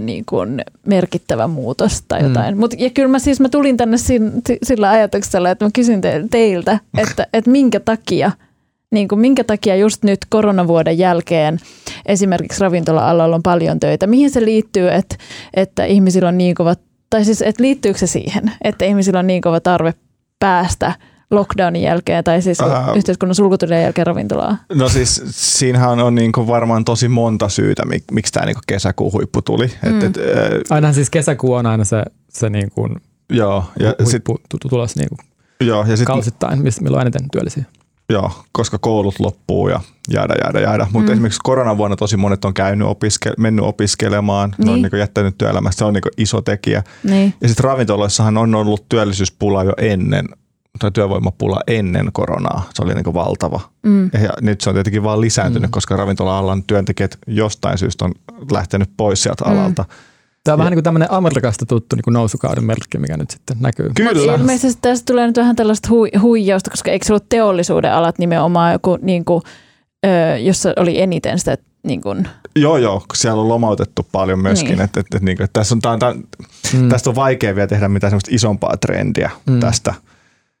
niin 0.00 0.24
kuin 0.28 0.62
merkittävä 0.86 1.46
muutos 1.46 2.02
tai 2.08 2.20
Mm. 2.22 2.28
jotain. 2.28 2.58
Mut, 2.58 2.74
ja 2.78 2.90
kyllä 2.90 3.08
mä 3.08 3.18
siis 3.18 3.40
mä 3.40 3.48
tulin 3.48 3.76
tänne 3.76 3.96
sin, 3.96 4.32
si- 4.48 4.58
sillä 4.62 4.90
ajatuksella, 4.90 5.50
että 5.50 5.64
mä 5.64 5.70
kysyn 5.74 6.00
te, 6.00 6.24
teiltä, 6.30 6.78
että, 6.98 7.26
että 7.32 7.50
minkä 7.50 7.80
takia 7.80 8.30
niin 8.90 9.08
kuin 9.08 9.18
minkä 9.18 9.44
takia 9.44 9.76
just 9.76 10.04
nyt 10.04 10.18
koronavuoden 10.28 10.98
jälkeen 10.98 11.58
esimerkiksi 12.06 12.60
ravintola-alalla 12.60 13.36
on 13.36 13.42
paljon 13.42 13.80
töitä. 13.80 14.06
Mihin 14.06 14.30
se 14.30 14.44
liittyy, 14.44 14.90
että, 14.90 15.16
että 15.54 15.84
ihmisillä 15.84 16.28
on 16.28 16.38
niin 16.38 16.54
kova, 16.54 16.74
tai 17.10 17.24
siis 17.24 17.42
että 17.42 17.62
liittyykö 17.62 17.98
se 17.98 18.06
siihen, 18.06 18.52
että 18.62 18.84
ihmisillä 18.84 19.18
on 19.18 19.26
niin 19.26 19.42
kova 19.42 19.60
tarve 19.60 19.94
päästä 20.38 20.92
lockdownin 21.30 21.82
jälkeen 21.82 22.24
tai 22.24 22.42
siis 22.42 22.60
Ää. 22.60 22.92
yhteiskunnan 22.96 23.34
sulkutyön 23.34 23.82
jälkeen 23.82 24.06
ravintolaan? 24.06 24.58
No 24.74 24.88
siis 24.88 25.22
siinähän 25.30 26.00
on 26.00 26.14
niin 26.14 26.32
varmaan 26.32 26.84
tosi 26.84 27.08
monta 27.08 27.48
syytä, 27.48 27.84
mik, 27.84 28.04
miksi 28.12 28.32
tämä 28.32 28.46
niin 28.46 28.56
kesäkuun 28.66 29.12
huippu 29.12 29.42
tuli. 29.42 29.66
Mm. 29.66 29.98
Et, 29.98 30.04
et, 30.04 30.16
äh, 30.16 30.24
Ainahan 30.70 30.94
siis 30.94 31.10
kesäkuu 31.10 31.52
on 31.52 31.66
aina 31.66 31.84
se, 31.84 32.02
se 32.28 32.50
niin 32.50 32.70
kuin 32.70 32.96
joo, 33.32 33.64
ja 33.80 33.88
sit, 33.90 34.06
huippu 34.06 34.40
tu- 34.48 34.68
tulos 34.68 34.96
niin 34.96 35.08
kuin 35.08 35.18
joo, 35.68 35.84
ja 35.88 35.96
sit, 35.96 36.06
kausittain, 36.06 36.62
milloin 36.80 37.02
eniten 37.02 37.30
työllisiä. 37.32 37.64
Joo, 38.10 38.30
koska 38.52 38.78
koulut 38.78 39.14
loppuu 39.20 39.68
ja 39.68 39.80
jäädä, 40.10 40.34
jäädä, 40.44 40.60
jäädä. 40.60 40.86
Mutta 40.92 41.10
Mm. 41.10 41.12
esimerkiksi 41.12 41.40
koronavuonna 41.42 41.96
tosi 41.96 42.16
monet 42.16 42.44
on 42.44 42.54
käynyt 42.54 42.88
opiske- 42.88 43.34
mennyt 43.38 43.64
opiskelemaan, 43.64 44.54
ne 44.58 44.70
on 44.70 44.82
Niin. 44.82 44.90
niin 44.92 45.00
jättänyt 45.00 45.38
työelämästä, 45.38 45.78
se 45.78 45.84
on 45.84 45.92
niin 45.94 46.02
iso 46.16 46.40
tekijä. 46.42 46.82
Niin. 47.04 47.34
Ja 47.40 47.48
sitten 47.48 47.64
ravintoloissahan 47.64 48.36
on 48.38 48.54
ollut 48.54 48.88
työllisyyspula 48.88 49.64
jo 49.64 49.72
ennen, 49.78 50.28
tai 50.78 50.90
työvoimapula 50.92 51.60
ennen 51.66 52.08
koronaa. 52.12 52.68
Se 52.74 52.82
oli 52.82 52.94
niin 52.94 53.14
valtava. 53.14 53.60
Mm. 53.82 54.04
Ja 54.04 54.30
nyt 54.40 54.60
se 54.60 54.70
on 54.70 54.74
tietenkin 54.76 55.02
vaan 55.02 55.20
lisääntynyt, 55.20 55.68
Mm. 55.70 55.72
koska 55.72 55.96
ravintola-alan 55.96 56.62
työntekijät 56.64 57.18
jostain 57.26 57.78
syystä 57.78 58.04
on 58.04 58.12
lähtenyt 58.52 58.90
pois 58.96 59.22
sieltä 59.22 59.44
Mm. 59.44 59.50
Tämä 60.44 60.54
on 60.54 60.58
Ja- 60.58 60.58
vähän 60.58 60.70
niin 60.70 60.76
kuin 60.76 60.84
tämmöinen 60.84 61.12
Amerikasta 61.12 61.66
tuttu 61.66 61.96
niin 61.96 62.02
kuin 62.04 62.14
nousukauden 62.14 62.64
merkki, 62.64 62.98
mikä 62.98 63.16
nyt 63.16 63.30
sitten 63.30 63.56
näkyy. 63.60 63.90
Kyllä. 63.94 64.34
Ilmeisesti 64.34 64.78
tästä 64.82 65.06
tulee 65.06 65.26
nyt 65.26 65.36
vähän 65.36 65.56
tällaista 65.56 65.88
hui, 65.88 66.10
huijausta, 66.20 66.70
koska 66.70 66.90
eikö 66.90 67.06
se 67.06 67.12
ollut 67.12 67.28
teollisuuden 67.28 67.92
alat 67.92 68.18
nimenomaan 68.18 68.72
joku, 68.72 68.98
niin 69.02 69.24
kuin, 69.24 69.42
ö, 70.06 70.38
jossa 70.38 70.72
oli 70.76 71.00
eniten 71.00 71.38
sitä 71.38 71.56
niin 71.82 72.00
kun, 72.00 72.28
Joo, 72.56 72.76
joo, 72.76 73.02
siellä 73.14 73.42
on 73.42 73.48
lomautettu 73.48 74.06
paljon 74.12 74.38
myöskin. 74.38 74.70
Niin. 74.70 74.80
Että, 74.80 75.00
että, 75.00 75.16
että, 75.16 75.24
niin, 75.26 75.42
että 75.42 75.60
tässä 75.60 75.74
on, 75.74 75.80
tää, 75.80 75.98
tää, 75.98 76.14
mm. 76.72 76.88
Tästä 76.88 77.10
on 77.10 77.16
vaikea 77.16 77.54
vielä 77.54 77.66
tehdä 77.66 77.88
mitään 77.88 78.10
semmoista 78.10 78.30
isompaa 78.34 78.76
trendiä 78.76 79.30
mm. 79.46 79.60
tästä 79.60 79.94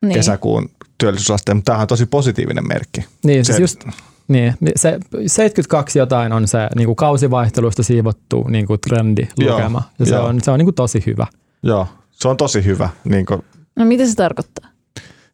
niin. 0.02 0.14
kesäkuun 0.14 0.70
työllisyysasteen, 0.98 1.56
mutta 1.56 1.70
tämähän 1.70 1.84
on 1.84 1.88
tosi 1.88 2.06
positiivinen 2.06 2.68
merkki. 2.68 3.04
Niin, 3.24 3.44
siis 3.44 3.56
Se- 3.56 3.62
just, 3.62 3.84
niin, 4.30 4.54
se 4.76 4.98
72 5.26 5.98
jotain 5.98 6.32
on 6.32 6.48
se 6.48 6.68
niin 6.76 6.86
kuin 6.86 6.96
kausivaihtelusta 6.96 7.82
siivottu 7.82 8.44
niin 8.48 8.66
kuin 8.66 8.80
trendilukema. 8.80 9.82
Ja 9.98 10.06
se 10.06 10.14
joo. 10.14 10.24
on, 10.26 10.40
se 10.40 10.50
on 10.50 10.58
niin 10.58 10.66
kuin 10.66 10.74
tosi 10.74 11.02
hyvä. 11.06 11.26
Joo, 11.62 11.86
se 12.10 12.28
on 12.28 12.36
tosi 12.36 12.64
hyvä. 12.64 12.88
Niin 13.04 13.26
kuin, 13.26 13.42
No 13.76 13.84
mitä 13.84 14.06
se 14.06 14.14
tarkoittaa? 14.14 14.70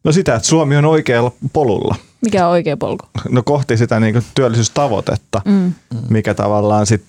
no 0.03 0.11
sitä, 0.11 0.35
että 0.35 0.47
Suomi 0.47 0.77
on 0.77 0.85
oikealla 0.85 1.31
polulla. 1.53 1.95
Mikä 2.21 2.45
on 2.45 2.51
oikea 2.51 2.77
polku? 2.77 3.05
No 3.29 3.43
kohti 3.43 3.77
sitä 3.77 3.99
niin 3.99 4.13
kuin 4.13 4.25
työllisyystavoitetta, 4.35 5.41
Mm. 5.45 5.73
mikä 6.09 6.33
tavallaan 6.33 6.85
sit, 6.85 7.03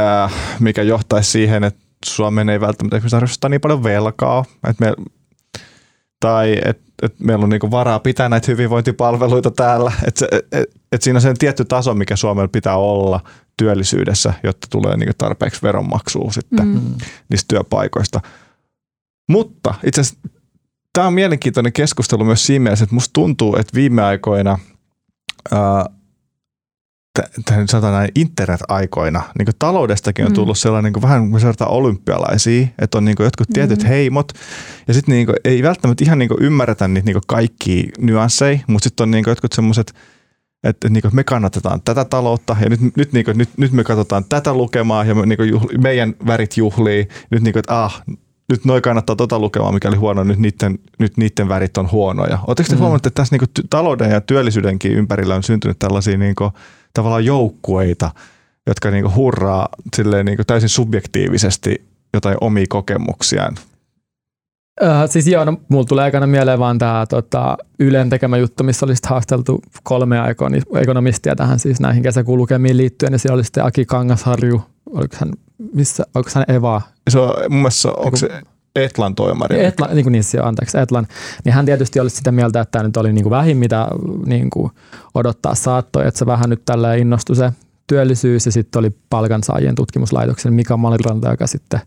äh, 0.00 0.32
mikä 0.60 0.82
johtaisi 0.82 1.30
siihen, 1.30 1.64
että 1.64 1.80
Suomen 2.06 2.48
ei 2.48 2.60
välttämättä 2.60 3.00
tarvitse 3.10 3.34
ottaa 3.34 3.48
niin 3.50 3.60
paljon 3.60 3.82
velkaa, 3.84 4.44
että 4.68 4.84
me, 4.84 4.94
tai 6.20 6.58
että 6.64 6.83
et 7.02 7.20
meillä 7.20 7.42
on 7.42 7.48
niinku 7.50 7.70
varaa 7.70 7.98
pitää 7.98 8.28
näitä 8.28 8.52
hyvinvointipalveluita 8.52 9.50
täällä. 9.50 9.92
Että 10.06 10.18
se, 10.18 10.28
et, 10.32 10.46
et, 10.52 10.64
et 10.92 11.02
siinä 11.02 11.16
on 11.16 11.20
sen 11.20 11.38
tietty 11.38 11.64
taso, 11.64 11.94
mikä 11.94 12.16
Suomella 12.16 12.48
pitää 12.48 12.76
olla 12.76 13.20
työllisyydessä, 13.56 14.34
jotta 14.42 14.66
tulee 14.70 14.96
niinku 14.96 15.14
tarpeeksi 15.18 15.62
veronmaksua 15.62 16.32
sitten 16.32 16.66
Mm. 16.66 16.80
niistä 17.30 17.48
työpaikoista. 17.48 18.20
Mutta 19.28 19.74
itse 19.86 20.00
asiassa 20.00 20.28
tämä 20.92 21.06
on 21.06 21.14
mielenkiintoinen 21.14 21.72
keskustelu 21.72 22.24
myös 22.24 22.46
siinä 22.46 22.62
mielessä, 22.62 22.82
että 22.82 22.94
musta 22.94 23.12
tuntuu, 23.12 23.56
että 23.56 23.74
viime 23.74 24.02
aikoina, 24.02 24.58
ää, 25.50 25.86
t- 27.20 27.44
t- 27.44 27.70
sanotaan 27.70 27.92
näin 27.94 28.10
internet-aikoina, 28.14 29.22
niin 29.38 29.48
taloudestakin 29.58 30.24
on 30.24 30.30
Mm. 30.30 30.34
tullut 30.34 30.58
sellainen 30.58 30.92
niin 30.92 31.02
vähän 31.02 31.30
kun 31.30 31.40
sellaista 31.40 31.66
olympialaisia, 31.66 32.66
että 32.78 32.98
on 32.98 33.04
niin 33.04 33.16
jotkut 33.20 33.48
tietyt 33.52 33.82
Mm. 33.82 33.88
heimot, 33.88 34.32
ja 34.88 34.94
sitten 34.94 35.12
niin 35.14 35.28
ei 35.44 35.62
välttämättä 35.62 36.04
ihan 36.04 36.18
niin 36.18 36.30
ymmärretä 36.40 36.88
niitä 36.88 37.06
niin 37.06 37.16
kaikkia 37.26 37.82
nyansseja, 37.98 38.58
mutta 38.66 38.84
sitten 38.84 39.04
on 39.04 39.10
niin 39.10 39.24
jotkut 39.26 39.52
semmoiset, 39.52 39.94
että 40.64 40.88
niin 40.88 41.02
me 41.12 41.24
kannatetaan 41.24 41.80
tätä 41.84 42.04
taloutta 42.04 42.56
ja 42.60 42.68
nyt, 42.68 42.80
nyt, 42.96 43.12
niin 43.12 43.24
kuin, 43.24 43.38
nyt, 43.38 43.48
nyt 43.56 43.72
me 43.72 43.84
katsotaan 43.84 44.24
tätä 44.28 44.54
lukemaa 44.54 45.04
ja 45.04 45.14
me, 45.14 45.26
niin 45.26 45.36
kuin 45.36 45.48
juhli, 45.48 45.78
meidän 45.78 46.14
värit 46.26 46.56
juhlii. 46.56 47.08
Nyt 47.30 47.42
niin 47.42 47.52
kuin, 47.52 47.60
että 47.60 47.84
ah, 47.84 48.02
nyt 48.48 48.64
noi 48.64 48.80
kannattaa 48.80 49.16
tota 49.16 49.38
lukemaa, 49.38 49.72
mikä 49.72 49.88
oli 49.88 49.96
huono, 49.96 50.24
nyt 50.24 50.38
niiden, 50.38 50.78
nyt 50.98 51.16
niiden 51.16 51.48
värit 51.48 51.76
on 51.76 51.90
huonoja. 51.90 52.38
Oletteko 52.46 52.68
te 52.68 52.74
Mm. 52.74 52.78
huomannut, 52.78 53.06
että 53.06 53.20
tässä 53.20 53.34
niin 53.36 53.48
kuin 53.54 53.66
talouden 53.70 54.10
ja 54.10 54.20
työllisyydenkin 54.20 54.92
ympärillä 54.92 55.34
on 55.34 55.42
syntynyt 55.42 55.78
tällaisia 55.78 56.16
niin 56.18 56.34
kuin, 56.34 56.50
tavallaan 56.94 57.24
joukkueita, 57.24 58.10
jotka 58.66 58.90
niin 58.90 59.04
kuin 59.04 59.14
hurraa 59.14 59.68
silleen 59.96 60.26
niin 60.26 60.36
kuin 60.36 60.46
täysin 60.46 60.68
subjektiivisesti 60.68 61.84
jotain 62.14 62.36
omia 62.40 62.66
kokemuksiaan. 62.68 63.54
Öö, 64.82 65.06
siis 65.06 65.26
joo, 65.26 65.44
no, 65.44 65.60
mulla 65.68 65.84
tulee 65.84 66.04
aikana 66.04 66.26
mieleen 66.26 66.58
vaan 66.58 66.78
tämä 66.78 67.06
tota, 67.08 67.56
Ylen 67.78 68.10
tekemä 68.10 68.36
juttu, 68.36 68.64
missä 68.64 68.86
oli 68.86 68.96
sit 68.96 69.06
haasteltu 69.06 69.62
kolme 69.82 70.16
ekonomistia 70.80 71.36
tähän 71.36 71.58
siis 71.58 71.80
näihin 71.80 72.02
kesäkuun 72.02 72.38
lukemiin 72.38 72.76
liittyen, 72.76 73.12
ja 73.12 73.18
siellä 73.18 73.34
oli 73.34 73.44
sitten 73.44 73.64
Aki 73.64 73.84
Kangasharju, 73.84 74.62
oliko 74.90 75.16
hän, 75.18 75.32
missä, 75.72 76.04
onko 76.14 76.30
hän 76.34 76.44
Eva? 76.48 76.82
Se 77.10 77.18
on 77.18 77.34
mun 77.48 77.58
mielestä, 77.58 77.92
onko 77.92 78.16
se 78.16 78.42
Etlan 78.76 79.14
toimari? 79.14 79.64
Etla, 79.64 79.86
niin 79.86 80.04
kuin 80.04 80.12
niissä 80.12 80.38
jo, 80.38 80.44
anteeksi, 80.44 80.78
Etlan, 80.78 81.06
niin 81.44 81.52
hän 81.52 81.66
tietysti 81.66 82.00
olisi 82.00 82.16
sitä 82.16 82.32
mieltä, 82.32 82.60
että 82.60 82.70
tämä 82.70 82.82
nyt 82.82 82.96
oli 82.96 83.12
niin 83.12 83.22
kuin 83.22 83.30
vähin, 83.30 83.56
mitä 83.56 83.88
niin 84.26 84.50
kuin 84.50 84.70
odottaa 85.14 85.54
saattoi, 85.54 86.06
että 86.08 86.18
se 86.18 86.26
vähän 86.26 86.50
nyt 86.50 86.62
tällä 86.64 86.94
innostui 86.94 87.36
se 87.36 87.52
työllisyys 87.86 88.46
ja 88.46 88.52
sitten 88.52 88.78
oli 88.78 88.90
palkansaajien 89.10 89.74
tutkimuslaitoksen 89.74 90.54
Mika 90.54 90.76
Maliranta, 90.76 91.30
joka 91.30 91.46
sitten 91.46 91.80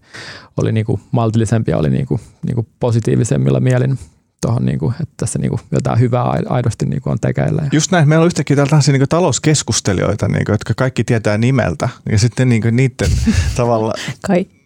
oli 0.58 0.72
niin 0.72 0.86
kuin 0.86 1.02
maltillisempi 1.12 1.72
ja 1.72 1.78
oli 1.78 1.90
niin 1.90 2.06
kuin, 2.06 2.22
niin 2.46 2.56
kuin 2.56 2.68
positiivisemmilla 2.80 3.60
mielin 3.60 3.98
tuohon, 4.42 4.66
niin 4.66 4.80
kuin, 4.80 4.94
että 5.02 5.14
tässä 5.18 5.40
niin 5.40 5.50
kuin 5.50 5.62
jotain 5.72 6.00
hyvää 6.00 6.24
ai- 6.24 6.44
aidosti 6.50 6.86
niin 6.86 7.02
kuin 7.02 7.12
on 7.12 7.20
tekeillä. 7.20 7.64
Just 7.72 7.92
näin, 7.92 8.10
meillä 8.10 8.24
on 8.24 8.28
yhtäkkiä 8.28 8.56
tällaisia 8.56 8.92
niin 8.94 9.10
talouskeskustelijoita, 9.10 10.28
niin 10.28 10.46
kuin, 10.46 10.54
jotka 10.54 10.74
kaikki 10.78 11.04
tietää 11.04 11.38
nimeltä. 11.38 11.90
Ja 12.12 12.20
sitten 12.20 12.50
niin 12.50 12.62
kuin 12.62 12.76
niiden 12.76 13.10
tavalla, 13.56 13.94
Kaikki. 14.28 14.58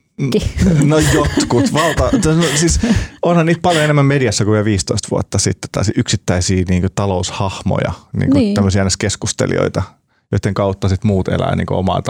no 0.86 1.00
jotkut, 1.00 1.74
valta, 1.74 2.04
no, 2.36 2.44
siis 2.56 2.80
onhan 3.22 3.46
niitä 3.46 3.62
paljon 3.62 3.84
enemmän 3.84 4.06
mediassa 4.06 4.44
kuin 4.46 4.54
vielä 4.54 4.66
15 4.66 5.08
vuotta 5.12 5.38
sitten, 5.40 5.70
tai 5.72 5.84
yksittäisiä 5.96 6.64
niin 6.70 6.82
kuin 6.82 6.92
taloushahmoja, 6.96 7.92
niin 8.18 8.30
kuin 8.32 8.40
Niin. 8.40 8.56
tämmöisiä 8.56 8.86
keskustelijoita, 9.00 9.84
joiden 10.32 10.54
kautta 10.54 10.90
sitten 10.90 11.08
muut 11.08 11.28
elää 11.28 11.56
niin 11.56 11.66
kuin 11.68 11.78
omaa 11.78 12.02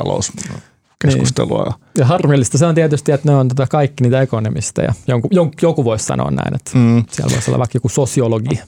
talouskeskustelua. 1.02 1.64
Niin. 1.64 1.76
Ja 1.98 2.06
harmillista 2.06 2.58
se 2.58 2.66
on 2.66 2.76
tietysti, 2.76 3.12
että 3.12 3.30
ne 3.32 3.36
on 3.36 3.48
tota 3.48 3.68
kaikki 3.68 4.04
niitä 4.04 4.22
ekonomisteja. 4.22 4.94
Joku, 5.08 5.28
joku, 5.32 5.52
joku 5.62 5.84
voisi 5.86 6.06
sanoa 6.06 6.32
näin, 6.32 6.56
että 6.56 6.72
Mm. 6.74 7.04
siellä 7.12 7.34
voisi 7.34 7.52
olla 7.52 7.60
vaikka 7.60 7.76
joku 7.76 7.90
sosiologi 7.90 8.60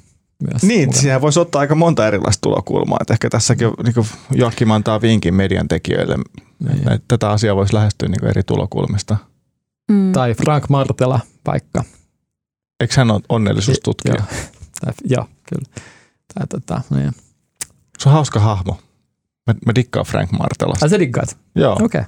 myös. 0.52 0.64
Niin, 0.64 0.80
mukana. 0.90 1.02
siihen 1.02 1.22
voisi 1.22 1.40
ottaa 1.40 1.60
aika 1.60 1.76
monta 1.76 2.08
erilaista 2.08 2.42
tulokulmaa. 2.42 2.98
Että 3.02 3.14
ehkä 3.14 3.30
tässäkin 3.30 3.68
niin 3.84 3.94
kuin 3.94 4.08
Joakim 4.32 4.72
antaa 4.72 5.02
vinkin 5.02 5.34
median 5.34 5.68
tekijöille, 5.68 6.16
Niin. 6.60 6.78
että 6.92 7.06
tätä 7.08 7.30
asiaa 7.30 7.56
voisi 7.56 7.74
lähestyä 7.74 8.10
niin 8.10 8.20
kuin 8.20 8.30
eri 8.30 8.44
tulokulmista. 8.44 9.18
Mm. 9.92 10.12
Tai 10.12 10.34
Frank 10.34 10.70
Martela 10.70 11.20
vaikka. 11.48 11.84
Eikö 12.80 12.94
hän 12.98 13.12
ole 13.12 13.22
onnellisuustutkija? 13.30 14.16
Joo. 14.16 14.26
Tai, 14.86 14.94
joo, 15.06 15.26
kyllä. 15.50 15.82
Tai, 16.34 16.48
tota, 16.48 16.82
niin. 16.96 17.12
Se 18.00 18.10
on 18.10 18.14
hauska 18.14 18.40
hahmo. 18.40 18.80
Mä, 19.48 19.56
mä 19.66 19.76
dikkaan 19.76 20.06
Frank 20.06 20.32
Martelasta. 20.32 20.86
Ai 20.86 20.90
sä 20.90 21.00
diggaat? 21.00 21.38
Joo. 21.56 21.74
Okei. 21.74 21.86
Okay. 21.86 22.04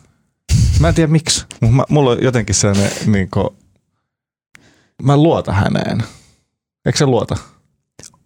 Mä 0.80 0.88
en 0.88 0.96
tiedä 0.96 1.12
miksi, 1.12 1.46
mutta 1.62 1.84
mulla 1.90 2.12
on 2.12 2.24
jotenkin 2.24 2.56
sellainen, 2.56 2.92
niin 3.06 3.30
kuin, 3.32 3.48
mä 5.04 5.18
luotan 5.18 5.56
häneen. 5.56 6.04
Eikö 6.86 6.98
se 6.98 7.06
luota? 7.06 7.38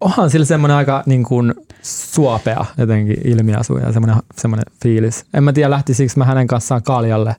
Onhan 0.02 0.30
sillä 0.30 0.46
semmoinen 0.46 0.78
aika 0.78 1.04
niin 1.06 1.24
kuin, 1.24 1.54
suopea 1.82 2.66
jotenkin 2.78 3.28
ilmiasu 3.28 3.78
ja 3.78 3.92
semmoinen, 3.92 4.22
semmoinen 4.38 4.66
fiilis. 4.82 5.26
En 5.34 5.44
mä 5.44 5.54
tiedä, 5.54 5.70
lähtisikö 5.70 6.14
mä 6.16 6.26
hänen 6.26 6.48
kanssaan 6.48 6.84
kaljalle 6.84 7.36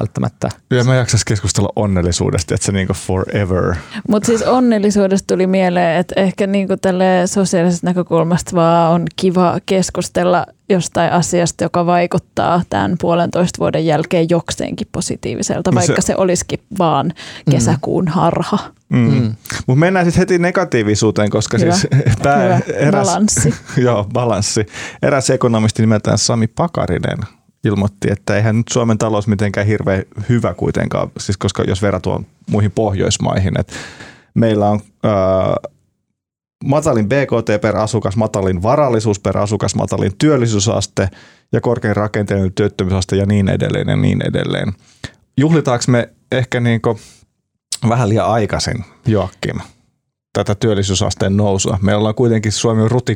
välttämättä. 0.00 0.48
Ja 0.70 0.84
mä 0.84 0.94
jaksais 0.94 1.24
keskustella 1.24 1.68
onnellisuudesta, 1.76 2.54
että 2.54 2.66
se 2.66 2.72
niin 2.72 2.86
kuin 2.86 2.96
forever. 2.96 3.74
Mutta 4.08 4.26
siis 4.26 4.42
onnellisuudesta 4.42 5.34
tuli 5.34 5.46
mieleen, 5.46 6.00
että 6.00 6.20
ehkä 6.20 6.46
niinku 6.46 6.76
tälle 6.76 7.04
sosiaalisesta 7.26 7.86
näkökulmasta 7.86 8.56
vaan 8.56 8.92
on 8.92 9.02
kiva 9.16 9.58
keskustella 9.66 10.46
jostain 10.68 11.12
asiasta, 11.12 11.64
joka 11.64 11.86
vaikuttaa 11.86 12.62
tämän 12.70 12.96
puolentoista 13.00 13.58
vuoden 13.58 13.86
jälkeen 13.86 14.26
jokseenkin 14.30 14.88
positiiviselta, 14.92 15.70
No 15.70 15.80
se- 15.80 15.86
vaikka 15.88 16.02
se, 16.02 16.06
se 16.06 16.16
olisikin 16.16 16.60
vaan 16.78 17.12
kesäkuun 17.50 18.08
harha. 18.08 18.58
Mm. 18.88 18.98
Mm. 18.98 19.14
Mm. 19.22 19.34
Mutta 19.66 19.80
mennään 19.80 20.06
sitten 20.06 20.20
heti 20.20 20.38
negatiivisuuteen, 20.38 21.30
koska 21.30 21.58
Hyvä. 21.58 21.72
siis 21.72 21.86
Hyvä 22.18 22.60
eräs, 22.74 23.06
balanssi. 23.08 23.54
joo, 23.76 24.04
balanssi. 24.12 24.66
Eräs 25.02 25.30
ekonomisti 25.30 25.82
nimeltään 25.82 26.18
Sami 26.18 26.46
Pakarinen 26.46 27.18
ilmoitti, 27.64 28.12
että 28.12 28.36
eihän 28.36 28.56
nyt 28.56 28.68
Suomen 28.72 28.98
talous 28.98 29.26
mitenkään 29.26 29.66
hirveän 29.66 30.02
hyvä 30.28 30.54
kuitenkaan, 30.54 31.10
siis 31.18 31.36
koska 31.36 31.62
jos 31.62 31.82
verrataan 31.82 32.26
muihin 32.50 32.70
Pohjoismaihin, 32.70 33.60
että 33.60 33.72
meillä 34.34 34.68
on 34.68 34.80
äh, 35.04 35.70
matalin 36.64 37.08
BKT 37.08 37.60
per 37.60 37.76
asukas, 37.76 38.16
matalin 38.16 38.62
varallisuus 38.62 39.20
per 39.20 39.38
asukas, 39.38 39.74
matalin 39.74 40.12
työllisyysaste 40.18 41.08
ja 41.52 41.60
korkein 41.60 41.96
rakenteellinen 41.96 42.52
työttömyysaste 42.52 43.16
ja 43.16 43.26
niin 43.26 43.48
edelleen 43.48 43.88
ja 43.88 43.96
niin 43.96 44.22
edelleen. 44.26 44.72
Juhlitaanko 45.36 45.84
me 45.88 46.08
ehkä 46.32 46.60
niinku 46.60 46.98
vähän 47.88 48.08
liian 48.08 48.26
aikaisin, 48.26 48.84
Joakim, 49.06 49.60
tätä 50.34 50.54
työllisyysasteen 50.54 51.36
nousua? 51.36 51.78
Meillä 51.82 52.08
on 52.08 52.14
kuitenkin 52.14 52.52
Suomi 52.52 52.82
on 52.82 52.90
ruti 52.90 53.14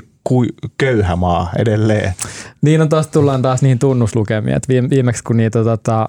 köyhä 0.79 1.17
maa 1.17 1.51
edelleen. 1.59 2.13
Niin 2.63 2.81
on 2.81 2.89
tuossa 2.89 3.13
tullaan 3.13 3.43
taas 3.43 3.63
niihin 3.63 3.79
tunnuslukemiin, 3.79 4.57
että 4.57 4.69
viime, 4.69 4.91
viimeksi 4.91 5.25
kun 5.25 5.37
niitä 5.37 5.65
tota, 5.65 6.09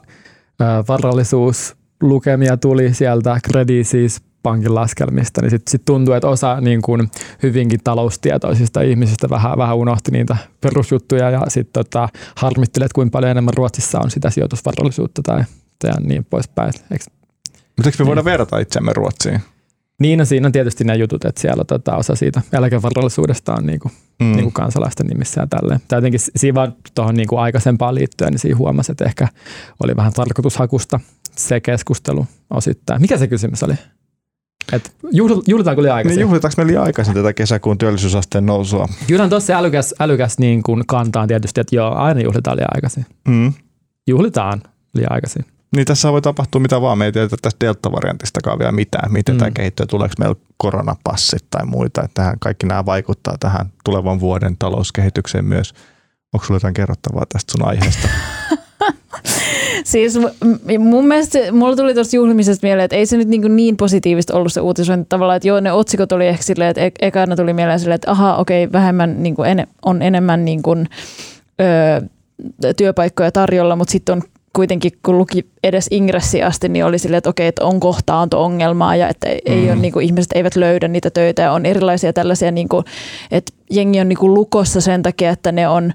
varallisuuslukemia 0.87 2.57
tuli 2.57 2.93
sieltä 2.93 3.39
Credit 3.47 3.87
Suisse 3.87 4.21
pankin 4.43 4.75
laskelmista, 4.75 5.41
niin 5.41 5.49
sitten 5.49 5.71
sit 5.71 5.85
tuntuu, 5.85 6.13
että 6.13 6.27
osa 6.27 6.61
niin 6.61 6.81
kuin 6.81 7.11
hyvinkin 7.43 7.79
taloustietoisista 7.83 8.81
ihmisistä 8.81 9.29
vähän, 9.29 9.57
vähän 9.57 9.77
unohti 9.77 10.11
niitä 10.11 10.37
perusjuttuja 10.61 11.29
ja 11.29 11.41
sitten 11.47 11.85
tota, 11.85 12.09
harmittelee, 12.35 12.85
että 12.85 12.95
kuinka 12.95 13.11
paljon 13.11 13.31
enemmän 13.31 13.53
Ruotsissa 13.53 13.99
on 13.99 14.11
sitä 14.11 14.29
sijoitusvarallisuutta 14.29 15.21
tai, 15.21 15.43
tai 15.79 15.91
niin 16.01 16.25
poispäin. 16.25 16.73
Eikö 16.91 17.05
Mutta 17.77 17.89
eikö 17.89 18.03
me 18.03 18.07
voida 18.07 18.23
verrata 18.23 18.59
itseämme 18.59 18.93
Ruotsiin? 18.93 19.39
Niin, 19.99 20.19
no 20.19 20.25
siinä 20.25 20.45
on 20.47 20.51
tietysti 20.51 20.83
ne 20.83 20.95
jutut, 20.95 21.25
että 21.25 21.41
siellä 21.41 21.63
tota, 21.63 21.95
osa 21.95 22.15
siitä 22.15 22.41
eläkevarallisuudesta 22.53 23.53
on 23.53 23.65
niin 23.65 23.79
kuin, 23.79 23.91
Mm. 24.19 24.25
niin 24.31 24.43
kuin 24.43 24.53
kansalaisten 24.53 25.07
nimissä 25.07 25.41
ja 25.41 25.47
tälleen. 25.47 25.79
Tai 25.87 25.97
jotenkin 25.97 26.19
siinä 26.35 26.55
vaan 26.55 26.75
tuohon 26.95 27.15
niin 27.15 27.27
aikaisempaan 27.37 27.95
liittyen, 27.95 28.31
niin 28.31 28.39
siinä 28.39 28.57
huomasi, 28.57 28.91
että 28.91 29.05
ehkä 29.05 29.27
oli 29.83 29.95
vähän 29.95 30.13
tarkoitushakusta 30.13 30.99
se 31.35 31.59
keskustelu 31.59 32.27
osittain. 32.49 33.01
Mikä 33.01 33.17
se 33.17 33.27
kysymys 33.27 33.63
oli? 33.63 33.73
Et 34.73 34.91
juhl, 35.11 35.41
juhlitaanko 35.47 35.81
liian 35.81 35.95
aikaisin? 35.95 36.17
Niin 36.17 36.21
juhlitaanko 36.21 36.61
me 36.61 36.67
liian 36.67 36.83
aikaisin 36.83 37.13
tätä 37.13 37.33
kesäkuun 37.33 37.77
työllisyysasteen 37.77 38.45
nousua? 38.45 38.87
Kyllähän 39.07 39.29
tuossa 39.29 39.53
älykäs, 39.57 39.93
älykäs 39.99 40.39
niin 40.39 40.63
kuin 40.63 40.83
kantaa 40.87 41.27
tietysti, 41.27 41.61
että 41.61 41.75
joo, 41.75 41.91
aina 41.95 42.21
juhlitaan 42.21 42.57
liian 42.57 42.75
aikaisin. 42.75 43.05
Mm. 43.27 43.53
Juhlitaan 44.07 44.61
liian 44.93 45.11
aikaisin. 45.11 45.45
Niin 45.75 45.85
tässä 45.85 46.11
voi 46.11 46.21
tapahtua 46.21 46.61
mitä 46.61 46.81
vaan. 46.81 46.97
Me 46.97 47.05
ei 47.05 47.11
tiedetä 47.11 47.37
tästä 47.41 47.65
delta-variantistakaan 47.65 48.59
vielä 48.59 48.71
mitään. 48.71 49.13
Miten 49.13 49.35
mm. 49.35 49.39
tämä 49.39 49.51
kehittyy, 49.51 49.85
tuleeko 49.85 50.13
meillä 50.19 50.35
koronapassit 50.57 51.45
tai 51.49 51.65
muita. 51.65 52.01
Että 52.01 52.13
tähän, 52.13 52.39
kaikki 52.39 52.67
nämä 52.67 52.85
vaikuttaa 52.85 53.35
tähän 53.39 53.65
tulevan 53.85 54.19
vuoden 54.19 54.55
talouskehitykseen 54.59 55.45
myös. 55.45 55.73
Onko 56.33 56.45
sinulla 56.45 56.55
jotain 56.55 56.73
kerrottavaa 56.73 57.25
tästä 57.33 57.51
sun 57.51 57.67
aiheesta? 57.67 58.07
siis 59.83 60.19
mun 60.79 61.07
mielestä 61.07 61.39
mulla 61.51 61.75
tuli 61.75 61.93
tuosta 61.93 62.15
juhlimisesta 62.15 62.67
mieleen, 62.67 62.85
että 62.85 62.95
ei 62.95 63.05
se 63.05 63.17
nyt 63.17 63.27
niin, 63.27 63.55
niin 63.55 63.77
positiivista 63.77 64.33
ollut 64.33 64.53
se 64.53 64.61
uutisointi 64.61 65.05
tavallaan, 65.09 65.37
että 65.37 65.47
joo 65.47 65.59
ne 65.59 65.71
otsikot 65.71 66.11
oli 66.11 66.27
ehkä 66.27 66.43
silleen, 66.43 66.69
että 66.69 66.81
e- 66.81 67.07
ekana 67.07 67.35
tuli 67.35 67.53
mieleen 67.53 67.79
silleen, 67.79 67.95
että 67.95 68.11
aha 68.11 68.35
okei 68.35 68.63
okay, 68.63 68.71
vähemmän 68.71 69.23
niin 69.23 69.35
kuin 69.35 69.49
en, 69.49 69.67
on 69.85 70.01
enemmän 70.01 70.45
niin 70.45 70.61
kuin, 70.61 70.89
öö, 71.61 72.01
työpaikkoja 72.77 73.31
tarjolla, 73.31 73.75
mutta 73.75 73.91
sitten 73.91 74.13
on 74.13 74.23
kuitenkin 74.55 74.91
kun 75.05 75.17
luki 75.17 75.45
edes 75.63 75.87
ingressi 75.91 76.43
asti, 76.43 76.69
niin 76.69 76.85
oli 76.85 76.99
silleen, 76.99 77.17
että 77.17 77.29
okei, 77.29 77.47
että 77.47 77.65
on 77.65 77.79
kohtaanto-ongelmaa 77.79 78.95
ja 78.95 79.09
että 79.09 79.27
ei 79.45 79.61
mm. 79.61 79.67
ole, 79.67 79.75
niin 79.75 79.93
kuin, 79.93 80.05
ihmiset 80.05 80.31
eivät 80.35 80.55
löydä 80.55 80.87
niitä 80.87 81.09
töitä 81.09 81.41
ja 81.41 81.51
on 81.51 81.65
erilaisia 81.65 82.13
tällaisia, 82.13 82.51
niin 82.51 82.69
kuin, 82.69 82.85
että 83.31 83.53
jengi 83.71 83.99
on 83.99 84.09
niin 84.09 84.19
kuin 84.19 84.33
lukossa 84.33 84.81
sen 84.81 85.03
takia, 85.03 85.29
että 85.29 85.51
ne 85.51 85.67
on 85.67 85.93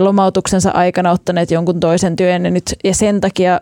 lomautuksensa 0.00 0.70
aikana 0.70 1.10
ottaneet 1.10 1.50
jonkun 1.50 1.80
toisen 1.80 2.16
työn 2.16 2.44
ja, 2.44 2.50
nyt, 2.50 2.74
ja 2.84 2.94
sen 2.94 3.20
takia 3.20 3.60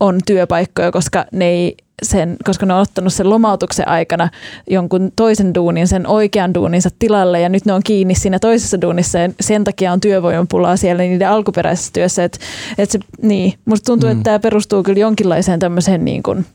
on 0.00 0.20
työpaikkoja, 0.26 0.92
koska 0.92 1.24
ne 1.32 1.44
ei 1.44 1.76
sen, 2.02 2.36
koska 2.44 2.66
ne 2.66 2.74
on 2.74 2.80
ottanut 2.80 3.12
sen 3.12 3.30
lomautuksen 3.30 3.88
aikana 3.88 4.28
jonkun 4.70 5.12
toisen 5.16 5.54
duunin, 5.54 5.88
sen 5.88 6.06
oikean 6.06 6.54
duuninsa 6.54 6.90
tilalle 6.98 7.40
ja 7.40 7.48
nyt 7.48 7.64
ne 7.64 7.72
on 7.72 7.82
kiinni 7.84 8.14
siinä 8.14 8.38
toisessa 8.38 8.80
duunissa 8.80 9.18
ja 9.18 9.28
sen 9.40 9.64
takia 9.64 9.92
on 9.92 10.00
työvoimapulaa 10.00 10.76
siellä 10.76 11.02
niiden 11.02 11.28
alkuperäisessä 11.28 11.90
työssä. 11.92 12.24
Et, 12.24 12.38
et 12.78 12.90
se, 12.90 12.98
niin, 13.22 13.52
musta 13.64 13.84
tuntuu, 13.84 14.08
mm. 14.08 14.12
että 14.12 14.24
tämä 14.24 14.38
perustuu 14.38 14.82
kyllä 14.82 15.00
jonkinlaiseen 15.00 15.60
tämmöiseen 15.60 16.04
niin 16.04 16.22
kuin, 16.22 16.46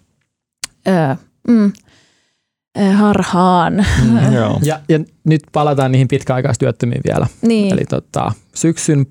ää, 0.86 1.18
mm, 1.48 1.72
harhaan. 2.94 3.86
Mm, 4.06 4.34
ja, 4.64 4.80
ja 4.89 5.00
nyt 5.24 5.42
palataan 5.52 5.92
niihin 5.92 6.08
pitkäaikaistyöttömiin 6.08 7.02
vielä. 7.08 7.28
Niin. 7.42 7.74
Eli 7.74 7.86
tota, 7.86 8.32
syksyn 8.56 9.06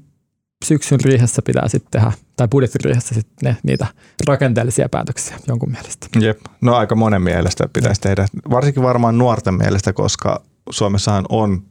syksyn 0.64 1.00
riihessä 1.04 1.42
pitää 1.42 1.68
sitten 1.68 1.90
tehdä, 1.90 2.12
tai 2.36 2.48
budjettiriihessä 2.48 3.14
sitten 3.14 3.36
ne, 3.42 3.56
niitä 3.62 3.86
rakenteellisia 4.26 4.88
päätöksiä 4.88 5.36
jonkun 5.48 5.70
mielestä. 5.70 6.06
Jep, 6.20 6.40
no 6.60 6.74
aika 6.74 6.94
monen 6.94 7.22
mielestä 7.22 7.68
pitäisi 7.72 8.00
tehdä, 8.00 8.26
varsinkin 8.50 8.82
varmaan 8.82 9.18
nuorten 9.18 9.54
mielestä, 9.54 9.92
koska 9.92 10.42
Suomessahan 10.70 11.24
on 11.28 11.62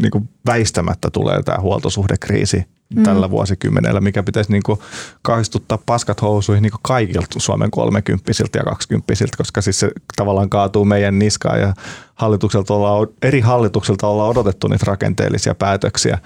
niin 0.00 0.10
kuin 0.10 0.28
väistämättä 0.46 1.10
tulee 1.10 1.42
tämä 1.42 1.58
huoltosuhdekriisi 1.60 2.64
mm. 2.94 3.02
tällä 3.02 3.30
vuosikymmenellä, 3.30 4.00
mikä 4.00 4.22
pitäisi 4.22 4.52
niin 4.52 4.62
kuin 4.62 4.78
kahdistuttaa 5.22 5.78
paskat 5.86 6.22
housuihin 6.22 6.62
niin 6.62 6.70
kuin 6.70 6.80
kaikilta 6.82 7.40
Suomen 7.40 7.70
30 7.70 8.32
ja 8.54 8.62
20 8.64 9.14
koska 9.36 9.60
siis 9.60 9.80
se 9.80 9.90
tavallaan 10.16 10.50
kaatuu 10.50 10.84
meidän 10.84 11.18
niskaan 11.18 11.60
ja 11.60 11.74
hallitukselta 12.14 12.74
ollaan, 12.74 13.08
eri 13.22 13.40
hallitukselta 13.40 14.06
ollaan 14.06 14.30
odotettu 14.30 14.68
niitä 14.68 14.84
rakenteellisia 14.86 15.54
päätöksiä 15.54 16.18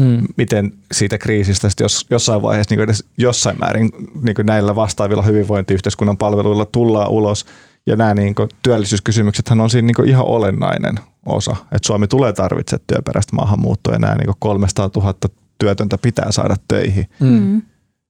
mm. 0.00 0.22
miten 0.36 0.72
siitä 0.92 1.18
kriisistä 1.18 1.68
jos, 1.80 2.06
jossain 2.10 2.42
vaiheessa 2.42 2.74
niin 2.74 2.84
edes 2.84 3.04
jossain 3.18 3.58
määrin 3.58 3.90
niin 4.22 4.36
näillä 4.44 4.76
vastaavilla 4.76 5.22
hyvinvointiyhteiskunnan 5.22 6.16
palveluilla 6.16 6.64
tullaan 6.64 7.10
ulos. 7.10 7.46
Ja 7.86 7.96
nämä 7.96 8.14
niin 8.14 8.34
työllisyyskysymyksethän 8.62 9.60
on 9.60 9.70
siinä 9.70 9.86
niin 9.86 10.08
ihan 10.08 10.26
olennainen 10.26 10.94
osa, 11.26 11.56
että 11.62 11.86
Suomi 11.86 12.08
tulee 12.08 12.32
tarvitsemaan 12.32 12.84
työperäistä 12.86 13.36
maahanmuuttoa 13.36 13.92
ja 13.92 13.98
nämä 13.98 14.14
niin 14.14 14.34
300 14.38 14.90
000 14.96 15.14
työtöntä 15.58 15.98
pitää 16.02 16.32
saada 16.32 16.56
töihin. 16.68 17.06
Mm. 17.20 17.28
mm. 17.28 17.62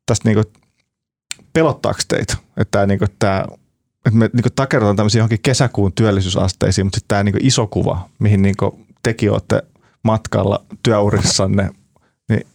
Tästä 0.07 0.29
niin 0.29 0.45
pelottaako 1.53 2.01
teitä, 2.09 2.37
että 2.57 2.71
tämä, 2.71 2.87
niin 2.87 2.99
kuin, 2.99 3.09
tämä 3.19 3.45
että 4.07 4.19
me 4.19 4.31
niin 4.33 4.53
takerrotaan 4.57 4.97
tämmöisiin 4.97 5.21
johonkin 5.21 5.43
kesäkuun 5.43 5.93
työllisyysasteisiin, 5.93 6.87
mutta 6.87 6.97
sitten 6.97 7.09
tämä 7.09 7.23
niin 7.23 7.47
iso 7.47 7.67
kuva, 7.67 8.09
mihin 8.19 8.43
niin 8.43 8.55
tekin 9.03 9.33
olette 9.33 9.63
matkalla 10.07 10.65
työurissanne, 10.83 11.71
niin 12.29 12.47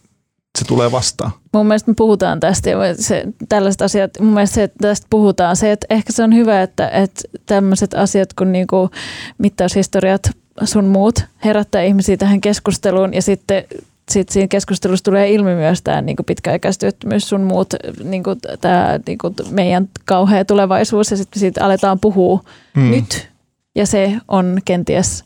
se 0.58 0.64
tulee 0.64 0.92
vastaan. 0.92 1.30
Mun 1.54 1.66
mielestä 1.66 1.90
me 1.90 1.94
puhutaan 1.94 2.40
tästä 2.40 2.70
ja 2.70 2.76
se, 2.94 3.24
tällaiset 3.48 3.82
asiat, 3.82 4.10
mun 4.20 4.34
mielestä 4.34 4.54
se, 4.54 4.62
että 4.62 4.78
tästä 4.82 5.06
puhutaan, 5.10 5.56
se, 5.56 5.72
että 5.72 5.86
ehkä 5.90 6.12
se 6.12 6.22
on 6.22 6.34
hyvä, 6.34 6.62
että, 6.62 6.88
että 6.88 7.22
tämmöiset 7.46 7.94
asiat 7.94 8.32
kuin 8.32 8.52
niinku 8.52 8.90
mittaushistoriat 9.38 10.30
sun 10.64 10.84
muut 10.84 11.24
herättää 11.44 11.82
ihmisiä 11.82 12.16
tähän 12.16 12.40
keskusteluun 12.40 13.14
ja 13.14 13.22
sitten 13.22 13.64
sit 14.10 14.28
siinä 14.28 14.48
keskustelussa 14.48 15.04
tulee 15.04 15.30
ilmi 15.30 15.54
myös 15.54 15.82
tämä 15.82 16.02
niinku 16.02 16.22
pitkäaikaistyöttömyys, 16.22 17.28
sun 17.28 17.40
muut, 17.40 17.74
niinku, 18.04 18.30
tämä 18.60 19.00
niinku, 19.06 19.34
meidän 19.50 19.88
kauhea 20.04 20.44
tulevaisuus 20.44 21.10
ja 21.10 21.16
sitten 21.16 21.40
siitä 21.40 21.64
aletaan 21.64 22.00
puhua 22.00 22.40
hmm. 22.74 22.90
nyt 22.90 23.28
ja 23.74 23.86
se 23.86 24.16
on 24.28 24.58
kenties 24.64 25.24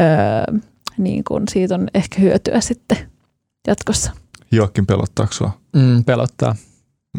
öö, 0.00 0.58
niin 1.04 1.24
kun 1.24 1.42
siitä 1.50 1.74
on 1.74 1.88
ehkä 1.94 2.20
hyötyä 2.20 2.60
sitten 2.60 2.98
jatkossa. 3.66 4.10
Joakin 4.52 4.86
pelottaako 4.86 5.32
sua? 5.32 5.50
Mm, 5.76 6.04
pelottaa. 6.04 6.54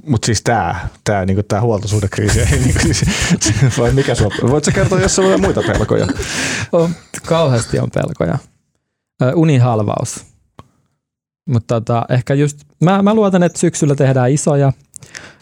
Mutta 0.07 0.25
siis 0.25 0.41
tämä 0.41 0.89
tää, 1.03 1.25
niinku 1.25 1.43
tää 1.43 1.61
huoltosuhdekriisi, 1.61 2.39
ei 2.39 2.59
niinku, 2.59 2.79
siis, 2.81 3.05
vai 3.79 3.91
mikä 3.91 4.15
sua, 4.15 4.29
voitko 4.49 4.71
kertoa, 4.73 4.99
jos 4.99 5.19
on 5.19 5.41
muita 5.41 5.61
pelkoja? 5.67 6.07
On, 6.71 6.89
kauheasti 7.27 7.79
on 7.79 7.89
pelkoja. 7.93 8.37
unihalvaus. 9.35 10.25
Mutta 11.49 11.75
tota, 11.81 12.05
ehkä 12.09 12.33
just, 12.33 12.57
mä, 12.81 13.01
mä 13.01 13.13
luotan, 13.13 13.43
että 13.43 13.59
syksyllä 13.59 13.95
tehdään 13.95 14.31
isoja 14.31 14.73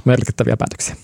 merkittäviä 0.05 0.57
päätöksiä. 0.57 0.95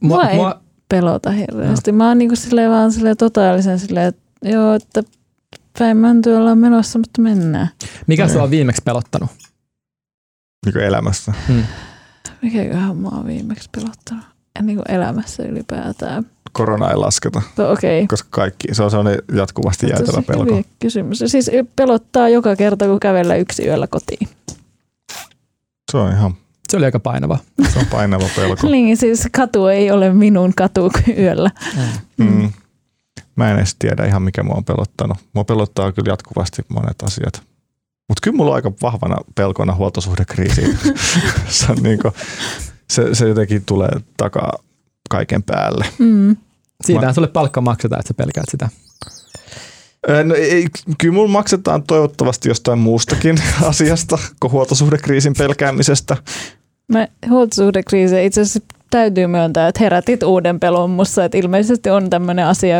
Mua, 0.00 0.16
mua 0.16 0.30
ei 0.30 0.36
mua, 0.36 0.60
pelota 0.88 1.30
hirveästi. 1.30 1.92
No. 1.92 1.98
Mä 1.98 2.08
oon 2.08 2.18
niinku 2.18 2.36
silleen 2.36 2.70
vaan 2.70 2.92
silleen 2.92 3.16
totaalisen 3.16 3.78
silleen, 3.78 4.06
että 4.06 4.48
joo, 4.48 4.74
että 4.74 5.02
päin 5.78 5.96
mäntyä 5.96 6.38
ollaan 6.38 6.58
menossa, 6.58 6.98
mutta 6.98 7.22
mennään. 7.22 7.68
Mikä 8.06 8.28
sua 8.28 8.42
on 8.42 8.50
viimeksi 8.50 8.82
pelottanut? 8.84 9.30
Niin 10.66 10.72
kuin 10.72 10.84
elämässä. 10.84 11.32
Hmm. 11.48 11.62
Mikäköhän 12.42 12.96
mä 12.96 13.08
oon 13.08 13.26
viimeksi 13.26 13.68
pelottanut? 13.76 14.24
En 14.58 14.66
niin 14.66 14.76
kuin 14.76 14.90
elämässä 14.90 15.42
ylipäätään. 15.42 16.26
Korona 16.52 16.90
ei 16.90 16.96
lasketa. 16.96 17.42
No, 17.56 17.72
okay. 17.72 18.06
Koska 18.08 18.28
kaikki, 18.30 18.74
se 18.74 18.82
on 18.82 18.90
sellainen 18.90 19.22
jatkuvasti 19.34 19.88
jäätävä 19.88 20.22
pelko. 20.22 20.62
Kysymys. 20.80 21.22
Siis 21.26 21.50
pelottaa 21.76 22.28
joka 22.28 22.56
kerta, 22.56 22.86
kun 22.86 23.00
kävellä 23.00 23.36
yksi 23.36 23.66
yöllä 23.66 23.86
kotiin. 23.86 24.28
Se 25.92 25.98
on 25.98 26.12
ihan 26.12 26.34
se 26.72 26.76
oli 26.76 26.84
aika 26.84 27.00
painava. 27.00 27.38
Se 27.72 27.78
on 27.78 27.86
painava 27.86 28.24
pelko. 28.36 28.68
niin, 28.70 28.96
siis 28.96 29.28
katu 29.32 29.66
ei 29.66 29.90
ole 29.90 30.12
minun 30.12 30.52
katu 30.56 30.90
yöllä. 31.18 31.50
Mm. 32.18 32.24
Mm. 32.24 32.52
Mä 33.36 33.50
en 33.50 33.56
edes 33.56 33.76
tiedä 33.78 34.04
ihan 34.04 34.22
mikä 34.22 34.42
mua 34.42 34.54
on 34.56 34.64
pelottanut. 34.64 35.18
Mua 35.32 35.44
pelottaa 35.44 35.92
kyllä 35.92 36.12
jatkuvasti 36.12 36.62
monet 36.68 37.02
asiat. 37.02 37.42
Mutta 38.08 38.20
kyllä 38.22 38.36
mulla 38.36 38.50
on 38.50 38.54
aika 38.54 38.72
vahvana 38.82 39.16
pelkona 39.34 39.74
huoltosuhdekriisi. 39.74 40.78
se, 41.48 41.72
niin 41.82 41.98
kuin, 42.02 42.14
se, 42.90 43.14
se 43.14 43.28
jotenkin 43.28 43.64
tulee 43.64 43.90
takaa 44.16 44.52
kaiken 45.10 45.42
päälle. 45.42 45.86
Mm. 45.98 46.36
Siitähän 46.84 47.08
Mä, 47.08 47.12
sulle 47.12 47.28
palkka 47.28 47.60
maksetaan, 47.60 48.00
että 48.00 48.08
sä 48.08 48.14
pelkäät 48.14 48.46
sitä. 48.50 48.68
No 50.24 50.34
ei, 50.34 50.66
kyllä 50.98 51.14
mulla 51.14 51.28
maksetaan 51.28 51.82
toivottavasti 51.82 52.48
jostain 52.48 52.78
muustakin 52.78 53.36
asiasta 53.62 54.18
kuin 54.40 54.52
huoltosuhdekriisin 54.52 55.34
pelkäämisestä. 55.38 56.16
Mä 56.88 57.08
huoltosuhdekriisi 57.28 58.26
itse 58.26 58.40
asiassa 58.40 58.60
täytyy 58.92 59.26
myöntää, 59.26 59.68
että 59.68 59.84
herätit 59.84 60.22
uuden 60.22 60.60
pelon 60.60 60.90
mussa, 60.90 61.24
että 61.24 61.38
ilmeisesti 61.38 61.90
on 61.90 62.10
tämmöinen 62.10 62.46
asia, 62.46 62.76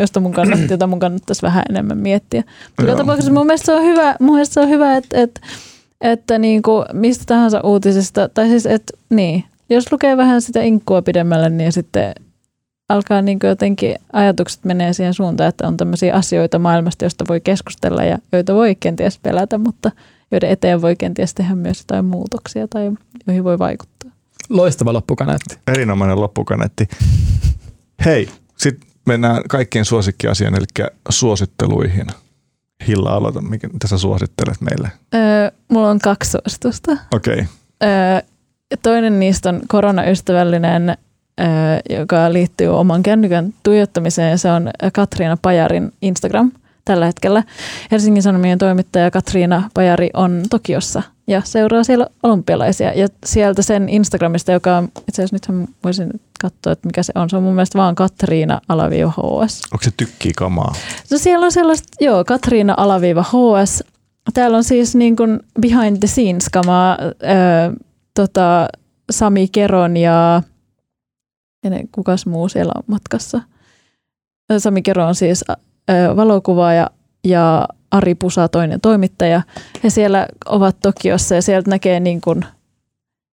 josta 0.00 0.20
mun 0.20 0.32
kannattaa, 0.32 0.66
jota 0.74 0.86
mun 0.86 0.98
kannattaisi 0.98 1.42
vähän 1.42 1.62
enemmän 1.70 1.98
miettiä. 1.98 2.44
Joka 2.80 2.96
tapauksessa 2.96 3.32
mun 3.32 3.46
mielestä 3.46 3.66
se 3.66 3.72
on 3.72 3.82
hyvä, 3.82 4.16
mun 4.20 4.34
mielestä 4.34 4.54
se 4.54 4.60
on 4.60 4.68
hyvä 4.68 4.96
että, 4.96 5.20
että, 5.22 5.40
että 6.00 6.38
niin 6.38 6.62
kuin 6.62 6.84
mistä 6.92 7.24
tahansa 7.26 7.60
uutisesta, 7.60 8.28
tai 8.28 8.48
siis 8.48 8.66
että 8.66 8.92
niin, 9.10 9.44
jos 9.70 9.92
lukee 9.92 10.16
vähän 10.16 10.42
sitä 10.42 10.62
inkkua 10.62 11.02
pidemmälle, 11.02 11.48
niin 11.48 11.72
sitten 11.72 12.14
alkaa 12.88 13.22
niin 13.22 13.38
kuin 13.38 13.48
jotenkin 13.48 13.96
ajatukset 14.12 14.64
menee 14.64 14.92
siihen 14.92 15.14
suuntaan, 15.14 15.48
että 15.48 15.68
on 15.68 15.76
tämmöisiä 15.76 16.14
asioita 16.14 16.58
maailmasta, 16.58 17.04
joista 17.04 17.24
voi 17.28 17.40
keskustella 17.40 18.04
ja 18.04 18.18
joita 18.32 18.54
voi 18.54 18.74
kenties 18.74 19.18
pelätä, 19.22 19.58
mutta 19.58 19.90
joiden 20.30 20.50
eteen 20.50 20.82
voi 20.82 20.96
kenties 20.96 21.34
tehdä 21.34 21.54
myös 21.54 21.78
jotain 21.78 22.04
muutoksia 22.04 22.68
tai 22.68 22.92
joihin 23.26 23.44
voi 23.44 23.58
vaikuttaa. 23.58 23.95
Loistava 24.48 24.92
loppukaneetti. 24.92 25.58
Erinomainen 25.66 26.20
loppukaneetti. 26.20 26.88
Hei, 28.04 28.28
sitten 28.56 28.88
mennään 29.06 29.42
kaikkien 29.48 29.84
suosikkiasian, 29.84 30.54
eli 30.54 30.86
suositteluihin. 31.08 32.06
Hilla, 32.88 33.10
aloita. 33.10 33.40
Mitä 33.42 33.88
sä 33.88 33.98
suosittelet 33.98 34.60
meille? 34.60 34.90
Öö, 35.14 35.50
mulla 35.68 35.90
on 35.90 35.98
kaksi 35.98 36.30
suositusta. 36.30 36.92
Okei. 37.12 37.34
Okay. 37.34 37.46
Öö, 37.84 38.20
toinen 38.82 39.20
niistä 39.20 39.48
on 39.48 39.60
koronaystävällinen 39.68 40.96
joka 41.90 42.32
liittyy 42.32 42.68
oman 42.68 43.02
kännykän 43.02 43.54
tuijottamiseen. 43.62 44.38
Se 44.38 44.50
on 44.50 44.70
Katriina 44.92 45.36
Pajarin 45.42 45.92
Instagram 46.02 46.52
tällä 46.86 47.06
hetkellä. 47.06 47.42
Helsingin 47.90 48.22
Sanomien 48.22 48.58
toimittaja 48.58 49.10
Katriina 49.10 49.70
Pajari 49.74 50.10
on 50.14 50.42
Tokiossa 50.50 51.02
ja 51.26 51.42
seuraa 51.44 51.84
siellä 51.84 52.06
olympialaisia. 52.22 52.92
Ja 52.92 53.08
sieltä 53.24 53.62
sen 53.62 53.88
Instagramista, 53.88 54.52
joka 54.52 54.76
on, 54.76 54.84
itse 54.84 55.22
asiassa 55.22 55.34
nythän 55.36 55.68
voisin 55.84 56.20
katsoa, 56.40 56.72
että 56.72 56.88
mikä 56.88 57.02
se 57.02 57.12
on. 57.14 57.30
Se 57.30 57.36
on 57.36 57.42
mun 57.42 57.54
mielestä 57.54 57.78
vaan 57.78 57.94
Katriina 57.94 58.60
alaviiva 58.68 59.10
HS. 59.10 59.62
Onko 59.72 59.82
se 59.82 59.90
tykkii 59.96 60.32
kamaa? 60.36 60.74
No 61.10 61.18
siellä 61.18 61.44
on 61.44 61.52
sellaista, 61.52 61.88
joo, 62.00 62.24
Katriina 62.24 62.74
alaviiva 62.76 63.22
HS. 63.22 63.84
Täällä 64.34 64.56
on 64.56 64.64
siis 64.64 64.94
niin 64.94 65.16
kuin 65.16 65.40
behind 65.60 65.96
the 65.98 66.06
scenes 66.06 66.48
kamaa. 66.52 66.98
Öö, 67.02 67.08
tota, 68.14 68.68
Sami 69.10 69.48
Keron 69.48 69.96
ja, 69.96 70.42
kukas 71.92 72.26
muu 72.26 72.48
siellä 72.48 72.72
on 72.76 72.82
matkassa. 72.86 73.40
Sami 74.58 74.82
Kero 74.82 75.06
on 75.06 75.14
siis 75.14 75.44
valokuvaaja 76.16 76.90
ja 77.24 77.68
Ari 77.90 78.14
Pusa 78.14 78.48
toinen 78.48 78.80
toimittaja. 78.80 79.42
He 79.84 79.90
siellä 79.90 80.26
ovat 80.46 80.76
Tokiossa 80.82 81.34
ja 81.34 81.42
sieltä 81.42 81.70
näkee 81.70 82.00
niin 82.00 82.20
kuin, 82.20 82.44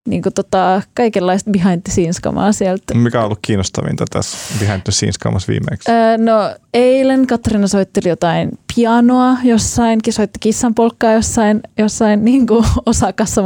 niin 0.09 0.21
kuin 0.21 0.33
tota, 0.33 0.81
kaikenlaista 0.93 1.51
behind 1.51 1.81
the 1.81 1.91
scenes 1.91 2.19
kamaa 2.19 2.51
sieltä. 2.51 2.93
Mikä 2.93 3.19
on 3.19 3.25
ollut 3.25 3.39
kiinnostavinta 3.41 4.05
tässä 4.11 4.37
behind 4.59 4.81
the 4.81 4.91
scenes 4.91 5.17
kamassa 5.17 5.47
viimeksi? 5.51 5.91
Öö, 5.91 6.17
no 6.17 6.55
eilen 6.73 7.27
Katriina 7.27 7.67
soitteli 7.67 8.09
jotain 8.09 8.51
pianoa 8.75 9.37
jossain, 9.43 9.99
soitti 10.09 10.39
kissan 10.39 10.75
polkkaa 10.75 11.13
jossain, 11.13 11.61
jossain 11.77 12.25
niin 12.25 12.47
kuin 12.47 12.65
Osakassa, 12.85 13.41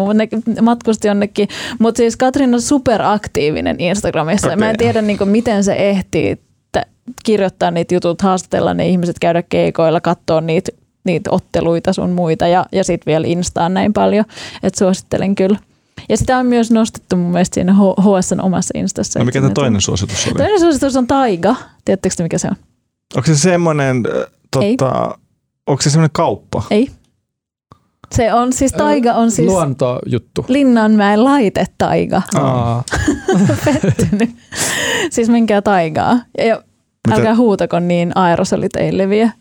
matkusti 0.62 1.08
jonnekin. 1.08 1.47
Mutta 1.80 1.97
siis 1.97 2.18
Katriina 2.18 2.55
on 2.55 2.62
superaktiivinen 2.62 3.76
Instagramissa. 3.80 4.47
Okay. 4.47 4.60
Mä 4.60 4.70
en 4.70 4.78
tiedä 4.78 5.01
niin 5.01 5.18
kuin, 5.18 5.30
miten 5.30 5.64
se 5.64 5.74
ehtii 5.74 6.47
kirjoittaa 7.26 7.72
niitä 7.72 7.93
jutut, 7.93 8.22
haastatella 8.22 8.74
ne 8.74 8.88
ihmiset, 8.88 9.20
käydä 9.20 9.43
keikoilla, 9.43 10.01
katsoa 10.01 10.41
niitä, 10.41 10.72
niitä 11.03 11.32
otteluita 11.32 11.93
sun 11.93 12.10
muita 12.10 12.47
ja, 12.47 12.66
ja 12.72 12.84
sitten 12.84 13.12
vielä 13.12 13.28
Instaan 13.28 13.74
näin 13.74 13.93
paljon, 13.93 14.26
että 14.64 14.80
suosittelen 14.80 15.36
kyllä. 15.36 15.60
Ja 16.10 16.18
sitä 16.18 16.38
on 16.38 16.45
myös 16.45 16.72
nostettu 16.72 17.16
mun 17.16 17.32
mielestä 17.32 17.53
siinä 17.53 17.74
HSN 17.74 18.41
omassa 18.41 18.72
Instassa. 18.76 19.20
No 19.20 19.26
mikä 19.26 19.41
tämä 19.41 19.53
toinen 19.53 19.82
suositus 19.82 20.28
oli? 20.28 20.34
Toinen 20.34 20.60
suositus 20.60 20.95
on 20.95 21.08
Taiga. 21.08 21.55
Tiedättekö 21.86 22.24
mikä 22.24 22.38
se 22.38 22.47
on? 22.47 22.55
Onko 23.16 23.28
se 23.28 23.36
semmoinen, 23.36 24.03
tota, 24.51 25.18
onko 25.68 25.82
se 25.82 25.89
semmoinen 25.89 26.12
kauppa? 26.14 26.64
Ei. 26.70 26.91
Se 28.16 28.34
on 28.34 28.53
siis, 28.53 28.72
Taiga 28.72 29.14
on 29.14 29.32
siis... 29.32 29.47
Luontojuttu. 29.47 30.45
Linnanmäen 30.47 31.24
laite 31.24 31.66
Taiga. 31.78 32.22
Aa. 32.36 32.84
Pettynyt. 33.66 34.30
siis 35.10 35.30
menkää 35.30 35.62
Taigaa. 35.62 36.20
Ja 36.38 36.64
mitä? 37.08 37.18
Älkää 37.18 37.36
huutako 37.36 37.80
niin 37.80 38.12
aerosolit 38.16 38.76
ei 38.76 38.97
leviä. 38.97 39.32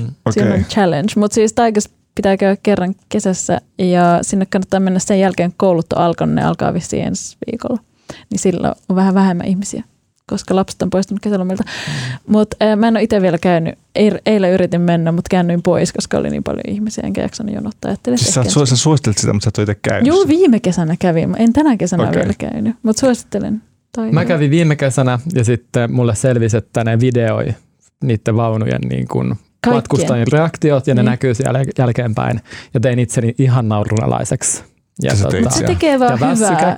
Mm. 0.00 0.08
Okay. 0.24 0.52
on 0.52 0.64
challenge. 0.64 1.12
Mutta 1.16 1.34
siis 1.34 1.52
Taigas 1.52 1.88
pitää 2.14 2.36
käydä 2.36 2.56
kerran 2.62 2.94
kesässä 3.08 3.60
ja 3.78 4.18
sinne 4.22 4.46
kannattaa 4.46 4.80
mennä 4.80 4.98
sen 4.98 5.20
jälkeen 5.20 5.52
koulut 5.56 5.92
on 5.92 6.02
alkanut, 6.02 6.34
ne 6.34 6.44
alkaa 6.44 6.74
vissiin 6.74 7.06
ensi 7.06 7.36
viikolla. 7.52 7.82
Niin 8.30 8.38
sillä 8.38 8.74
on 8.88 8.96
vähän 8.96 9.14
vähemmän 9.14 9.46
ihmisiä, 9.46 9.84
koska 10.26 10.56
lapset 10.56 10.82
on 10.82 10.90
poistunut 10.90 11.22
kesälomilta. 11.22 11.64
Mm. 11.66 11.92
Mutta 12.26 12.56
äh, 12.62 12.76
mä 12.76 12.88
en 12.88 12.96
ole 12.96 13.02
itse 13.02 13.22
vielä 13.22 13.38
käynyt. 13.38 13.78
Eilen 14.26 14.52
yritin 14.52 14.80
mennä, 14.80 15.12
mutta 15.12 15.28
käännyin 15.28 15.62
pois, 15.62 15.92
koska 15.92 16.18
oli 16.18 16.30
niin 16.30 16.42
paljon 16.44 16.64
ihmisiä, 16.68 17.04
enkä 17.06 17.22
jaksanut 17.22 17.54
jonottaa. 17.54 17.88
Ajattelin, 17.88 18.18
siis 18.18 18.34
sä, 18.34 18.64
sä 18.64 18.76
suosittelit 18.76 19.18
sitä, 19.18 19.32
mutta 19.32 19.44
sä 19.44 19.48
et 19.48 19.58
itse 19.58 19.80
käynyt. 19.82 20.06
Joo, 20.06 20.28
viime 20.28 20.60
kesänä 20.60 20.96
kävin. 20.98 21.36
En 21.38 21.52
tänä 21.52 21.76
kesänä 21.76 22.02
okay. 22.02 22.14
vielä 22.14 22.34
käynyt, 22.38 22.76
mutta 22.82 23.00
suosittelen. 23.00 23.62
Toi 23.96 24.12
Mä 24.12 24.24
kävin 24.24 24.50
viime 24.50 24.76
kesänä 24.76 25.18
ja 25.34 25.44
sitten 25.44 25.92
mulle 25.92 26.14
selvisi, 26.14 26.56
että 26.56 26.84
ne 26.84 27.00
videoi 27.00 27.54
niiden 28.02 28.36
vaunujen 28.36 28.80
niin 28.80 29.08
kuin 29.08 29.34
matkustajien 29.66 30.26
reaktiot 30.32 30.86
ja 30.86 30.94
ne 30.94 31.02
niin. 31.02 31.10
näkyy 31.10 31.34
siellä 31.34 31.64
jälkeenpäin. 31.78 32.40
Ja 32.74 32.80
tein 32.80 32.98
itseni 32.98 33.34
ihan 33.38 33.68
naurunalaiseksi. 33.68 34.64
Ja 35.02 35.16
se, 35.16 35.22
tota, 35.22 35.50
se 35.58 35.64
tekee 35.64 35.98
vaan 35.98 36.18
hyvää. 36.18 36.76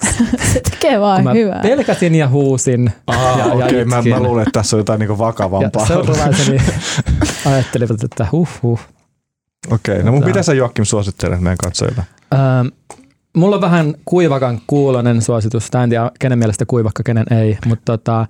se 0.53 0.61
tekee 0.71 1.01
vaan 1.01 1.25
mä 1.25 1.33
hyvää. 1.33 1.61
pelkäsin 1.63 2.15
ja 2.15 2.29
huusin. 2.29 2.93
Aa, 3.07 3.39
ja, 3.39 3.45
okay, 3.45 3.79
ja 3.79 3.87
mä, 3.87 4.03
mä 4.03 4.21
luulen, 4.21 4.43
että 4.43 4.61
tässä 4.61 4.77
on 4.77 4.81
jotain 4.81 5.01
niinku 5.01 5.19
vakavampaa. 5.19 5.83
Ja 5.83 5.87
seuraavaiseni 5.87 6.59
ajattelivat, 7.47 8.05
että 8.05 8.27
huh 8.33 8.49
huh. 8.63 8.81
Okei, 9.71 9.95
okay, 9.95 10.05
no 10.05 10.13
mun 10.13 10.21
tota, 10.21 10.27
mitä 10.27 10.43
sä 10.43 10.55
Joakim 10.55 10.85
suosittelet 10.85 11.41
meidän 11.41 11.59
katsojille? 11.65 12.03
Ähm, 12.35 12.67
Mulla 13.37 13.57
on 13.57 13.63
vähän 13.63 13.95
kuivakan 14.05 14.61
kuulonen 14.67 15.23
suositus. 15.23 15.71
Tämä 15.71 15.85
en 15.85 15.91
tiedä, 15.91 16.11
kenen 16.19 16.39
mielestä 16.39 16.67
kuivakka, 16.67 17.03
kenen 17.03 17.27
ei. 17.31 17.59
Mutta 17.67 17.85
tota, 17.85 18.27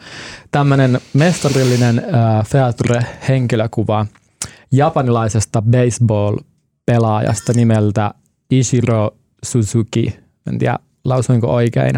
tämmöinen 0.51 1.01
mestarillinen 1.13 1.99
äh, 1.99 2.47
feature-henkilökuva 2.47 4.07
japanilaisesta 4.73 5.63
baseball-pelaajasta 5.63 7.53
nimeltä 7.57 8.15
Ishiro 8.51 9.11
Suzuki. 9.45 10.19
En 10.47 10.59
tiedä, 10.59 10.79
lausuinko 11.05 11.55
oikein. 11.55 11.95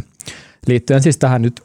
Liittyen 0.66 1.02
siis 1.02 1.16
tähän 1.18 1.42
nyt 1.42 1.62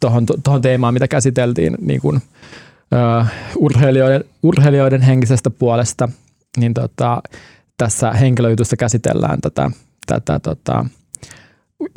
tuohon, 0.00 0.26
tuohon 0.44 0.62
teemaan, 0.62 0.94
mitä 0.94 1.08
käsiteltiin 1.08 1.76
niin 1.80 2.00
kuin, 2.00 2.16
uh, 2.16 3.26
urheilijoiden, 3.56 4.24
urheilijoiden 4.42 5.02
henkisestä 5.02 5.50
puolesta, 5.50 6.08
niin 6.56 6.74
tota, 6.74 7.22
tässä 7.76 8.12
henkilöjutussa 8.12 8.76
käsitellään 8.76 9.40
tätä 9.40 9.70
tätä 10.06 10.40
tota, 10.40 10.84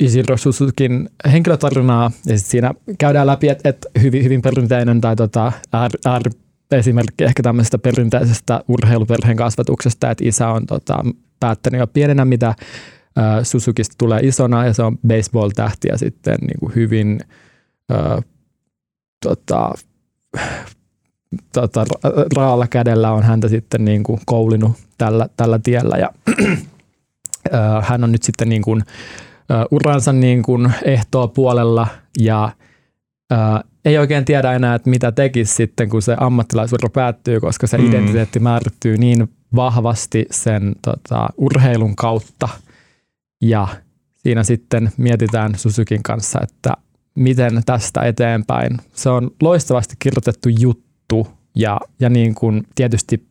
Isidro 0.00 0.36
Suzukin 0.36 1.08
henkilötarinaa. 1.32 2.10
Ja 2.26 2.38
sit 2.38 2.46
siinä 2.46 2.74
käydään 2.98 3.26
läpi, 3.26 3.48
että 3.48 3.68
et 3.68 3.86
hyvin, 4.02 4.24
hyvin 4.24 4.42
perinteinen 4.42 5.00
tai 5.00 5.16
tota, 5.16 5.52
äär, 5.72 5.90
äär, 6.06 6.22
esimerkki 6.70 7.24
ehkä 7.24 7.42
tämmöisestä 7.42 7.78
perinteisestä 7.78 8.60
urheiluperheen 8.68 9.36
kasvatuksesta, 9.36 10.10
että 10.10 10.24
isä 10.26 10.48
on 10.48 10.66
tota, 10.66 11.04
päättänyt 11.40 11.78
jo 11.78 11.86
pienenä, 11.86 12.24
mitä 12.24 12.48
ä, 12.48 12.54
Suzukista 13.44 13.94
tulee 13.98 14.20
isona 14.22 14.66
ja 14.66 14.72
se 14.72 14.82
on 14.82 14.98
baseball-tähti 15.06 15.88
ja 15.88 15.98
sitten 15.98 16.36
niin 16.40 16.60
kuin 16.60 16.74
hyvin 16.74 17.20
ä, 17.92 18.22
tota, 19.22 19.72
tota, 21.52 21.84
raalla 22.36 22.66
kädellä 22.66 23.12
on 23.12 23.22
häntä 23.22 23.48
sitten 23.48 23.84
niin 23.84 24.02
kuin 24.02 24.20
koulinut 24.26 24.72
tällä, 24.98 25.28
tällä 25.36 25.58
tiellä. 25.62 25.96
Ja 25.96 26.10
hän 27.82 28.04
on 28.04 28.12
nyt 28.12 28.22
sitten 28.22 28.48
niin 28.48 28.62
kuin, 28.62 28.82
uransa 29.70 30.12
niin 30.12 30.42
kuin 30.42 30.72
ehtoa 30.82 31.28
puolella 31.28 31.86
ja 32.20 32.52
ei 33.84 33.98
oikein 33.98 34.24
tiedä 34.24 34.52
enää, 34.52 34.74
että 34.74 34.90
mitä 34.90 35.12
tekisi 35.12 35.54
sitten, 35.54 35.88
kun 35.88 36.02
se 36.02 36.16
ammattilaisuus 36.20 36.80
päättyy, 36.92 37.40
koska 37.40 37.66
se 37.66 37.78
mm. 37.78 37.86
identiteetti 37.86 38.40
määrittyy 38.40 38.96
niin 38.96 39.28
vahvasti 39.54 40.26
sen 40.30 40.76
tota, 40.82 41.28
urheilun 41.36 41.96
kautta. 41.96 42.48
Ja 43.42 43.68
siinä 44.16 44.42
sitten 44.42 44.92
mietitään 44.96 45.58
Susukin 45.58 46.02
kanssa, 46.02 46.40
että 46.42 46.72
miten 47.14 47.62
tästä 47.66 48.00
eteenpäin. 48.02 48.76
Se 48.92 49.10
on 49.10 49.30
loistavasti 49.42 49.94
kirjoitettu 49.98 50.48
juttu 50.48 51.28
ja, 51.54 51.80
ja 52.00 52.08
niin 52.08 52.34
kuin 52.34 52.66
tietysti 52.74 53.26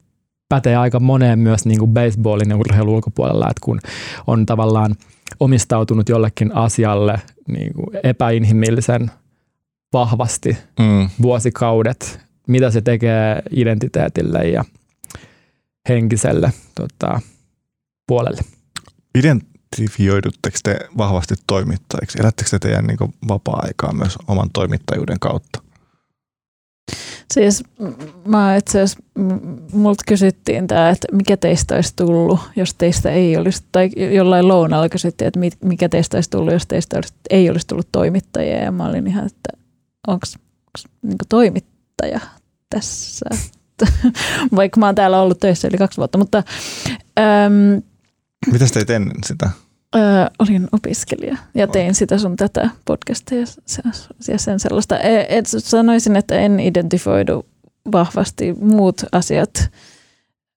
pätee 0.49 0.75
aika 0.75 0.99
moneen 0.99 1.39
myös 1.39 1.65
niin 1.65 1.79
kuin 1.79 1.93
baseballin 1.93 2.49
ja 2.49 2.57
urheilun 2.57 2.93
ulkopuolella, 2.93 3.49
että 3.49 3.61
kun 3.61 3.79
on 4.27 4.45
tavallaan 4.45 4.95
omistautunut 5.39 6.09
jollekin 6.09 6.55
asialle 6.55 7.21
niin 7.47 7.73
kuin 7.73 7.87
epäinhimillisen 8.03 9.11
vahvasti 9.93 10.57
mm. 10.79 11.09
vuosikaudet, 11.21 12.19
mitä 12.47 12.71
se 12.71 12.81
tekee 12.81 13.41
identiteetille 13.51 14.49
ja 14.49 14.65
henkiselle 15.89 16.53
tota, 16.75 17.21
puolelle. 18.07 18.41
Identifioidutteko 19.15 20.57
te 20.63 20.79
vahvasti 20.97 21.35
toimittajiksi? 21.47 22.19
Elättekö 22.21 22.49
te 22.49 22.59
teidän 22.59 22.87
niin 22.87 23.13
vapaa-aikaa 23.27 23.93
myös 23.93 24.17
oman 24.27 24.49
toimittajuuden 24.53 25.19
kautta? 25.19 25.66
Siis 27.37 27.63
mä 28.25 28.55
itse 28.55 28.81
asiassa, 28.81 29.03
kysyttiin 30.07 30.67
tämä, 30.67 30.89
että 30.89 31.07
mikä 31.11 31.37
teistä 31.37 31.75
olisi 31.75 31.93
tullut, 31.95 32.39
jos 32.55 32.73
teistä 32.73 33.11
ei 33.11 33.37
olisi, 33.37 33.63
tai 33.71 33.89
jollain 34.15 34.47
lounalla 34.47 34.89
kysyttiin, 34.89 35.27
että 35.27 35.39
mikä 35.63 35.89
teistä 35.89 36.17
olisi 36.17 36.29
tullut, 36.29 36.53
jos 36.53 36.67
teistä 36.67 36.97
olisi, 36.97 37.13
ei 37.29 37.49
olisi 37.49 37.67
tullut 37.67 37.87
toimittajia. 37.91 38.63
Ja 38.63 38.71
mä 38.71 38.85
olin 38.85 39.07
ihan, 39.07 39.25
että 39.25 39.49
onko 40.07 40.25
niin 41.01 41.17
toimittaja 41.29 42.19
tässä, 42.69 43.25
vaikka 44.55 44.79
mä 44.79 44.85
oon 44.85 44.95
täällä 44.95 45.21
ollut 45.21 45.39
töissä 45.39 45.67
yli 45.67 45.77
kaksi 45.77 45.97
vuotta, 45.97 46.17
mutta... 46.17 46.43
Äm, 47.19 47.81
mitä 48.51 48.65
teit 48.73 48.89
ennen 48.89 49.17
sitä? 49.25 49.49
Öö, 49.95 50.01
olin 50.39 50.67
opiskelija 50.71 51.37
ja 51.53 51.67
tein 51.67 51.95
sitä 51.95 52.17
sun 52.17 52.35
tätä 52.35 52.69
podcastia 52.85 53.37
ja 54.27 54.37
sen 54.37 54.59
sellaista. 54.59 54.99
E, 54.99 55.25
et 55.29 55.45
sanoisin, 55.57 56.15
että 56.15 56.35
en 56.39 56.59
identifioidu 56.59 57.45
vahvasti 57.91 58.53
muut 58.61 59.01
asiat 59.11 59.69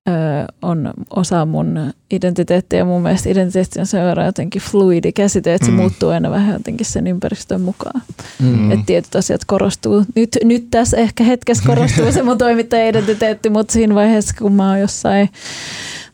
öö, 0.08 0.14
on 0.62 0.90
osa 1.10 1.46
mun 1.46 1.92
identiteettiä 2.10 2.78
ja 2.78 2.84
mun 2.84 3.02
mielestä 3.02 3.28
identiteetti 3.30 3.80
on 3.80 3.86
sen 3.86 4.04
verran 4.04 4.26
jotenkin 4.26 4.62
fluidi 4.62 5.12
käsite, 5.12 5.54
että 5.54 5.66
se 5.66 5.72
Mm. 5.72 5.76
muuttuu 5.76 6.08
aina 6.08 6.30
vähän 6.30 6.52
jotenkin 6.52 6.86
sen 6.86 7.06
ympäristön 7.06 7.60
mukaan. 7.60 8.02
Mm. 8.40 8.70
Että 8.70 8.86
tietyt 8.86 9.16
asiat 9.16 9.44
korostuu. 9.46 10.04
Nyt, 10.14 10.38
nyt 10.44 10.66
tässä 10.70 10.96
ehkä 10.96 11.24
hetkessä 11.24 11.64
korostuu 11.66 12.12
se 12.12 12.22
mun 12.22 12.38
toimittajan 12.38 12.88
identiteetti, 12.88 13.50
mutta 13.50 13.72
siinä 13.72 13.94
vaiheessa 13.94 14.34
kun 14.38 14.52
mä 14.52 14.68
oon 14.70 14.80
jossain 14.80 15.28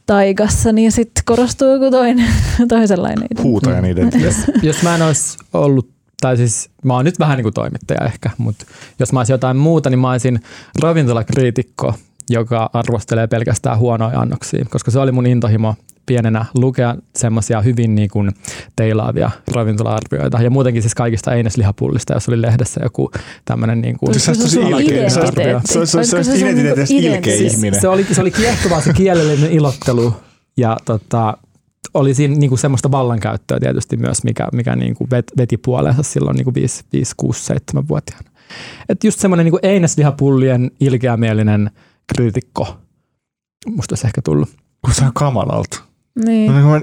taigassa, 0.07 0.73
niin 0.73 0.93
sitten 0.93 1.25
korostuu 1.25 1.73
joku 1.73 1.91
toinen, 1.91 2.29
toisenlainen 2.69 3.19
identiteetti. 3.19 3.49
Huutajan 3.49 3.85
identiteetti. 3.85 4.67
jos 4.67 4.83
mä 4.83 4.95
en 4.95 5.03
olisi 5.03 5.39
ollut, 5.53 5.91
tai 6.21 6.37
siis 6.37 6.71
mä 6.85 6.95
oon 6.95 7.05
nyt 7.05 7.19
vähän 7.19 7.37
niin 7.37 7.43
kuin 7.43 7.55
toimittaja 7.55 8.07
ehkä, 8.07 8.31
mutta 8.39 8.67
jos 8.99 9.13
mä 9.13 9.21
olisin 9.21 9.35
jotain 9.35 9.57
muuta, 9.57 9.91
niin 9.91 9.99
mä 9.99 10.11
olisin 10.11 10.41
ravintolakriitikko, 10.83 11.95
joka 12.31 12.71
arvostelee 12.73 13.27
pelkästään 13.27 13.79
huonoja 13.79 14.21
annoksia, 14.21 14.65
koska 14.71 14.91
se 14.91 14.99
oli 14.99 15.13
mun 15.13 15.27
intohimo 15.27 15.75
pienenä 16.07 16.45
lukea 16.55 16.97
semmoisia 17.17 17.61
hyvin 17.61 17.95
niin 17.95 18.09
kuin 18.09 18.33
teilaavia 18.77 19.31
ravintola-arvioita 19.53 20.43
ja 20.43 20.51
muutenkin 20.51 20.83
siis 20.83 20.95
kaikista 20.95 21.35
eineslihapullista, 21.35 22.15
jos 22.15 22.29
oli 22.29 22.43
lehdessä 22.43 22.81
joku 22.85 23.11
tämmöinen 23.45 23.81
niin 23.81 23.99
kuin 23.99 24.21
Siis 24.21 24.53
se 24.53 24.61
ilkeä. 24.61 25.09
Se 25.09 25.21
se 25.65 25.87
se 25.87 26.05
se 26.05 26.25
se 26.25 26.39
identiteetistä 26.39 26.95
niinku 26.95 27.09
ilkeä 27.09 27.35
identiteetti? 27.35 27.47
ihminen. 27.47 27.81
se 27.81 27.89
oli, 27.89 28.05
se 28.05 28.21
oli 28.21 28.31
kiehtovaa 28.31 28.81
se 28.81 28.93
kielellinen 28.93 29.53
ilottelu 29.53 30.15
ja 30.57 30.77
tota, 30.85 31.37
oli 31.95 32.15
siinä 32.15 32.35
niinku 32.35 32.57
semmoista 32.57 32.91
vallankäyttöä 32.91 33.61
tietysti 33.61 33.97
myös, 33.97 34.25
mikä, 34.25 34.49
mikä 34.53 34.77
niinku 34.77 35.07
vet, 35.11 35.33
veti 35.39 35.57
puoleensa 35.57 36.03
silloin 36.03 36.37
niinku 36.37 36.55
5, 36.55 36.85
5 36.93 37.13
6, 37.17 37.45
7 37.45 37.89
vuotiaana. 37.89 38.31
Et 38.89 39.05
just 39.05 39.21
semmoinen 39.21 39.45
niinku 39.45 39.59
eineslihapullien 39.63 40.71
ilkeämielinen 40.81 41.71
kriitikko, 42.15 42.79
musta 43.77 43.93
olisi 43.93 44.07
ehkä 44.07 44.23
tullut. 44.23 44.49
Kun 44.85 44.95
se 44.95 45.05
on 45.05 45.11
kamalalta. 45.15 45.86
Niin. 46.25 46.53
Mä, 46.53 46.61
mä, 46.61 46.69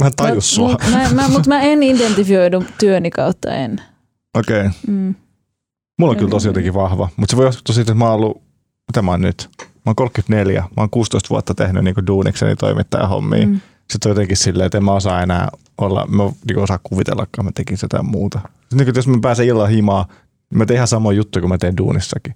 mä 0.00 0.06
en 0.06 0.12
taju 0.16 0.40
sua. 0.40 0.68
Mut 0.68 0.82
Mä, 0.90 1.08
mä, 1.14 1.28
mutta 1.28 1.48
mä 1.48 1.60
en 1.60 1.82
identifioidu 1.82 2.64
työni 2.78 3.10
kautta, 3.10 3.54
en. 3.54 3.82
Okei. 4.38 4.60
Okay. 4.60 4.70
Mm. 4.86 5.14
Mulla 5.98 6.10
on 6.10 6.16
kyllä 6.16 6.30
tosi 6.30 6.48
jotenkin 6.48 6.74
vahva. 6.74 7.08
Mutta 7.16 7.32
se 7.32 7.36
voi 7.36 7.46
johtua 7.46 7.74
siitä, 7.74 7.92
että 7.92 7.98
mä 7.98 8.04
oon 8.04 8.14
ollut, 8.14 8.42
mitä 8.88 9.02
mä 9.02 9.10
oon 9.10 9.20
nyt? 9.20 9.50
Mä 9.58 9.82
oon 9.86 9.96
34. 9.96 10.60
Mä 10.60 10.82
oon 10.82 10.90
16 10.90 11.28
vuotta 11.30 11.54
tehnyt 11.54 11.84
niin 11.84 12.06
duunikseni 12.06 12.56
toimittajahommia. 12.56 13.46
Mm. 13.46 13.52
Mm. 13.52 13.60
Sitten 13.90 14.10
on 14.10 14.16
jotenkin 14.16 14.36
silleen, 14.36 14.66
että 14.66 14.78
en 14.78 14.84
mä 14.84 14.92
osaa 14.92 15.22
enää 15.22 15.48
olla, 15.78 16.06
mä 16.06 16.22
niin 16.22 16.58
osaa 16.58 16.78
kuvitellakaan, 16.82 17.44
mä 17.44 17.50
tekisin 17.54 17.84
jotain 17.84 18.06
muuta. 18.06 18.40
Sitten 18.68 18.86
niin, 18.86 18.96
jos 18.96 19.08
mä 19.08 19.18
pääsen 19.22 19.46
illan 19.46 19.70
himaan, 19.70 20.04
niin 20.50 20.58
mä 20.58 20.66
teen 20.66 20.76
ihan 20.76 20.88
samoja 20.88 21.16
juttuja 21.16 21.40
kuin 21.40 21.48
mä 21.48 21.58
teen 21.58 21.76
duunissakin. 21.76 22.34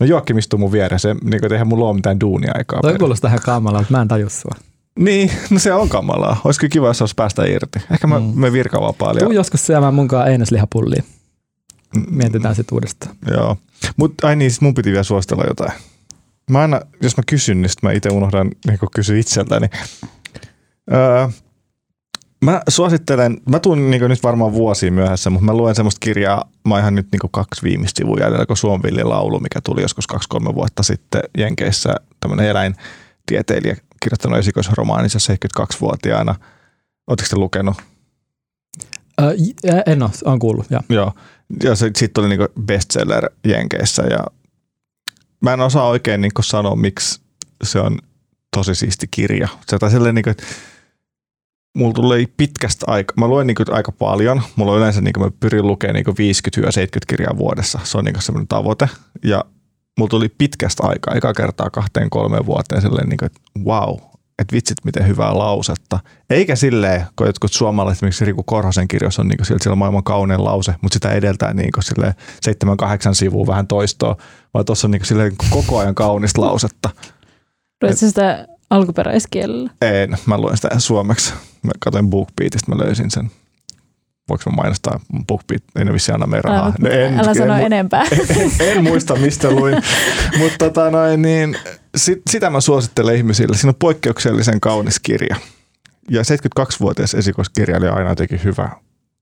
No 0.00 0.06
Joakim 0.06 0.38
istuu 0.38 0.58
mun 0.58 0.72
vieressä, 0.72 1.08
niin 1.08 1.20
kuin, 1.20 1.34
että 1.34 1.54
eihän 1.54 1.68
mulla 1.68 1.84
ole 1.84 1.94
mitään 1.94 2.20
duunia 2.20 2.52
aikaa. 2.54 2.80
Toi 2.80 2.98
kuulostaa 2.98 3.28
ihan 3.28 3.40
kamalalta, 3.44 3.90
mä 3.90 4.02
en 4.02 4.08
taju 4.08 4.30
sua. 4.30 4.54
Niin, 4.98 5.30
no 5.50 5.58
se 5.58 5.72
on 5.72 5.88
kamalaa. 5.88 6.40
Olisi 6.44 6.60
kyllä 6.60 6.70
kiva, 6.70 6.86
jos 6.86 7.02
olisi 7.02 7.14
päästä 7.14 7.44
irti. 7.44 7.78
Ehkä 7.90 8.06
mä 8.06 8.20
Mm. 8.20 8.26
mm. 8.34 8.52
virkavapaalle. 8.52 9.20
Tuu 9.20 9.30
joskus 9.30 9.66
syömään 9.66 9.94
munkaan 9.94 10.28
eineslihapullia. 10.28 11.02
Mietitään 12.10 12.54
sitten 12.54 12.76
uudestaan. 12.76 13.16
Joo. 13.30 13.56
Mutta 13.96 14.26
ai 14.26 14.36
niin, 14.36 14.50
sit 14.50 14.60
mun 14.60 14.74
piti 14.74 14.90
vielä 14.90 15.02
suositella 15.02 15.44
jotain. 15.48 15.72
Mä 16.50 16.58
aina, 16.60 16.80
jos 17.02 17.16
mä 17.16 17.22
kysyn, 17.26 17.62
niin 17.62 17.70
sit 17.70 17.82
mä 17.82 17.92
itse 17.92 18.08
unohdan 18.08 18.50
niin 18.66 18.78
kysyä 18.94 19.18
itseltäni. 19.18 19.66
Öö, 20.92 21.28
mä 22.44 22.62
suosittelen, 22.68 23.40
mä 23.50 23.58
tuun 23.58 23.90
niin 23.90 24.08
nyt 24.08 24.22
varmaan 24.22 24.52
vuosia 24.52 24.92
myöhässä, 24.92 25.30
mutta 25.30 25.44
mä 25.44 25.54
luen 25.54 25.74
semmoista 25.74 25.98
kirjaa, 26.00 26.50
mä 26.68 26.78
ihan 26.78 26.94
nyt 26.94 27.06
niin 27.12 27.30
kaksi 27.30 27.62
viimeistä 27.62 27.98
sivua 27.98 28.16
jäljellä, 28.20 28.46
kun 28.46 28.56
Suomvilli 28.56 29.04
laulu, 29.04 29.40
mikä 29.40 29.60
tuli 29.64 29.82
joskus 29.82 30.06
kaksi-kolme 30.06 30.54
vuotta 30.54 30.82
sitten 30.82 31.22
Jenkeissä, 31.38 31.94
tämmöinen 32.20 32.46
eläintieteilijä 32.46 33.76
kirjoittanut 34.00 34.38
esikoisromaaninsa 34.38 35.18
72-vuotiaana. 35.18 36.34
Oletteko 37.06 37.28
te 37.30 37.36
lukenut? 37.36 37.76
J- 39.38 39.68
en 39.86 40.02
ole, 40.02 40.10
on 40.24 40.38
kuullut. 40.38 40.66
Ja. 40.70 40.80
Joo, 40.88 41.12
ja 41.62 41.74
se, 41.74 41.90
siitä 41.96 42.12
tuli 42.14 42.28
niinku 42.28 42.46
bestseller 42.62 43.30
Jenkeissä 43.44 44.02
ja 44.02 44.26
mä 45.40 45.52
en 45.52 45.60
osaa 45.60 45.88
oikein 45.88 46.20
niinku 46.20 46.42
sanoa, 46.42 46.76
miksi 46.76 47.20
se 47.64 47.80
on 47.80 47.98
tosi 48.56 48.74
siisti 48.74 49.06
kirja. 49.10 49.48
Se 49.66 49.78
on 49.82 49.90
silleen 49.90 50.14
niinku, 50.14 50.30
että 50.30 50.44
mulla 51.76 51.92
tulee 51.92 52.26
pitkästä 52.36 52.86
aikaa, 52.88 53.14
mä 53.18 53.28
luen 53.28 53.46
niinku 53.46 53.62
aika 53.70 53.92
paljon, 53.92 54.42
mulla 54.56 54.72
on 54.72 54.78
yleensä 54.78 55.00
niinku, 55.00 55.20
mä 55.20 55.30
pyrin 55.40 55.66
lukemaan 55.66 55.94
niinku 55.94 56.10
50-70 56.10 56.14
kirjaa 57.06 57.36
vuodessa, 57.36 57.80
se 57.84 57.98
on 57.98 58.04
niinku 58.04 58.20
semmoinen 58.20 58.48
tavoite 58.48 58.88
ja 59.24 59.44
mulla 59.98 60.10
tuli 60.10 60.28
pitkästä 60.28 60.86
aikaa, 60.86 61.14
eka 61.14 61.34
kertaa 61.34 61.70
kahteen 61.70 62.10
kolmeen 62.10 62.46
vuoteen 62.46 62.82
silleen 62.82 63.08
niinku, 63.08 63.24
että 63.24 63.40
wow, 63.64 63.96
että 64.40 64.52
vitsit 64.52 64.78
miten 64.84 65.06
hyvää 65.06 65.38
lausetta. 65.38 65.98
Eikä 66.30 66.56
silleen, 66.56 67.06
kun 67.16 67.26
jotkut 67.26 67.52
suomalaiset, 67.52 67.98
esimerkiksi 67.98 68.24
Riku 68.24 68.42
Korhosen 68.42 68.88
kirjoissa 68.88 69.22
on 69.22 69.28
niin 69.28 69.44
siellä 69.44 69.72
on 69.72 69.78
maailman 69.78 70.04
kaunein 70.04 70.44
lause, 70.44 70.74
mutta 70.82 70.94
sitä 70.94 71.10
edeltää 71.10 71.54
niin 71.54 71.70
silleen 71.80 72.14
7-8 73.10 73.14
sivua 73.14 73.46
vähän 73.46 73.66
toistoa, 73.66 74.16
vaan 74.54 74.64
tuossa 74.64 74.86
on 74.86 74.90
niin 74.90 75.04
silleen 75.04 75.32
koko 75.50 75.78
ajan 75.78 75.94
kaunista 75.94 76.40
lausetta. 76.40 76.90
Luetko 77.82 77.98
sitä 77.98 78.46
alkuperäiskielellä? 78.70 79.70
En, 79.82 80.16
mä 80.26 80.38
luen 80.38 80.56
sitä 80.56 80.78
suomeksi. 80.78 81.34
Mä 81.62 81.72
katsoin 81.80 82.10
BookBeatista, 82.10 82.74
mä 82.74 82.84
löysin 82.84 83.10
sen. 83.10 83.30
Voinko 84.30 84.50
mä 84.50 84.56
mainostaa 84.56 85.00
BookBeat? 85.26 85.62
Ei 85.76 85.84
ne 85.84 85.92
vissiin 85.92 86.14
anna 86.14 86.26
meidän 86.26 86.44
rahaa. 86.44 86.66
Älä, 86.66 86.74
No 86.78 86.88
en, 86.88 87.20
älä 87.20 87.34
sano 87.34 87.54
en, 87.54 87.64
enempää. 87.66 88.04
en, 88.40 88.50
en 88.58 88.82
muista 88.82 89.16
mistä 89.16 89.50
luin, 89.50 89.74
mutta 90.38 90.58
tota 90.58 90.90
noin, 90.90 91.22
niin, 91.22 91.56
sit, 91.96 92.22
sitä 92.30 92.50
mä 92.50 92.60
suosittelen 92.60 93.16
ihmisille. 93.16 93.56
Siinä 93.56 93.70
on 93.70 93.74
poikkeuksellisen 93.78 94.60
kaunis 94.60 95.00
kirja. 95.00 95.36
Ja 96.10 96.22
72-vuotias 96.22 97.14
esikoiskirjailija 97.14 97.92
aina 97.92 98.14
teki 98.14 98.40
hyvä 98.44 98.70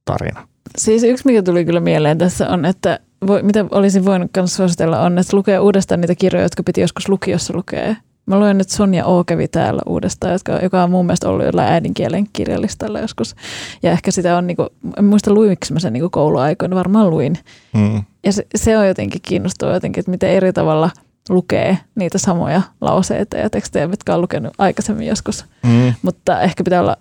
tarina. 0.05 0.49
Siis 0.79 1.03
yksi, 1.03 1.27
mikä 1.27 1.43
tuli 1.43 1.65
kyllä 1.65 1.81
mieleen 1.81 2.19
tässä 2.19 2.49
on, 2.49 2.65
että 2.65 3.01
voi, 3.27 3.43
mitä 3.43 3.65
olisin 3.71 4.05
voinut 4.05 4.31
myös 4.37 4.57
suositella 4.57 5.01
on, 5.01 5.19
että 5.19 5.37
lukee 5.37 5.59
uudestaan 5.59 6.01
niitä 6.01 6.15
kirjoja, 6.15 6.45
jotka 6.45 6.63
piti 6.63 6.81
joskus 6.81 7.09
lukiossa 7.09 7.55
lukea. 7.57 7.97
Mä 8.29 8.39
luen 8.39 8.59
nyt 8.59 8.69
Sonja 8.69 9.07
O. 9.07 9.25
kävi 9.25 9.49
täällä 9.49 9.83
uudestaan, 9.87 10.33
jotka, 10.33 10.53
joka 10.53 10.83
on 10.83 10.91
mun 10.91 11.07
mielestä 11.07 11.29
ollut 11.29 11.47
jollain 11.47 11.73
äidinkielen 11.73 12.27
kirjalistalla 12.33 13.01
joskus. 13.01 13.37
Ja 13.83 13.91
ehkä 13.91 14.11
sitä 14.11 14.37
on, 14.37 14.47
niinku, 14.47 14.67
en 14.99 15.05
muista 15.05 15.35
luinko 15.35 15.67
mä 15.73 15.79
sen 15.79 15.93
niinku 15.93 16.11
kouluaikoina, 16.11 16.77
varmaan 16.77 17.11
luin. 17.11 17.39
Mm. 17.75 18.03
Ja 18.25 18.33
se, 18.33 18.47
se 18.57 18.79
on 18.79 18.89
jotenkin 18.89 19.21
kiinnostavaa 19.23 19.75
jotenkin, 19.75 20.01
että 20.01 20.11
miten 20.11 20.31
eri 20.31 20.53
tavalla 20.53 20.91
lukee 21.29 21.79
niitä 21.95 22.19
samoja 22.19 22.63
lauseita 22.81 23.37
ja 23.37 23.51
tekstejä, 23.51 23.89
mitkä 23.89 24.15
on 24.15 24.21
lukenut 24.21 24.55
aikaisemmin 24.59 25.07
joskus. 25.07 25.45
Mm. 25.63 25.95
Mutta 26.03 26.41
ehkä 26.41 26.65
pitää 26.65 26.81
olla, 26.81 26.97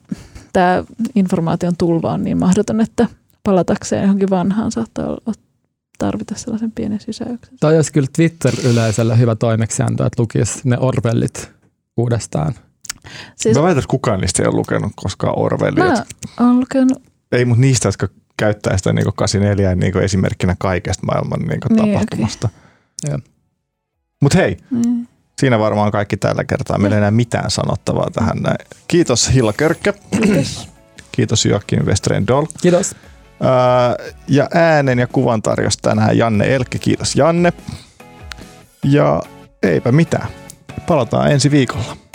tämä 0.53 0.84
informaation 1.15 1.73
tulva 1.78 2.11
on 2.13 2.23
niin 2.23 2.38
mahdoton, 2.38 2.82
että 2.82 3.07
palatakseen 3.43 4.01
johonkin 4.01 4.30
vanhaan 4.30 4.71
saattaa 4.71 5.07
olla, 5.07 5.34
tarvita 5.97 6.35
sellaisen 6.35 6.71
pienen 6.71 6.99
sysäyksen. 6.99 7.57
Toi 7.59 7.75
olisi 7.75 7.93
kyllä 7.93 8.07
Twitter-yleisölle 8.15 9.17
hyvä 9.19 9.35
toimeksianto, 9.35 10.05
että 10.05 10.21
lukisi 10.21 10.59
ne 10.63 10.77
Orwellit 10.79 11.51
uudestaan. 11.97 12.53
Siis 13.35 13.57
Mä 13.57 13.63
väitän, 13.63 13.79
että 13.79 13.89
kukaan 13.89 14.19
niistä 14.21 14.43
ei 14.43 14.47
ole 14.47 14.55
lukenut 14.55 14.91
koskaan 14.95 15.39
Orwellia. 15.39 15.85
mä 15.85 16.03
oon 16.39 16.59
lukenut, 16.59 17.03
Ei, 17.31 17.45
mutta 17.45 17.61
niistä, 17.61 17.87
jotka 17.87 18.07
käyttää 18.37 18.77
sitä 18.77 18.93
niin 18.93 19.05
84 19.15 19.75
niin 19.75 19.97
esimerkkinä 19.97 20.55
kaikesta 20.59 21.05
maailman 21.05 21.39
niin 21.39 21.59
Niin, 21.69 21.93
tapahtumasta. 21.93 22.49
Joo. 23.09 23.19
Mutta 24.21 24.37
hei, 24.37 24.57
mm, 24.69 25.07
siinä 25.39 25.59
varmaan 25.59 25.91
kaikki 25.91 26.17
tällä 26.17 26.43
kertaa. 26.43 26.77
Meillä 26.77 26.95
ei 26.95 26.99
enää 26.99 27.11
mitään 27.11 27.51
sanottavaa 27.51 28.09
tähän 28.13 28.37
näin. 28.37 28.57
Kiitos 28.87 29.33
Hilla 29.33 29.53
Körkkä. 29.53 29.93
kiitos. 30.23 30.67
Kiitos 31.11 31.45
Joakim 31.45 31.85
Westreen 31.85 32.27
Doll. 32.27 32.45
Kiitos. 32.61 32.95
Ja 34.27 34.47
äänen 34.53 34.99
ja 34.99 35.07
kuvan 35.07 35.41
tarjosi 35.41 35.77
tänään 35.81 36.17
Janne 36.17 36.55
Elkki. 36.55 36.79
Kiitos 36.79 37.15
Janne. 37.15 37.53
Ja 38.83 39.21
eipä 39.63 39.91
mitään. 39.91 40.27
Palataan 40.88 41.31
ensi 41.31 41.51
viikolla. 41.51 42.06